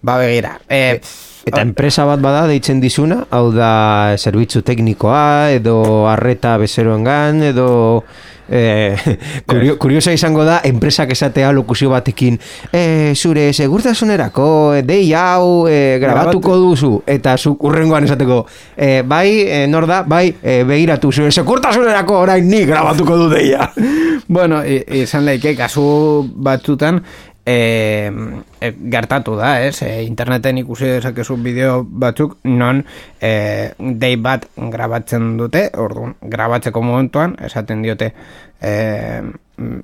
ba 0.03 0.19
begira 0.23 0.57
eh, 0.71 1.01
Eta 1.43 1.63
enpresa 1.65 2.05
bat 2.07 2.21
bada 2.23 2.45
deitzen 2.47 2.81
dizuna, 2.83 3.25
hau 3.35 3.49
da 3.55 4.15
zerbitzu 4.15 4.63
teknikoa, 4.67 5.51
edo 5.59 5.81
arreta 6.11 6.59
bezeroengan, 6.63 7.43
edo... 7.53 7.73
Eh, 8.53 8.99
kurio, 9.49 9.79
kuriosa 9.81 10.13
izango 10.13 10.43
da, 10.45 10.59
enpresak 10.67 11.15
esatea 11.15 11.53
lokusio 11.57 11.89
batekin 11.89 12.35
eh, 12.75 13.15
zure 13.17 13.47
segurtasunerako 13.55 14.49
eh, 14.77 14.83
dei 14.85 15.07
hau 15.17 15.65
eh, 15.71 15.97
grabatuko 16.03 16.59
duzu. 16.61 16.91
Eta 17.09 17.39
zu 17.39 17.55
urrengoan 17.65 18.05
esateko 18.05 18.43
eh, 18.77 19.01
bai, 19.09 19.47
eh, 19.47 19.65
nor 19.71 19.87
da, 19.89 20.03
bai, 20.05 20.27
eh, 20.43 20.61
begiratu 20.69 21.15
zure 21.15 21.33
segurtasunerako 21.33 22.19
orain 22.27 22.51
ni 22.51 22.67
grabatuko 22.69 23.17
du 23.23 23.31
deia. 23.33 23.71
Bueno, 24.29 24.61
izan 24.67 25.25
leike 25.25 25.55
kasu 25.57 25.83
batzutan 26.35 27.01
e, 27.45 28.11
e, 28.61 28.73
gertatu 28.91 29.37
da, 29.37 29.57
ez? 29.65 29.83
E, 29.83 30.03
interneten 30.05 30.59
ikusi 30.63 30.89
dezakezu 30.97 31.37
bideo 31.43 31.83
batzuk 31.85 32.39
non 32.45 32.85
e, 33.21 33.73
dei 33.79 34.17
bat 34.17 34.47
grabatzen 34.57 35.37
dute, 35.41 35.69
orduan, 35.79 36.17
grabatzeko 36.23 36.83
momentuan, 36.83 37.37
esaten 37.43 37.83
diote 37.83 38.13
e, 38.61 38.73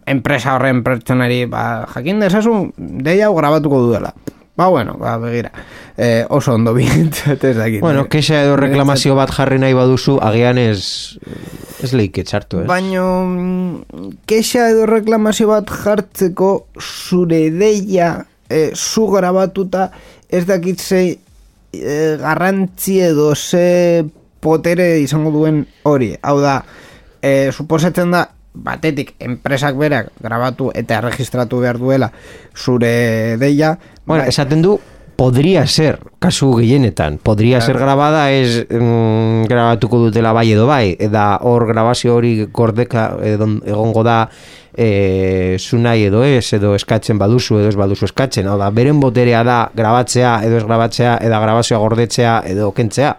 enpresa 0.06 0.56
horren 0.56 0.82
pertsonari, 0.86 1.44
ba, 1.50 1.86
jakin 1.94 2.22
dezazu, 2.24 2.58
dei 2.76 3.20
hau 3.22 3.34
grabatuko 3.36 3.82
duela. 3.88 4.14
Ba, 4.58 4.66
bueno, 4.66 4.96
ba, 4.98 5.18
begira. 5.18 5.52
Eh, 5.96 6.26
oso 6.28 6.54
ondo 6.54 6.72
bintzat 6.74 7.44
ez 7.50 7.54
dakit. 7.56 7.78
Bueno, 7.80 8.08
kexa 8.10 8.40
edo 8.42 8.56
reklamazio 8.58 9.14
bat 9.14 9.30
jarri 9.30 9.60
nahi 9.62 9.76
baduzu, 9.78 10.16
agian 10.18 10.58
ez, 10.58 11.14
ez 11.78 11.92
leik 11.94 12.18
etxartu, 12.18 12.64
ez? 12.64 12.66
Baina, 12.66 13.04
kexa 14.26 14.64
edo 14.72 14.88
reklamazio 14.90 15.46
bat 15.52 15.70
jartzeko 15.70 16.48
zure 16.82 17.44
deia 17.54 18.24
eh, 18.50 18.72
zu 18.74 19.06
grabatuta 19.12 19.92
ez 20.28 20.42
dakit 20.48 20.82
ze 20.82 21.02
eh, 21.72 22.16
garrantzi 22.18 22.98
edo 23.12 23.36
ze 23.36 24.04
potere 24.40 24.98
izango 24.98 25.30
duen 25.30 25.68
hori. 25.84 26.16
Hau 26.18 26.40
da, 26.42 26.64
eh, 27.22 27.52
suposatzen 27.54 28.10
da, 28.10 28.24
batetik 28.58 29.14
enpresak 29.22 29.76
berak 29.78 30.10
grabatu 30.22 30.72
eta 30.74 31.00
registratu 31.04 31.60
behar 31.62 31.78
duela 31.78 32.10
zure 32.56 33.36
deia. 33.38 33.76
Bueno, 34.08 34.22
bai. 34.22 34.30
esaten 34.30 34.62
du, 34.62 34.78
podría 35.18 35.66
ser, 35.66 35.98
kasu 36.18 36.54
gehienetan, 36.56 37.18
podría 37.18 37.60
ser 37.60 37.76
grabada 37.76 38.30
ez 38.32 38.64
mm, 38.70 39.44
grabatuko 39.50 39.98
dutela 40.06 40.32
bai 40.32 40.46
edo 40.54 40.64
bai, 40.66 40.96
eta 40.98 41.40
hor 41.42 41.66
grabazio 41.68 42.14
hori 42.16 42.46
gordeka 42.54 43.10
egongo 43.26 44.06
da 44.06 44.30
e, 44.72 45.56
zunai 45.60 46.06
edo 46.06 46.24
ez, 46.24 46.46
edo 46.56 46.72
eskatzen 46.78 47.18
baduzu 47.20 47.58
edo 47.60 47.68
ez 47.68 47.76
baduzu 47.76 48.08
eskatzen, 48.08 48.48
hau 48.48 48.56
da, 48.56 48.70
beren 48.70 49.02
boterea 49.02 49.44
da 49.44 49.58
grabatzea 49.76 50.38
edo 50.48 50.62
ez 50.62 50.64
grabatzea, 50.64 51.18
edo 51.28 51.42
grabazioa 51.44 51.82
gordetzea 51.84 52.42
edo 52.48 52.72
kentzea. 52.72 53.16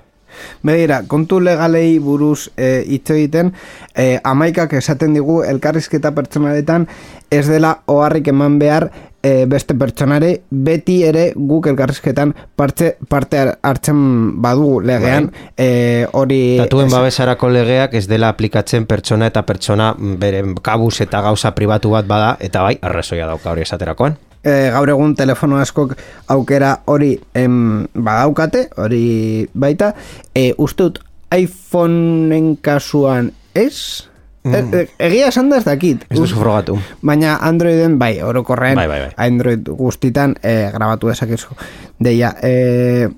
Begira, 0.64 1.02
kontu 1.08 1.40
legalei 1.44 2.00
buruz 2.00 2.50
e, 2.56 2.80
hitz 2.88 3.12
egiten, 3.12 3.52
e, 3.94 4.22
amaikak 4.24 4.74
esaten 4.80 5.14
digu 5.18 5.42
elkarrizketa 5.44 6.14
pertsonaletan 6.16 6.88
ez 7.30 7.46
dela 7.50 7.76
oharrik 7.92 8.30
eman 8.32 8.58
behar 8.62 8.90
e, 9.24 9.46
beste 9.50 9.76
pertsonare 9.80 10.32
beti 10.50 11.02
ere 11.08 11.30
guk 11.36 11.68
elkarrizketan 11.72 12.34
parte, 12.56 12.96
parte 13.10 13.42
hartzen 13.62 14.00
badu 14.42 14.80
legean 14.80 15.30
bai. 15.32 15.50
e, 15.58 16.08
hori... 16.14 16.42
Tatuen 16.64 16.92
babesarako 16.92 17.52
legeak 17.54 17.94
ez 18.00 18.08
dela 18.08 18.32
aplikatzen 18.34 18.88
pertsona 18.90 19.30
eta 19.32 19.44
pertsona 19.48 19.94
beren 19.98 20.56
kabuz 20.64 21.00
eta 21.06 21.22
gauza 21.26 21.54
pribatu 21.56 21.96
bat 21.96 22.08
bada 22.08 22.36
eta 22.40 22.64
bai, 22.66 22.78
arrezoia 22.82 23.28
dauka 23.30 23.52
hori 23.52 23.68
esaterakoan 23.68 24.18
e, 24.44 24.70
gaur 24.74 24.90
egun 24.96 25.16
telefono 25.20 25.60
askok 25.60 25.96
aukera 26.36 26.76
hori 26.88 27.14
em, 27.36 27.86
badaukate, 27.94 28.68
hori 28.78 29.48
baita, 29.54 29.94
e, 30.34 30.54
usteut 30.58 31.02
iPhoneen 31.36 32.56
kasuan 32.66 33.32
ez? 33.54 34.06
Mm. 34.44 34.56
E, 34.56 34.82
e, 34.82 34.88
egia 35.10 35.30
esan 35.30 35.50
da 35.52 35.58
ez 35.60 35.66
dakit. 35.68 36.06
Ez 36.10 36.18
duzu 36.18 36.40
frogatu. 36.40 36.78
Baina 37.06 37.38
Androiden, 37.44 37.98
bai, 38.00 38.22
orokorren, 38.24 38.78
bai, 38.80 38.88
bai, 38.88 39.00
bai. 39.08 39.14
Android 39.28 39.68
guztitan 39.78 40.38
e, 40.42 40.70
grabatu 40.74 41.12
dezakezu. 41.12 41.58
Deia, 42.00 42.32
e, 42.44 43.10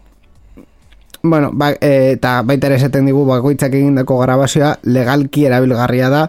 bueno, 1.22 1.52
ba, 1.54 1.72
e, 1.80 2.14
eta 2.16 2.42
baita 2.48 2.72
ere 2.72 2.80
esaten 2.82 3.06
digu 3.06 3.26
bakoitzak 3.30 3.76
egindako 3.78 4.18
grabazioa 4.24 4.78
legalki 4.84 5.46
erabilgarria 5.46 6.10
da, 6.10 6.24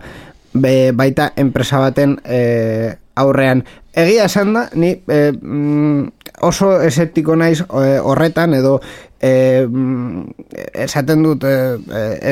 be, 0.53 0.93
baita 0.93 1.33
enpresa 1.41 1.81
baten 1.81 2.19
e, 2.25 2.93
aurrean 3.17 3.65
egia 3.97 4.27
esan 4.29 4.53
da, 4.57 4.67
ni 4.75 4.95
e, 5.09 5.23
oso 6.41 6.81
eseptiko 6.83 7.37
naiz 7.37 7.61
e, 7.63 7.99
horretan 8.01 8.55
edo 8.55 8.79
e, 9.21 9.67
esaten 10.75 11.23
dut 11.23 11.45
e, 11.45 11.57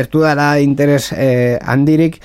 ez 0.01 0.07
dudara 0.11 0.53
interes 0.61 1.13
e, 1.13 1.59
handirik. 1.63 2.21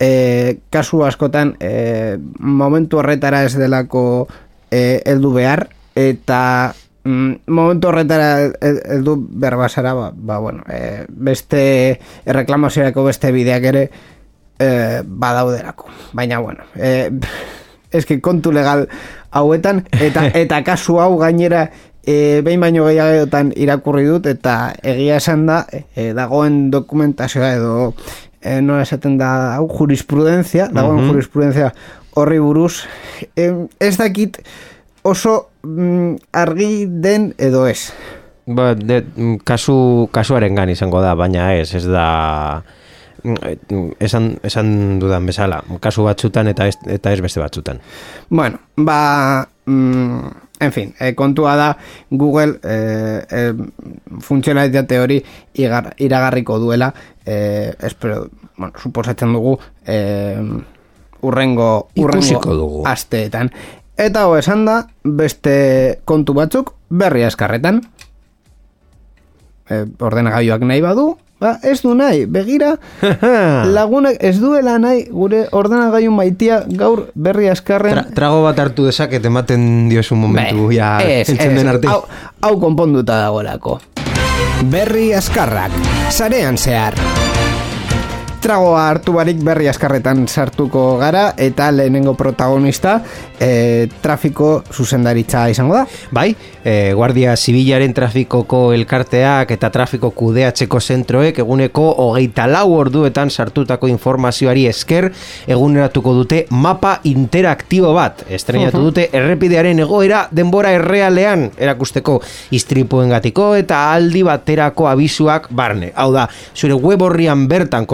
E, 0.00 0.60
kasu 0.72 1.02
askotan 1.04 1.56
e, 1.60 2.16
momentu 2.40 3.02
horretara 3.02 3.44
ez 3.44 3.52
delako 3.52 4.28
e, 4.70 5.02
eldu 5.04 5.34
behar 5.34 5.66
eta 5.92 6.72
mm, 7.04 7.50
momentu 7.52 7.90
horretara 7.90 8.30
eldu 8.96 9.18
behar 9.20 9.58
basara 9.60 9.92
ba, 9.94 10.08
ba, 10.14 10.38
bueno, 10.38 10.64
e, 10.72 11.04
beste 11.08 12.00
erreklamaziorako 12.24 13.04
beste 13.10 13.32
bideak 13.36 13.68
ere 13.74 13.84
e, 14.56 15.02
badauderako 15.04 15.92
baina 16.12 16.38
bueno 16.38 16.64
e, 16.76 17.10
eske 17.92 18.20
kontu 18.20 18.52
legal 18.52 18.86
hauetan 19.30 19.84
eta 20.00 20.26
eta 20.42 20.62
kasu 20.66 20.98
hau 21.02 21.16
gainera 21.20 21.68
e, 22.06 22.40
behin 22.44 22.60
baino 22.60 22.86
gehiagotan 22.88 23.52
irakurri 23.56 24.06
dut 24.08 24.26
eta 24.30 24.74
egia 24.82 25.20
esan 25.20 25.46
da 25.46 25.64
e, 25.70 26.12
dagoen 26.16 26.70
dokumentazioa 26.72 27.54
edo 27.58 27.94
e, 28.40 28.60
nola 28.60 28.82
esaten 28.86 29.18
da 29.20 29.30
hau 29.56 29.68
jurisprudentzia 29.68 30.70
dagoen 30.74 31.06
jurisprudentzia 31.08 31.72
horri 32.16 32.40
buruz 32.42 32.84
e, 33.36 33.50
ez 33.80 33.96
dakit 33.98 34.40
oso 35.02 35.50
mm, 35.62 36.16
argi 36.32 36.86
den 36.86 37.32
edo 37.38 37.66
ez. 37.68 37.90
Ba, 38.50 38.74
de, 38.74 39.02
kasu, 39.46 40.08
kasuaren 40.12 40.56
gan 40.58 40.70
izango 40.72 41.00
da 41.04 41.14
baina 41.14 41.52
ez 41.54 41.70
ez 41.76 41.84
da 41.86 42.62
esan, 43.98 44.38
esan 44.42 44.98
dudan 45.00 45.26
bezala, 45.26 45.62
kasu 45.80 46.04
batzutan 46.06 46.48
eta 46.48 46.66
ez, 46.70 46.76
eta 46.86 47.12
ez 47.12 47.20
beste 47.20 47.40
batzutan. 47.40 47.80
Bueno, 48.28 48.60
ba, 48.76 49.48
mm, 49.66 50.30
en 50.60 50.72
fin, 50.72 50.94
e, 51.00 51.14
kontua 51.14 51.56
da 51.56 51.70
Google 52.10 52.60
e, 52.62 53.24
e, 53.28 53.54
funtzionalitate 54.20 55.00
hori 55.00 55.20
igar, 55.54 55.94
iragarriko 55.98 56.58
duela, 56.58 56.92
e, 57.24 57.74
espero, 57.80 58.28
bueno, 58.56 58.72
suposatzen 58.76 59.32
dugu, 59.32 59.58
e, 59.86 60.36
urrengo, 61.22 61.88
urrengo 61.96 62.54
dugu. 62.54 62.84
asteetan. 62.86 63.50
Eta 64.00 64.26
ho 64.28 64.36
esan 64.38 64.64
da, 64.64 64.86
beste 65.04 66.00
kontu 66.08 66.32
batzuk 66.36 66.74
berria 66.88 67.28
eskarretan. 67.28 67.82
E, 69.68 69.84
ordenagailuak 70.00 70.64
nahi 70.64 70.80
badu, 70.84 71.18
Ba, 71.40 71.54
ez 71.64 71.78
du 71.80 71.94
nahi, 71.96 72.26
begira 72.28 72.74
lagunak 73.76 74.18
ez 74.20 74.34
duela 74.42 74.76
nahi 74.82 75.06
gure 75.08 75.46
ordenagailu 75.56 76.12
maitia 76.12 76.60
gaur 76.68 77.06
berri 77.14 77.48
askarren 77.48 77.96
Tra, 77.96 78.04
trago 78.18 78.42
bat 78.44 78.60
hartu 78.60 78.84
dezaket 78.90 79.24
ematen 79.30 79.88
diosu 79.88 80.18
momentu 80.20 80.68
Be, 80.68 80.76
ja, 80.76 80.98
ez, 81.00 81.32
ez, 81.32 81.64
arte. 81.64 81.88
Hau, 81.88 82.04
hau 82.44 82.54
konponduta 82.60 83.22
dagoelako. 83.24 83.78
Berri 84.68 85.14
askarrak, 85.16 85.72
sarean 86.12 86.60
zehar 86.60 86.98
tragoa 88.40 88.86
hartu 88.88 89.12
barik 89.12 89.42
berri 89.44 89.68
askarretan 89.68 90.24
sartuko 90.28 90.96
gara 90.98 91.34
eta 91.36 91.68
lehenengo 91.74 92.14
protagonista 92.16 92.96
e, 93.38 93.88
trafiko 94.00 94.62
zuzendaritza 94.72 95.44
izango 95.52 95.76
da. 95.76 95.84
Bai, 96.10 96.32
e, 96.64 96.92
Guardia 96.96 97.34
Zibilaren 97.36 97.92
trafikoko 97.94 98.72
elkarteak 98.72 99.52
eta 99.56 99.70
trafiko 99.70 100.10
kudeatzeko 100.16 100.80
zentroek 100.80 101.40
eguneko 101.44 101.84
hogeita 102.04 102.46
lau 102.48 102.72
orduetan 102.78 103.30
sartutako 103.30 103.90
informazioari 103.92 104.66
esker 104.70 105.10
eguneratuko 105.46 106.14
dute 106.22 106.40
mapa 106.50 106.96
interaktibo 107.04 107.92
bat. 107.96 108.24
Estrenatu 108.28 108.82
dute 108.88 109.08
errepidearen 109.12 109.84
egoera 109.84 110.22
denbora 110.32 110.72
errealean 110.78 111.50
erakusteko 111.58 112.18
istripuen 112.56 113.12
gatiko 113.12 113.52
eta 113.60 113.84
aldi 113.92 114.24
baterako 114.24 114.88
abizuak 114.88 115.50
barne. 115.52 115.92
Hau 115.94 116.10
da, 116.16 116.26
zure 116.56 116.80
web 116.80 117.04
horrian 117.04 117.46
bertan 117.50 117.86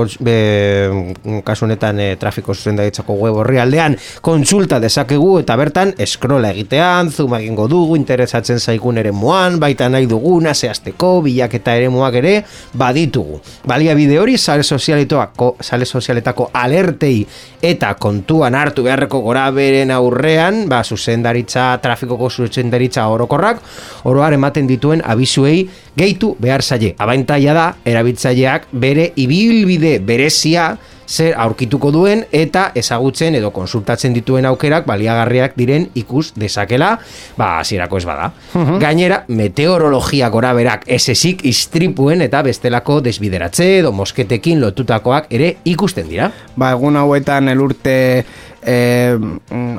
kasu 1.44 1.66
honetan 1.66 2.00
e, 2.00 2.08
trafiko 2.20 2.54
zuzendaritzako 2.54 3.16
web 3.20 3.40
horri 3.42 3.60
aldean 3.62 3.96
kontsulta 4.24 4.80
dezakegu 4.82 5.38
eta 5.40 5.56
bertan 5.58 5.94
eskrola 5.98 6.50
egitean, 6.54 7.10
zoom 7.10 7.36
egingo 7.38 7.66
dugu 7.70 7.96
interesatzen 7.98 8.60
zaigun 8.60 8.98
ere 9.02 9.12
moan, 9.12 9.60
baita 9.60 9.88
nahi 9.92 10.08
duguna 10.10 10.54
zehazteko, 10.54 11.20
bilaketa 11.26 11.76
ere 11.76 11.88
moak 11.92 12.18
ere 12.22 12.34
baditugu. 12.74 13.40
Balia 13.66 13.94
bide 13.98 14.18
hori 14.20 14.36
sozialetako, 14.38 15.56
sale 15.60 15.84
sozialetako 15.84 16.50
alertei 16.52 17.26
eta 17.62 17.94
kontuan 17.94 18.54
hartu 18.54 18.84
beharreko 18.86 19.20
gora 19.24 19.50
beren 19.50 19.90
aurrean, 19.90 20.66
ba, 20.68 20.82
zuzendaritza, 20.84 21.78
trafikoko 21.82 22.30
zuzendaritza 22.30 23.06
orokorrak, 23.08 23.62
oroar 24.04 24.36
ematen 24.36 24.66
dituen 24.66 25.02
abizuei 25.04 25.68
gehitu 25.96 26.34
behar 26.38 26.62
zaie. 26.62 26.94
Abaintaia 26.98 27.54
da, 27.56 27.66
erabiltzaileak 27.84 28.68
bere 28.72 29.10
ibilbide 29.16 29.98
berezia 30.26 30.76
zer 31.06 31.36
aurkituko 31.38 31.92
duen 31.94 32.24
eta 32.34 32.72
ezagutzen 32.74 33.36
edo 33.38 33.52
konsultatzen 33.54 34.14
dituen 34.16 34.46
aukerak 34.48 34.88
baliagarriak 34.88 35.52
diren 35.54 35.84
ikus 35.94 36.32
dezakela, 36.34 36.96
ba, 37.38 37.60
hasierako 37.60 38.00
ez 38.00 38.04
bada. 38.08 38.32
Mhm. 38.54 38.80
Gainera, 38.82 39.20
meteorologia 39.28 40.28
gora 40.34 40.52
berak 40.52 40.82
esesik 40.86 41.44
istripuen 41.46 42.24
eta 42.26 42.42
bestelako 42.42 42.98
desbideratze 43.06 43.68
edo 43.78 43.92
mosketekin 43.92 44.60
lotutakoak 44.60 45.30
ere 45.30 45.52
ikusten 45.64 46.08
dira. 46.10 46.32
Ba, 46.56 46.72
egun 46.74 46.98
hauetan 46.98 47.52
elurte 47.54 48.24
e, 48.66 48.76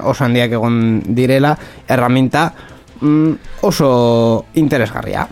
oso 0.04 0.24
handiak 0.24 0.56
egon 0.56 0.80
direla, 1.12 1.58
erraminta 1.90 2.54
mm, 3.02 3.60
oso 3.68 3.92
interesgarria. 4.56 5.28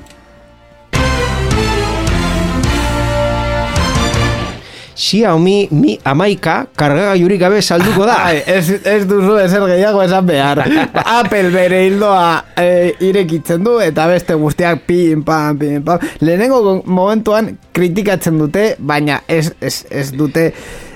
Xiaomi 4.95 5.67
Mi 5.75 5.97
Amaika 6.07 6.65
kargagailurik 6.77 7.39
gabe 7.41 7.61
salduko 7.61 8.07
da. 8.07 8.15
Ai, 8.29 8.39
ez, 8.47 8.69
ez 8.87 9.03
duzu 9.09 9.37
ezer 9.41 9.65
gehiago 9.67 10.01
esan 10.05 10.25
behar. 10.27 10.63
Apple 11.19 11.51
bere 11.53 11.83
hildoa 11.87 12.29
e, 12.57 12.69
irekitzen 13.09 13.63
du 13.65 13.77
eta 13.83 14.07
beste 14.11 14.37
guztiak 14.39 14.85
pin, 14.87 15.23
pan, 15.27 15.59
pin, 15.59 15.83
pan. 15.85 16.03
Lehenengo 16.23 16.81
momentuan 16.85 17.53
kritikatzen 17.75 18.39
dute, 18.39 18.73
baina 18.79 19.21
ez, 19.27 19.49
ez, 19.59 19.81
ez 19.91 20.09
dute 20.15 20.51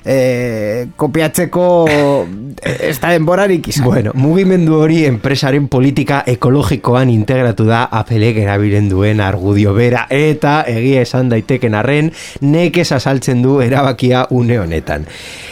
e, 0.05 0.87
kopiatzeko 0.95 1.65
ez 2.61 2.95
da 2.99 3.11
denborarik 3.13 3.69
izan. 3.71 3.85
Bueno, 3.85 4.13
mugimendu 4.15 4.79
hori 4.79 5.03
enpresaren 5.07 5.67
politika 5.71 6.21
ekologikoan 6.27 7.09
integratu 7.13 7.65
da 7.69 7.85
apelek 7.99 8.41
erabilen 8.43 8.89
duen 8.91 9.21
argudio 9.23 9.73
bera 9.77 10.05
eta 10.09 10.63
egia 10.67 11.03
esan 11.05 11.29
daiteken 11.31 11.77
arren 11.79 12.11
nekez 12.41 12.91
azaltzen 12.95 13.43
du 13.43 13.59
erabakia 13.63 14.25
une 14.29 14.59
honetan. 14.59 15.05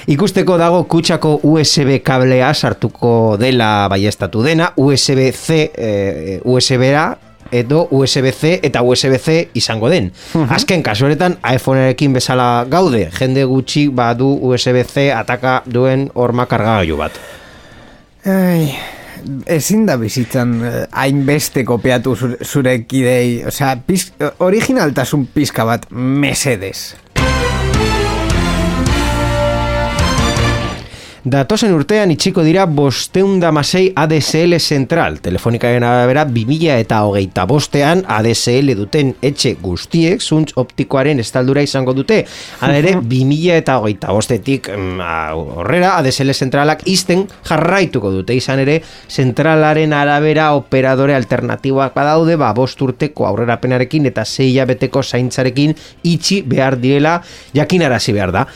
Ikusteko 0.07 0.57
dago 0.57 0.83
kutsako 0.87 1.39
USB 1.43 1.97
kablea 2.03 2.53
sartuko 2.53 3.37
dela 3.39 3.87
baiestatu 3.91 4.43
dena, 4.45 4.71
USB-C, 4.77 5.71
eh, 5.75 6.39
USB-a, 6.45 7.07
edo 7.51 7.87
USB-C 7.91 8.59
eta 8.67 8.83
USB-C 8.83 9.37
izango 9.57 9.89
den. 9.89 10.11
Uh 10.35 10.45
Azken 10.53 10.83
kasuaretan 10.83 11.37
iPhonearekin 11.53 12.13
bezala 12.13 12.65
gaude, 12.69 13.07
jende 13.19 13.45
gutxi 13.45 13.87
badu 13.89 14.29
USB-C 14.49 15.09
ataka 15.15 15.61
duen 15.65 16.09
horma 16.15 16.47
kargagailu 16.49 16.97
bat. 16.97 17.19
Ai, 18.27 18.75
ezin 19.47 19.85
da 19.87 19.97
bizitzan 19.97 20.53
eh, 20.65 20.85
hainbeste 20.91 21.63
kopiatu 21.67 22.15
zure, 22.15 22.37
zure 22.43 22.73
kidei, 22.87 23.43
osea, 23.47 23.75
originaltasun 24.43 25.27
pizka 25.33 25.65
bat 25.67 25.87
mesedes. 25.91 26.95
Datosen 31.27 31.73
urtean 31.75 32.11
itxiko 32.13 32.39
dira 32.45 32.63
bosteunda 32.71 33.49
masei 33.51 33.89
ADSL 33.91 34.61
Central. 34.63 35.17
Telefonikaren 35.19 35.83
arabera 35.83 36.23
2000 36.23 36.77
eta 36.85 37.01
hogeita 37.03 37.43
bostean 37.49 38.05
ADSL 38.07 38.71
duten 38.77 39.09
etxe 39.27 39.57
guztiek 39.59 40.23
zuntz 40.23 40.53
optikoaren 40.61 41.19
estaldura 41.19 41.65
izango 41.65 41.91
dute. 41.97 42.21
Hala 42.61 42.77
ere, 42.79 42.95
2000 43.01 43.57
eta 43.57 43.75
hogeita 43.81 44.15
bostetik 44.15 44.71
mm, 44.71 45.09
horrera 45.57 45.97
ADSL 45.97 46.31
Centralak 46.31 46.87
izten 46.87 47.27
jarraituko 47.49 48.13
dute. 48.15 48.37
Izan 48.37 48.63
ere, 48.63 48.79
zentralaren 49.11 49.97
arabera 49.97 50.53
operadore 50.55 51.17
alternatiboak 51.17 51.97
badaude, 51.97 52.39
ba, 52.39 52.53
bost 52.55 52.79
urteko 52.87 53.27
aurrera 53.27 53.59
eta 53.59 54.23
zeia 54.23 54.63
beteko 54.65 55.03
zaintzarekin 55.03 55.75
itxi 56.03 56.41
behar 56.47 56.79
direla 56.79 57.19
jakinarazi 57.53 58.13
behar 58.13 58.31
da. 58.31 58.47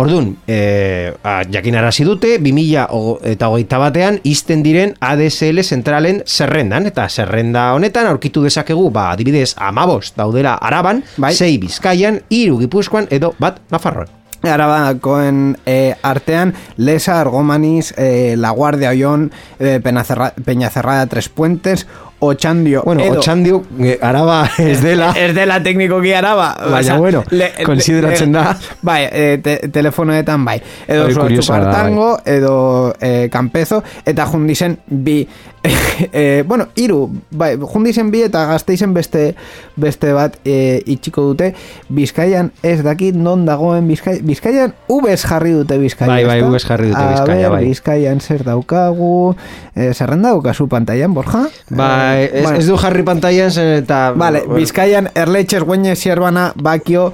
Orduan, 0.00 0.38
e, 0.48 1.12
a, 1.22 1.42
jakin 1.44 1.74
arazi 1.76 2.06
dute, 2.08 2.38
2000 2.40 2.86
eta 3.28 3.50
hogeita 3.52 3.80
batean, 3.82 4.16
izten 4.24 4.62
diren 4.64 4.94
ADSL 4.96 5.60
zentralen 5.60 6.22
zerrendan, 6.24 6.88
eta 6.88 7.04
zerrenda 7.10 7.66
honetan 7.76 8.08
aurkitu 8.08 8.40
dezakegu, 8.46 8.88
ba, 8.94 9.10
adibidez, 9.12 9.50
amabos 9.60 10.14
daudela 10.16 10.54
araban, 10.56 11.04
bai. 11.20 11.34
zei 11.34 11.58
bizkaian, 11.60 12.22
iru 12.32 12.56
gipuzkoan, 12.62 13.10
edo 13.12 13.34
bat 13.38 13.60
nafarroan. 13.68 14.08
Arabakoen 14.40 15.58
e, 15.68 15.92
artean, 16.00 16.54
Lesa, 16.78 17.20
Argomaniz, 17.20 17.92
e, 17.98 18.36
La 18.40 18.50
Guardia 18.56 18.88
Oion, 18.96 19.30
e, 19.58 19.80
Peñacerrada, 19.80 21.06
Tres 21.08 21.28
Puentes, 21.28 21.86
Ochandio. 22.20 22.82
Bueno, 22.84 23.02
edo, 23.02 23.18
Ochandio, 23.18 23.64
eh, 23.80 23.98
araba 24.00 24.48
ez 24.58 24.82
dela. 24.82 25.12
Ez 25.16 25.34
dela 25.34 25.62
teknikoki 25.62 26.12
araba. 26.12 26.54
Baina, 26.70 26.98
bueno, 26.98 27.24
konsideratzen 27.64 28.32
da. 28.32 28.56
Bai, 28.82 29.08
e, 29.10 29.38
te, 29.42 29.56
telefonoetan 29.72 30.44
bai. 30.44 30.60
Edo 30.86 31.08
bai, 31.08 31.38
tango, 31.72 32.10
bai. 32.18 32.34
edo 32.36 32.94
e, 33.00 33.28
kampezo, 33.32 33.82
eta 34.04 34.26
jundizen 34.26 34.78
bi 34.86 35.22
e, 36.12 36.42
bueno, 36.46 36.68
iru, 36.80 37.10
bai, 37.30 37.56
jundizen 37.60 38.10
bi 38.10 38.22
eta 38.24 38.46
gazteizen 38.48 38.94
beste 38.96 39.34
beste 39.76 40.12
bat 40.16 40.38
e, 40.44 40.80
itxiko 40.88 41.24
dute. 41.30 41.50
Bizkaian 41.92 42.50
ez 42.62 42.80
dakit 42.84 43.16
non 43.16 43.44
dagoen 43.44 43.88
Bizkaian, 43.88 44.24
Bizkaian 44.26 44.74
ubez 44.88 45.20
jarri 45.20 45.52
dute 45.58 45.76
Bizkaian 45.78 46.12
Bai, 46.12 46.24
bai, 46.24 46.38
ubez 46.46 46.62
jarri 46.64 46.88
dute 46.92 47.04
Bizkaian 47.12 47.52
bai. 47.52 47.64
Bizkaian 47.68 48.24
zer 48.24 48.46
daukagu? 48.46 49.34
E, 49.74 49.92
zerren 49.92 50.24
daukazu 50.24 50.68
pantaian, 50.72 51.12
Borja? 51.14 51.44
Bai, 51.68 52.24
ez, 52.32 52.46
ez 52.62 52.64
du 52.68 52.80
jarri 52.80 53.04
pantaian 53.04 53.52
zen 53.52 53.76
eta 53.82 54.00
Vale, 54.16 54.46
Bizkaian 54.48 55.12
erletxez 55.14 55.62
guene 55.68 55.94
zierbana 55.96 56.50
bakio 56.56 57.10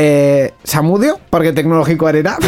eh, 0.00 0.52
Samudio, 0.64 1.18
porque 1.28 1.52
teknologiko 1.52 2.06
arera 2.06 2.38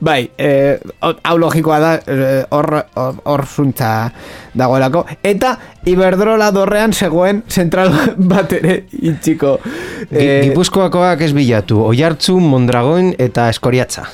Bai, 0.00 0.30
eh, 0.40 0.80
hau 1.04 1.36
logikoa 1.38 1.78
da 1.80 1.90
eh, 2.08 2.44
hor 2.56 2.70
hor 2.96 3.44
zuntza 3.44 4.08
dagoelako. 4.56 5.04
Eta 5.22 5.52
Iberdrola 5.90 6.48
dorrean 6.56 6.94
zegoen 6.96 7.42
zentral 7.48 7.92
bat 8.32 8.52
ere 8.56 8.86
itxiko. 8.96 9.58
Eh, 10.08 10.48
Gipuzkoakoak 10.48 11.26
ez 11.28 11.34
bilatu. 11.36 11.82
Oiartzu, 11.90 12.38
Mondragoin 12.40 13.12
eta 13.20 13.48
Eskoriatza 13.52 14.06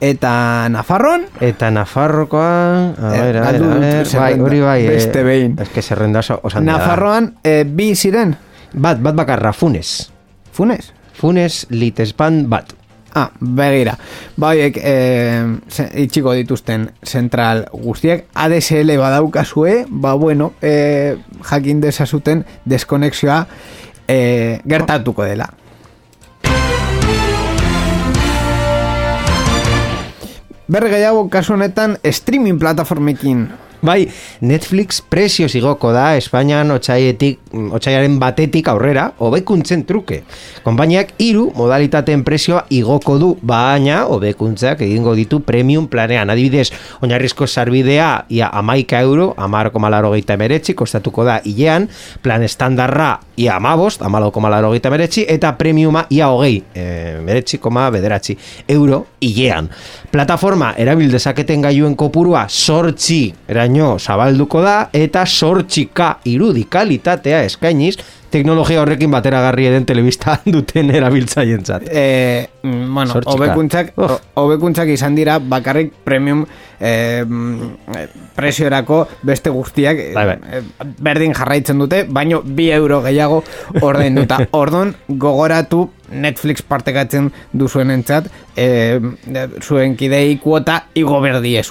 Eta 0.00 0.32
Nafarroan? 0.72 1.26
Eta 1.44 1.68
Nafarrokoa 1.70 2.94
A 2.96 3.10
ver, 3.12 3.36
a 3.36 3.52
ver, 3.52 3.62
a 3.62 3.74
ver. 3.76 4.06
Bai, 4.16 4.32
hori 4.40 4.60
bai 4.64 4.78
Beste 4.88 5.22
behin. 5.22 5.58
Ez 5.60 5.68
que 5.68 5.82
zerrendazo 5.82 6.40
Nafarroan 6.64 7.34
eh, 7.44 7.64
bi 7.68 7.92
ziren? 7.94 8.36
Bat, 8.72 9.02
bat 9.02 9.14
bakarra, 9.18 9.52
Funes. 9.52 10.10
Funes? 10.52 10.94
Funes, 11.20 11.66
Litespan, 11.68 12.46
bat 12.48 12.79
Ah, 13.14 13.30
begira. 13.40 13.96
Baiek, 14.36 14.78
eh, 14.82 15.44
itxiko 15.98 16.32
dituzten 16.38 16.90
zentral 17.02 17.64
guztiek, 17.72 18.26
ADSL 18.34 18.96
badaukazue, 18.98 19.86
ba 19.88 20.14
bueno, 20.14 20.52
eh, 20.62 21.16
jakin 21.42 21.80
desazuten 21.80 22.44
deskonexioa 22.64 23.46
eh, 24.06 24.60
gertatuko 24.64 25.24
dela. 25.24 25.50
Berre 30.70 30.90
gehiago 30.92 31.26
kasu 31.30 31.56
honetan 31.56 31.98
streaming 32.04 32.60
plataformekin 32.60 33.48
Bai, 33.80 34.10
Netflix 34.44 35.00
prezioz 35.00 35.54
igoko 35.56 35.88
da 35.96 36.12
Espainian 36.20 36.68
otxaietik, 36.74 37.38
otxaiaren 37.50 38.18
batetik 38.20 38.68
aurrera, 38.68 39.06
hobekuntzen 39.18 39.84
truke. 39.88 40.22
Konpainiak 40.64 41.14
hiru 41.22 41.48
modalitateen 41.56 42.24
prezioa 42.26 42.64
igoko 42.70 43.16
du, 43.20 43.30
baina 43.42 44.02
hobekuntzak 44.10 44.84
egingo 44.84 45.14
ditu 45.16 45.40
premium 45.46 45.88
planean. 45.88 46.30
Adibidez, 46.30 46.68
oinarrizko 47.00 47.46
sarbidea 47.46 48.26
ia 48.28 48.50
amaika 48.52 49.00
euro, 49.00 49.32
amarko 49.36 49.80
malaro 49.80 50.12
geita 50.12 50.36
emeretzi, 50.36 50.74
kostatuko 50.74 51.24
da 51.24 51.40
hilean, 51.44 51.88
plan 52.22 52.44
estandarra 52.44 53.14
ia 53.40 53.56
amabost, 53.56 54.04
amaloko 54.04 54.40
malaro 54.44 54.74
geita 54.74 54.92
emeretzi, 54.92 55.24
eta 55.28 55.54
premiuma 55.58 56.04
ia 56.10 56.28
hogei, 56.28 56.60
e, 56.74 57.18
meretzi 57.24 57.58
koma 57.58 57.88
bederatzi, 57.90 58.36
euro 58.68 59.06
hilean. 59.20 59.70
Plataforma 60.10 60.74
erabildezaketen 60.78 61.64
gailuen 61.64 61.96
kopurua 61.96 62.46
sortzi, 62.48 63.22
era 63.48 63.64
baino 63.70 63.98
zabalduko 63.98 64.60
da 64.64 64.88
eta 64.92 65.24
sortxika 65.26 66.18
irudikalitatea 67.40 67.46
eskainiz 67.46 67.96
teknologia 68.30 68.80
horrekin 68.82 69.10
bateragarri 69.10 69.66
eden 69.66 69.86
telebista 69.86 70.38
duten 70.54 70.90
erabiltzaien 70.94 71.64
zat. 71.64 71.88
E, 71.90 72.48
bueno, 72.62 73.20
obekuntzak, 73.26 73.92
obekuntzak 74.38 74.88
izan 74.88 75.16
dira 75.16 75.38
bakarrik 75.40 75.92
premium 76.04 76.44
e, 76.78 77.24
presiorako 78.36 79.06
beste 79.26 79.50
guztiak 79.50 79.98
bai, 80.14 80.26
bai. 80.26 80.36
Eh, 80.52 80.62
berdin 81.00 81.34
jarraitzen 81.34 81.78
dute, 81.78 82.04
baino 82.08 82.42
bi 82.44 82.70
euro 82.70 83.02
gehiago 83.02 83.42
orden 83.80 84.22
duta. 84.22 84.38
Ordon 84.60 84.94
gogoratu 85.08 85.88
Netflix 86.10 86.62
partekatzen 86.66 87.30
duzuen 87.52 87.90
entzat 87.94 88.30
e, 88.58 88.98
zuen 89.62 89.96
kidei 89.98 90.38
kuota 90.42 90.84
igo 90.98 91.20
berdie 91.22 91.62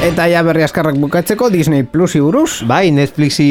Eta 0.00 0.24
ja 0.32 0.40
berri 0.40 0.62
askarrak 0.64 0.96
bukatzeko 0.96 1.50
Disney 1.52 1.82
Plus 1.84 2.14
buruz. 2.16 2.62
Bai, 2.64 2.88
Netflixi, 2.90 3.44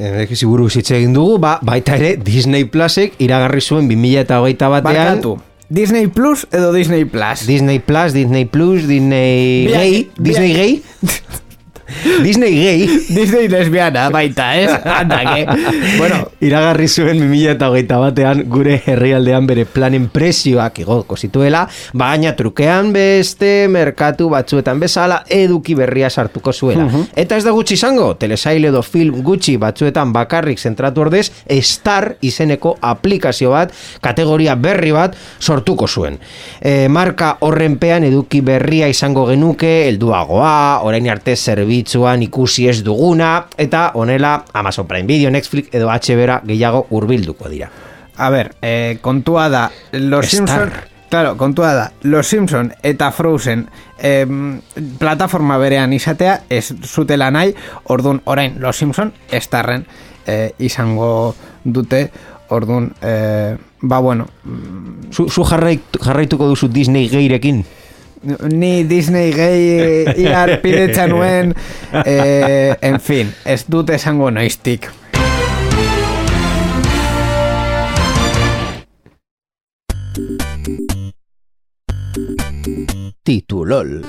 Netflixi 0.00 0.46
buruz 0.48 0.70
hitz 0.80 0.88
egin 0.96 1.12
dugu, 1.12 1.36
ba, 1.42 1.58
baita 1.60 1.98
ere 1.98 2.14
Disney 2.16 2.64
Plusek 2.64 3.20
iragarri 3.20 3.60
zuen 3.60 3.90
2008 3.90 4.70
batean. 4.72 4.80
Barkatu. 4.88 5.34
Disney 5.68 6.08
Plus 6.08 6.46
edo 6.56 6.72
Disney 6.72 7.04
Plus? 7.04 7.44
Disney 7.46 7.82
Plus, 7.84 8.16
Disney 8.16 8.46
Plus, 8.46 8.88
Disney 8.88 9.68
Gay, 9.68 10.08
Disney 10.16 10.54
Gay. 10.56 10.82
Disney 12.22 12.52
gay. 12.54 12.86
Disney 13.08 13.48
lesbiana, 13.48 14.08
baita, 14.10 14.56
ez? 14.56 14.70
Andake. 14.84 15.46
bueno. 15.98 16.28
Iragarri 16.40 16.86
zuen 16.88 17.18
2008 17.18 17.98
batean 17.98 18.44
gure 18.46 18.76
herrialdean 18.86 19.46
bere 19.48 19.64
planen 19.66 20.06
presioak 20.12 20.78
igoko 20.84 21.16
zituela, 21.16 21.64
baina 21.98 22.34
trukean 22.38 22.92
beste 22.94 23.66
merkatu 23.72 24.28
batzuetan 24.30 24.78
bezala 24.78 25.22
eduki 25.34 25.74
berria 25.74 26.10
sartuko 26.10 26.52
zuela. 26.52 26.86
Eta 27.16 27.36
ez 27.36 27.44
da 27.46 27.54
gutxi 27.56 27.74
izango, 27.74 28.12
telesail 28.20 28.68
edo 28.70 28.84
film 28.86 29.22
gutxi 29.26 29.56
batzuetan 29.58 30.12
bakarrik 30.14 30.60
zentratu 30.60 31.06
ordez, 31.06 31.26
Star 31.68 32.12
izeneko 32.22 32.76
aplikazio 32.80 33.50
bat, 33.50 33.72
kategoria 34.04 34.54
berri 34.54 34.92
bat 34.94 35.16
sortuko 35.40 35.88
zuen. 35.88 36.18
E, 36.60 36.86
marka 36.92 37.34
horrenpean 37.44 38.06
eduki 38.08 38.40
berria 38.46 38.88
izango 38.88 39.26
genuke, 39.28 39.88
helduagoa, 39.88 40.84
orain 40.86 41.10
arte 41.10 41.34
zerbi 41.36 41.77
zerbitzuan 41.78 42.22
ikusi 42.22 42.68
ez 42.68 42.82
duguna 42.84 43.46
eta 43.56 43.92
honela 43.94 44.44
Amazon 44.52 44.86
Prime 44.86 45.06
Video, 45.06 45.30
Netflix 45.30 45.68
edo 45.72 45.88
HBO 45.88 46.40
gehiago 46.46 46.86
hurbilduko 46.90 47.48
dira. 47.48 47.70
A 48.16 48.30
ber, 48.30 48.54
eh, 48.62 48.98
kontua 49.00 49.48
da 49.48 49.70
Los 49.92 50.26
Simpson 50.26 50.70
Claro, 51.08 51.38
kontua 51.38 51.72
da, 51.72 51.92
Los 52.02 52.26
Simpson 52.26 52.72
eta 52.82 53.10
Frozen 53.10 53.66
eh, 53.98 54.26
plataforma 54.98 55.56
berean 55.56 55.92
izatea 55.92 56.42
ez 56.50 56.74
zutela 56.84 57.30
nahi, 57.30 57.54
ordun 57.84 58.20
orain 58.26 58.60
Los 58.60 58.76
Simpson 58.76 59.12
estarren 59.30 59.86
eh, 60.26 60.52
izango 60.58 61.34
dute, 61.64 62.10
ordun 62.50 62.92
eh, 63.00 63.56
ba 63.80 64.00
bueno. 64.00 64.26
Zu, 65.10 65.30
zu 65.30 65.44
jarraituko 65.44 66.48
duzu 66.48 66.68
Disney 66.68 67.08
geirekin? 67.08 67.64
Ni 68.52 68.84
Disney 68.84 69.32
gay 69.32 70.04
iar 70.16 70.56
pidetza 70.62 71.06
nuen. 71.06 71.54
Eh, 72.04 72.74
en 72.80 73.00
fin, 73.00 73.32
ez 73.44 73.64
dut 73.68 73.90
esango 73.90 74.30
noiztik. 74.30 74.90
Titulol 83.24 84.00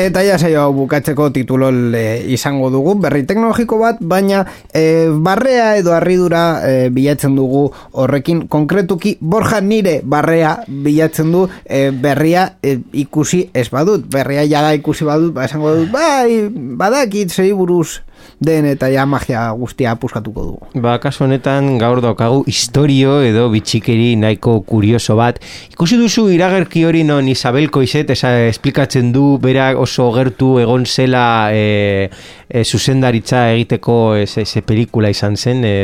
Eta 0.00 0.22
ja 0.24 0.38
saio 0.40 0.62
hau 0.62 0.72
bukatzeko 0.72 1.26
titulol 1.34 1.94
e, 1.94 2.04
izango 2.32 2.70
dugu, 2.72 2.94
berri 3.02 3.26
teknologiko 3.28 3.76
bat, 3.80 3.98
baina 4.00 4.46
e, 4.72 5.10
barrea 5.12 5.74
edo 5.76 5.92
harridura 5.92 6.44
e, 6.64 6.88
bilatzen 6.94 7.36
dugu 7.36 7.66
horrekin, 7.92 8.46
konkretuki 8.48 9.16
borja 9.20 9.60
nire 9.60 9.98
barrea 10.02 10.54
bilatzen 10.66 11.32
du 11.34 11.44
e, 11.64 11.90
berria 11.92 12.46
e, 12.62 12.78
ikusi 13.04 13.42
ez 13.52 13.68
badut, 13.68 14.06
berria 14.08 14.46
jaga 14.48 14.72
ikusi 14.78 15.04
badut, 15.04 15.34
ba, 15.36 15.44
esango 15.44 15.74
dut, 15.82 15.92
bai, 15.92 16.48
badakit, 16.80 17.34
zei 17.34 17.52
buruz, 17.52 18.00
den 18.40 18.66
eta 18.70 18.88
ja 18.92 19.06
magia 19.06 19.44
guztia 19.56 19.94
puskatuko 20.00 20.44
dugu. 20.46 20.82
Ba, 20.82 20.98
kasu 21.02 21.24
honetan 21.26 21.76
gaur 21.80 22.00
daukagu 22.04 22.42
historio 22.48 23.20
edo 23.26 23.48
bitxikeri 23.52 24.14
nahiko 24.20 24.60
kurioso 24.66 25.16
bat. 25.20 25.40
Ikusi 25.72 25.98
duzu 26.00 26.28
iragerki 26.34 26.84
hori 26.88 27.04
non 27.04 27.28
Isabel 27.28 27.70
Koizet 27.70 28.10
esa, 28.10 28.32
esplikatzen 28.48 29.12
du 29.12 29.38
bera 29.42 29.72
oso 29.78 30.10
gertu 30.16 30.58
egon 30.62 30.86
zela 30.86 31.24
e, 31.52 32.10
e, 32.48 32.64
zuzendaritza 32.64 33.50
egiteko 33.54 34.16
ese 34.20 34.62
pelikula 34.66 35.10
izan 35.12 35.36
zen 35.36 35.64
e, 35.64 35.74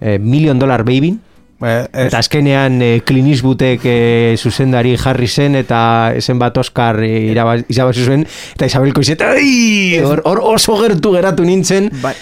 e, 0.00 0.18
Million 0.18 0.58
Dollar 0.58 0.84
Baby 0.84 1.14
Eh, 1.64 2.06
eta 2.06 2.18
azkenean 2.20 2.80
e, 2.82 3.00
e, 3.00 4.36
zuzendari 4.36 4.96
jarri 5.00 5.28
zen 5.28 5.56
eta 5.56 6.12
esen 6.16 6.38
bat 6.38 6.56
Oscar 6.58 7.00
e, 7.02 7.30
irabazi 7.32 8.04
zuen. 8.04 8.26
Eta 8.54 8.66
Isabel 8.66 8.92
Koizet 8.92 9.22
hor, 10.04 10.22
hor 10.24 10.40
oso 10.54 10.76
gertu 10.82 11.14
geratu 11.14 11.44
nintzen 11.44 11.90
bai. 12.02 12.14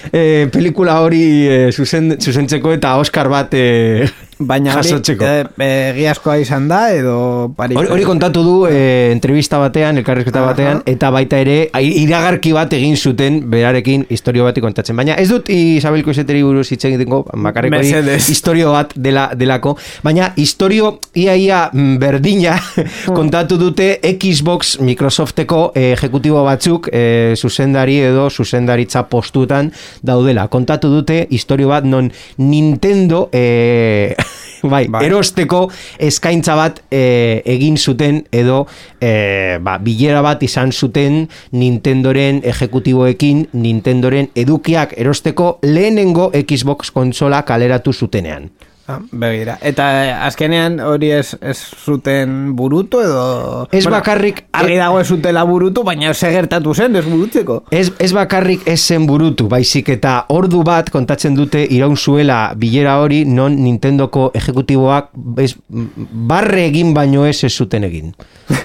pelikula 0.53 1.01
hori 1.01 1.23
e, 1.49 1.73
zuzen, 1.73 2.19
zuzentzeko 2.21 2.73
eta 2.73 2.97
Oscar 3.03 3.29
bat 3.29 3.55
e, 3.55 4.07
Baina 4.49 4.77
jasotzeko. 4.79 5.27
egiazkoa 5.63 6.37
izan 6.43 6.69
da 6.71 6.83
edo 6.95 7.17
Hori 7.57 8.05
kontatu 8.05 8.43
du 8.45 8.55
e, 8.67 9.11
entrevista 9.13 9.59
batean, 9.63 9.99
elkarrizketa 10.01 10.43
batean 10.45 10.83
eta 10.89 11.11
baita 11.15 11.39
ere 11.43 11.57
iragarki 11.79 12.53
bat 12.57 12.73
egin 12.77 12.97
zuten 12.97 13.41
berarekin 13.51 14.07
historio 14.11 14.47
bat 14.47 14.59
kontatzen. 14.63 14.97
Baina 14.97 15.17
ez 15.21 15.29
dut 15.31 15.49
Isabel 15.53 16.05
Koizeteri 16.07 16.43
buruz 16.45 16.69
hitz 16.73 16.85
egiteko 16.89 17.23
bakarreko 17.45 17.81
historio 18.17 18.73
bat 18.75 18.93
dela, 18.97 19.29
delako. 19.39 19.77
Baina 20.05 20.33
historio 20.37 20.97
iaia 21.15 21.65
mm, 21.73 21.97
berdina 22.03 22.57
kontatu 23.19 23.59
dute 23.61 23.97
Xbox 24.13 24.79
Microsofteko 24.81 25.73
e, 25.75 25.93
ejecutibo 25.93 26.43
batzuk 26.47 26.89
e, 26.93 27.35
zuzendari 27.37 27.99
edo 28.09 28.29
zuzendaritza 28.31 29.05
postutan 29.11 29.73
daudela. 30.03 30.49
Kontatu 30.53 30.91
dute 30.93 31.27
historio 31.31 31.73
bat 31.73 31.87
non 31.89 32.11
Nintendo 32.39 33.29
e, 33.33 34.15
bai, 34.73 34.87
bai, 34.89 35.05
erosteko 35.07 35.65
eskaintza 35.99 36.57
bat 36.59 36.83
e, 36.91 37.43
egin 37.55 37.77
zuten 37.77 38.23
edo 38.33 38.65
e, 39.01 39.59
ba, 39.63 39.79
bilera 39.83 40.23
bat 40.25 40.43
izan 40.43 40.73
zuten 40.73 41.27
Nintendoren 41.53 42.43
ejecutiboekin 42.45 43.47
Nintendoren 43.53 44.31
edukiak 44.35 44.97
erosteko 44.97 45.59
lehenengo 45.63 46.31
Xbox 46.33 46.93
konsola 46.95 47.43
kaleratu 47.49 47.93
zutenean. 47.93 48.51
Ah, 48.91 48.99
begira. 49.13 49.55
Eta 49.63 49.85
eh, 50.03 50.11
azkenean 50.27 50.81
hori 50.83 51.13
ez, 51.15 51.37
ez 51.39 51.55
zuten 51.85 52.57
burutu 52.59 52.99
edo... 52.99 53.69
Ez 53.71 53.85
bakarrik... 53.87 54.43
Arri 54.59 54.75
dago 54.81 54.99
ez 54.99 55.07
zutela 55.07 55.45
burutu, 55.47 55.85
baina 55.87 56.11
ez 56.11 56.19
gertatu 56.19 56.75
zen, 56.75 56.99
ez 56.99 57.05
burutzeko. 57.07 57.61
Ez, 57.71 57.93
ez 58.03 58.11
bakarrik 58.17 58.67
ez 58.67 58.81
zen 58.81 59.07
burutu, 59.07 59.47
baizik 59.53 59.93
eta 59.95 60.17
ordu 60.35 60.65
bat 60.67 60.91
kontatzen 60.91 61.39
dute 61.39 61.63
iraun 61.63 61.95
zuela 61.97 62.41
bilera 62.59 62.97
hori 62.99 63.23
non 63.25 63.55
Nintendoko 63.63 64.33
ejecutiboak 64.35 65.13
ez, 65.39 65.53
barre 65.69 66.67
egin 66.67 66.91
baino 66.97 67.23
ez 67.29 67.39
ez 67.47 67.53
zuten 67.55 67.87
egin. 67.87 68.11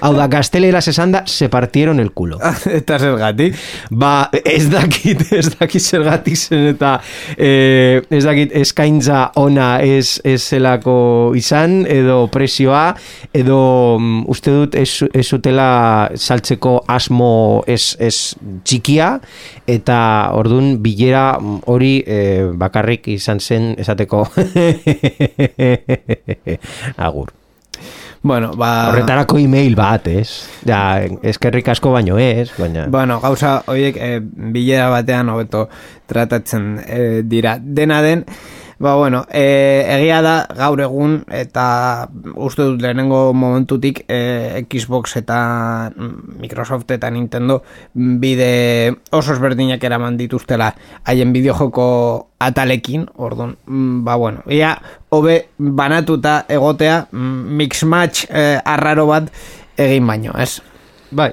Hau 0.02 0.12
da, 0.16 0.26
gaztelera 0.28 0.82
esan 0.82 1.14
da, 1.14 1.22
se 1.26 1.48
partieron 1.48 2.02
el 2.02 2.10
culo. 2.12 2.40
eta 2.80 2.98
zergatik? 2.98 3.54
Ba, 3.90 4.30
ez 4.42 4.66
dakit, 4.72 5.28
ez 5.30 5.46
dakit 5.54 5.82
zergatik 5.82 6.36
zen 6.36 6.72
eta 6.74 6.96
eh, 7.36 8.02
ez 8.10 8.24
dakit 8.26 8.58
eskaintza 8.66 9.28
ona 9.38 9.76
ez 9.86 10.07
ez 10.24 10.40
zelako 10.42 11.32
izan 11.38 11.82
edo 11.88 12.26
presioa 12.32 12.94
edo 13.36 13.60
um, 13.96 14.22
uste 14.30 14.54
dut 14.54 14.76
ez, 14.78 15.04
ez 15.12 15.26
utela 15.36 16.08
saltzeko 16.16 16.78
asmo 16.88 17.62
ez, 17.66 17.96
ez 18.00 18.34
txikia 18.64 19.18
eta 19.68 19.98
ordun 20.38 20.78
bilera 20.84 21.38
hori 21.66 21.98
eh, 22.06 22.48
bakarrik 22.58 23.08
izan 23.14 23.40
zen 23.40 23.74
esateko 23.78 24.26
agur 27.08 27.34
Bueno, 28.22 28.50
ba... 28.58 28.90
Horretarako 28.90 29.38
email 29.38 29.76
bat, 29.78 30.08
ez? 30.10 30.48
Ja, 30.66 30.98
eskerrik 31.22 31.68
asko 31.70 31.92
baino 31.94 32.18
ez, 32.18 32.50
baina... 32.58 32.88
Bueno, 32.90 33.20
gauza, 33.22 33.60
horiek, 33.70 33.96
e, 33.96 34.18
bilera 34.52 34.88
batean 34.90 35.30
hobeto 35.30 35.68
tratatzen 36.10 36.72
e, 36.82 37.02
dira. 37.22 37.56
Dena 37.62 38.00
den, 38.02 38.24
Ba, 38.78 38.94
bueno, 38.94 39.26
e, 39.32 39.82
egia 39.90 40.20
da 40.22 40.46
gaur 40.54 40.78
egun 40.78 41.16
eta 41.34 42.06
uste 42.38 42.62
dut 42.62 42.82
lehenengo 42.84 43.32
momentutik 43.34 44.04
e, 44.06 44.62
Xbox 44.70 45.16
eta 45.18 45.38
Microsoft 45.98 46.94
eta 46.94 47.10
Nintendo 47.10 47.64
bide 47.92 48.94
oso 49.10 49.34
ezberdinak 49.34 49.82
eraman 49.82 50.14
dituztela 50.20 50.70
haien 51.10 51.34
bideojoko 51.34 51.88
atalekin, 52.38 53.08
orduan, 53.16 53.56
mm, 53.66 54.04
ba, 54.06 54.14
bueno, 54.14 54.46
ia, 54.46 54.76
hobe 55.10 55.48
banatuta 55.58 56.44
egotea 56.46 57.08
mix 57.10 57.82
match 57.82 58.30
e, 58.30 58.60
arraro 58.62 59.08
bat 59.10 59.26
egin 59.74 60.06
baino, 60.06 60.38
ez? 60.38 60.62
Bai. 61.10 61.32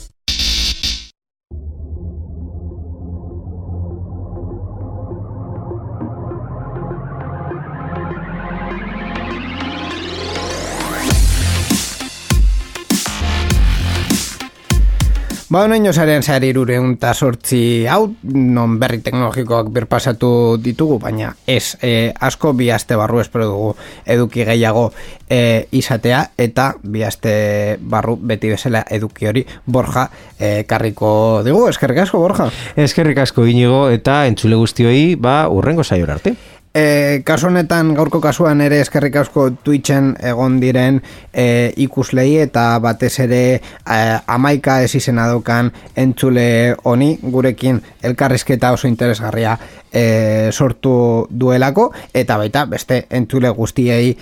Ba, 15.51 15.65
noin 15.67 15.83
zarean 15.91 16.23
zehar 16.23 16.45
irure 16.47 16.77
unta 16.79 17.09
sortzi 17.11 17.83
hau, 17.91 18.05
non 18.23 18.77
berri 18.79 19.01
teknologikoak 19.03 19.67
birpasatu 19.75 20.29
ditugu, 20.63 20.95
baina 21.03 21.33
ez, 21.43 21.75
e, 21.83 22.13
asko 22.15 22.53
bi 22.55 22.69
aste 22.71 22.95
barru 22.95 23.19
espero 23.19 23.49
dugu 23.49 23.73
eduki 24.05 24.45
gehiago 24.47 24.85
e, 25.27 25.67
izatea, 25.75 26.21
eta 26.39 26.69
bi 26.83 27.03
aste 27.03 27.33
barru 27.81 28.15
beti 28.15 28.53
bezala 28.53 28.85
eduki 28.87 29.27
hori 29.27 29.43
Borja 29.65 30.07
e, 30.39 30.63
karriko 30.63 31.11
digu, 31.43 31.67
eskerrik 31.67 31.99
asko 32.05 32.23
Borja. 32.23 32.47
Eskerrik 32.79 33.19
asko 33.25 33.43
inigo, 33.43 33.89
eta 33.91 34.21
entzule 34.31 34.55
guztioi, 34.55 35.17
ba, 35.19 35.49
urrengo 35.51 35.83
saior 35.83 36.15
arte. 36.15 36.37
E, 36.73 37.21
kasu 37.27 37.49
honetan 37.49 37.89
gaurko 37.97 38.21
kasuan 38.23 38.61
ere 38.63 38.77
eskerrik 38.79 39.17
asko 39.19 39.49
Twitchen 39.59 40.13
egon 40.23 40.53
diren 40.61 41.01
e, 41.33 41.73
ikuslei 41.83 42.37
eta 42.45 42.63
batez 42.79 43.11
ere 43.25 43.41
e, 43.59 43.97
amaika 44.31 44.77
ez 44.85 44.93
izena 44.95 45.25
daukan 45.27 45.73
entzule 45.99 46.77
honi 46.87 47.17
gurekin 47.21 47.81
elkarrizketa 48.07 48.71
oso 48.71 48.87
interesgarria 48.87 49.57
e, 49.91 50.47
sortu 50.53 51.27
duelako 51.27 51.89
eta 52.13 52.39
baita 52.39 52.63
beste 52.71 53.03
entzule 53.19 53.51
guztiei 53.51 54.15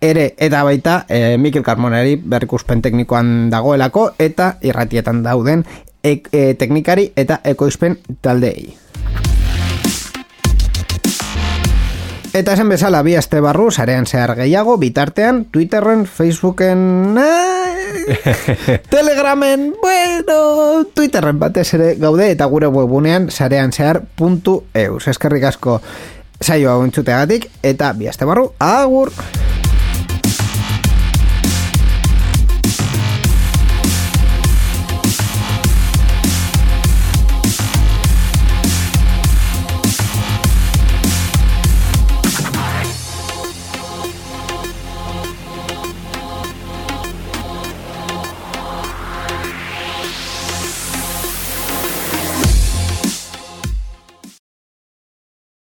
ere 0.00 0.30
eta 0.38 0.62
baita 0.62 1.00
e, 1.08 1.36
Mikel 1.42 1.66
Carmoneri 1.66 2.20
berrikuspen 2.22 2.86
teknikoan 2.86 3.50
dagoelako 3.50 4.12
eta 4.18 4.52
irratietan 4.62 5.24
dauden 5.26 5.66
e, 6.04 6.20
e, 6.30 6.54
teknikari 6.54 7.10
eta 7.16 7.42
ekoizpen 7.42 7.98
taldei. 8.22 8.76
Eta 12.36 12.52
esan 12.52 12.68
bezala 12.68 12.98
bi 13.00 13.14
aste 13.16 13.38
barru, 13.40 13.70
sarean 13.72 14.04
zehar 14.04 14.34
gehiago, 14.36 14.74
bitartean, 14.76 15.46
Twitterren, 15.48 16.04
Facebooken, 16.04 17.16
Telegramen, 18.92 19.72
bueno, 19.80 20.84
Twitterren 20.92 21.40
batez 21.40 21.70
ere 21.78 21.94
gaude, 21.96 22.28
eta 22.34 22.44
gure 22.52 22.68
webunean 22.68 23.30
sarean 23.30 23.72
zehar 23.72 24.02
puntu 24.20 24.66
eus. 24.74 25.08
Eskerrik 25.08 25.48
asko 25.48 25.80
saio 26.38 26.74
hau 26.74 26.82
entzuteagatik, 26.84 27.48
eta 27.64 27.94
bi 27.96 28.12
aste 28.12 28.28
barru, 28.28 28.50
agur! 28.60 29.16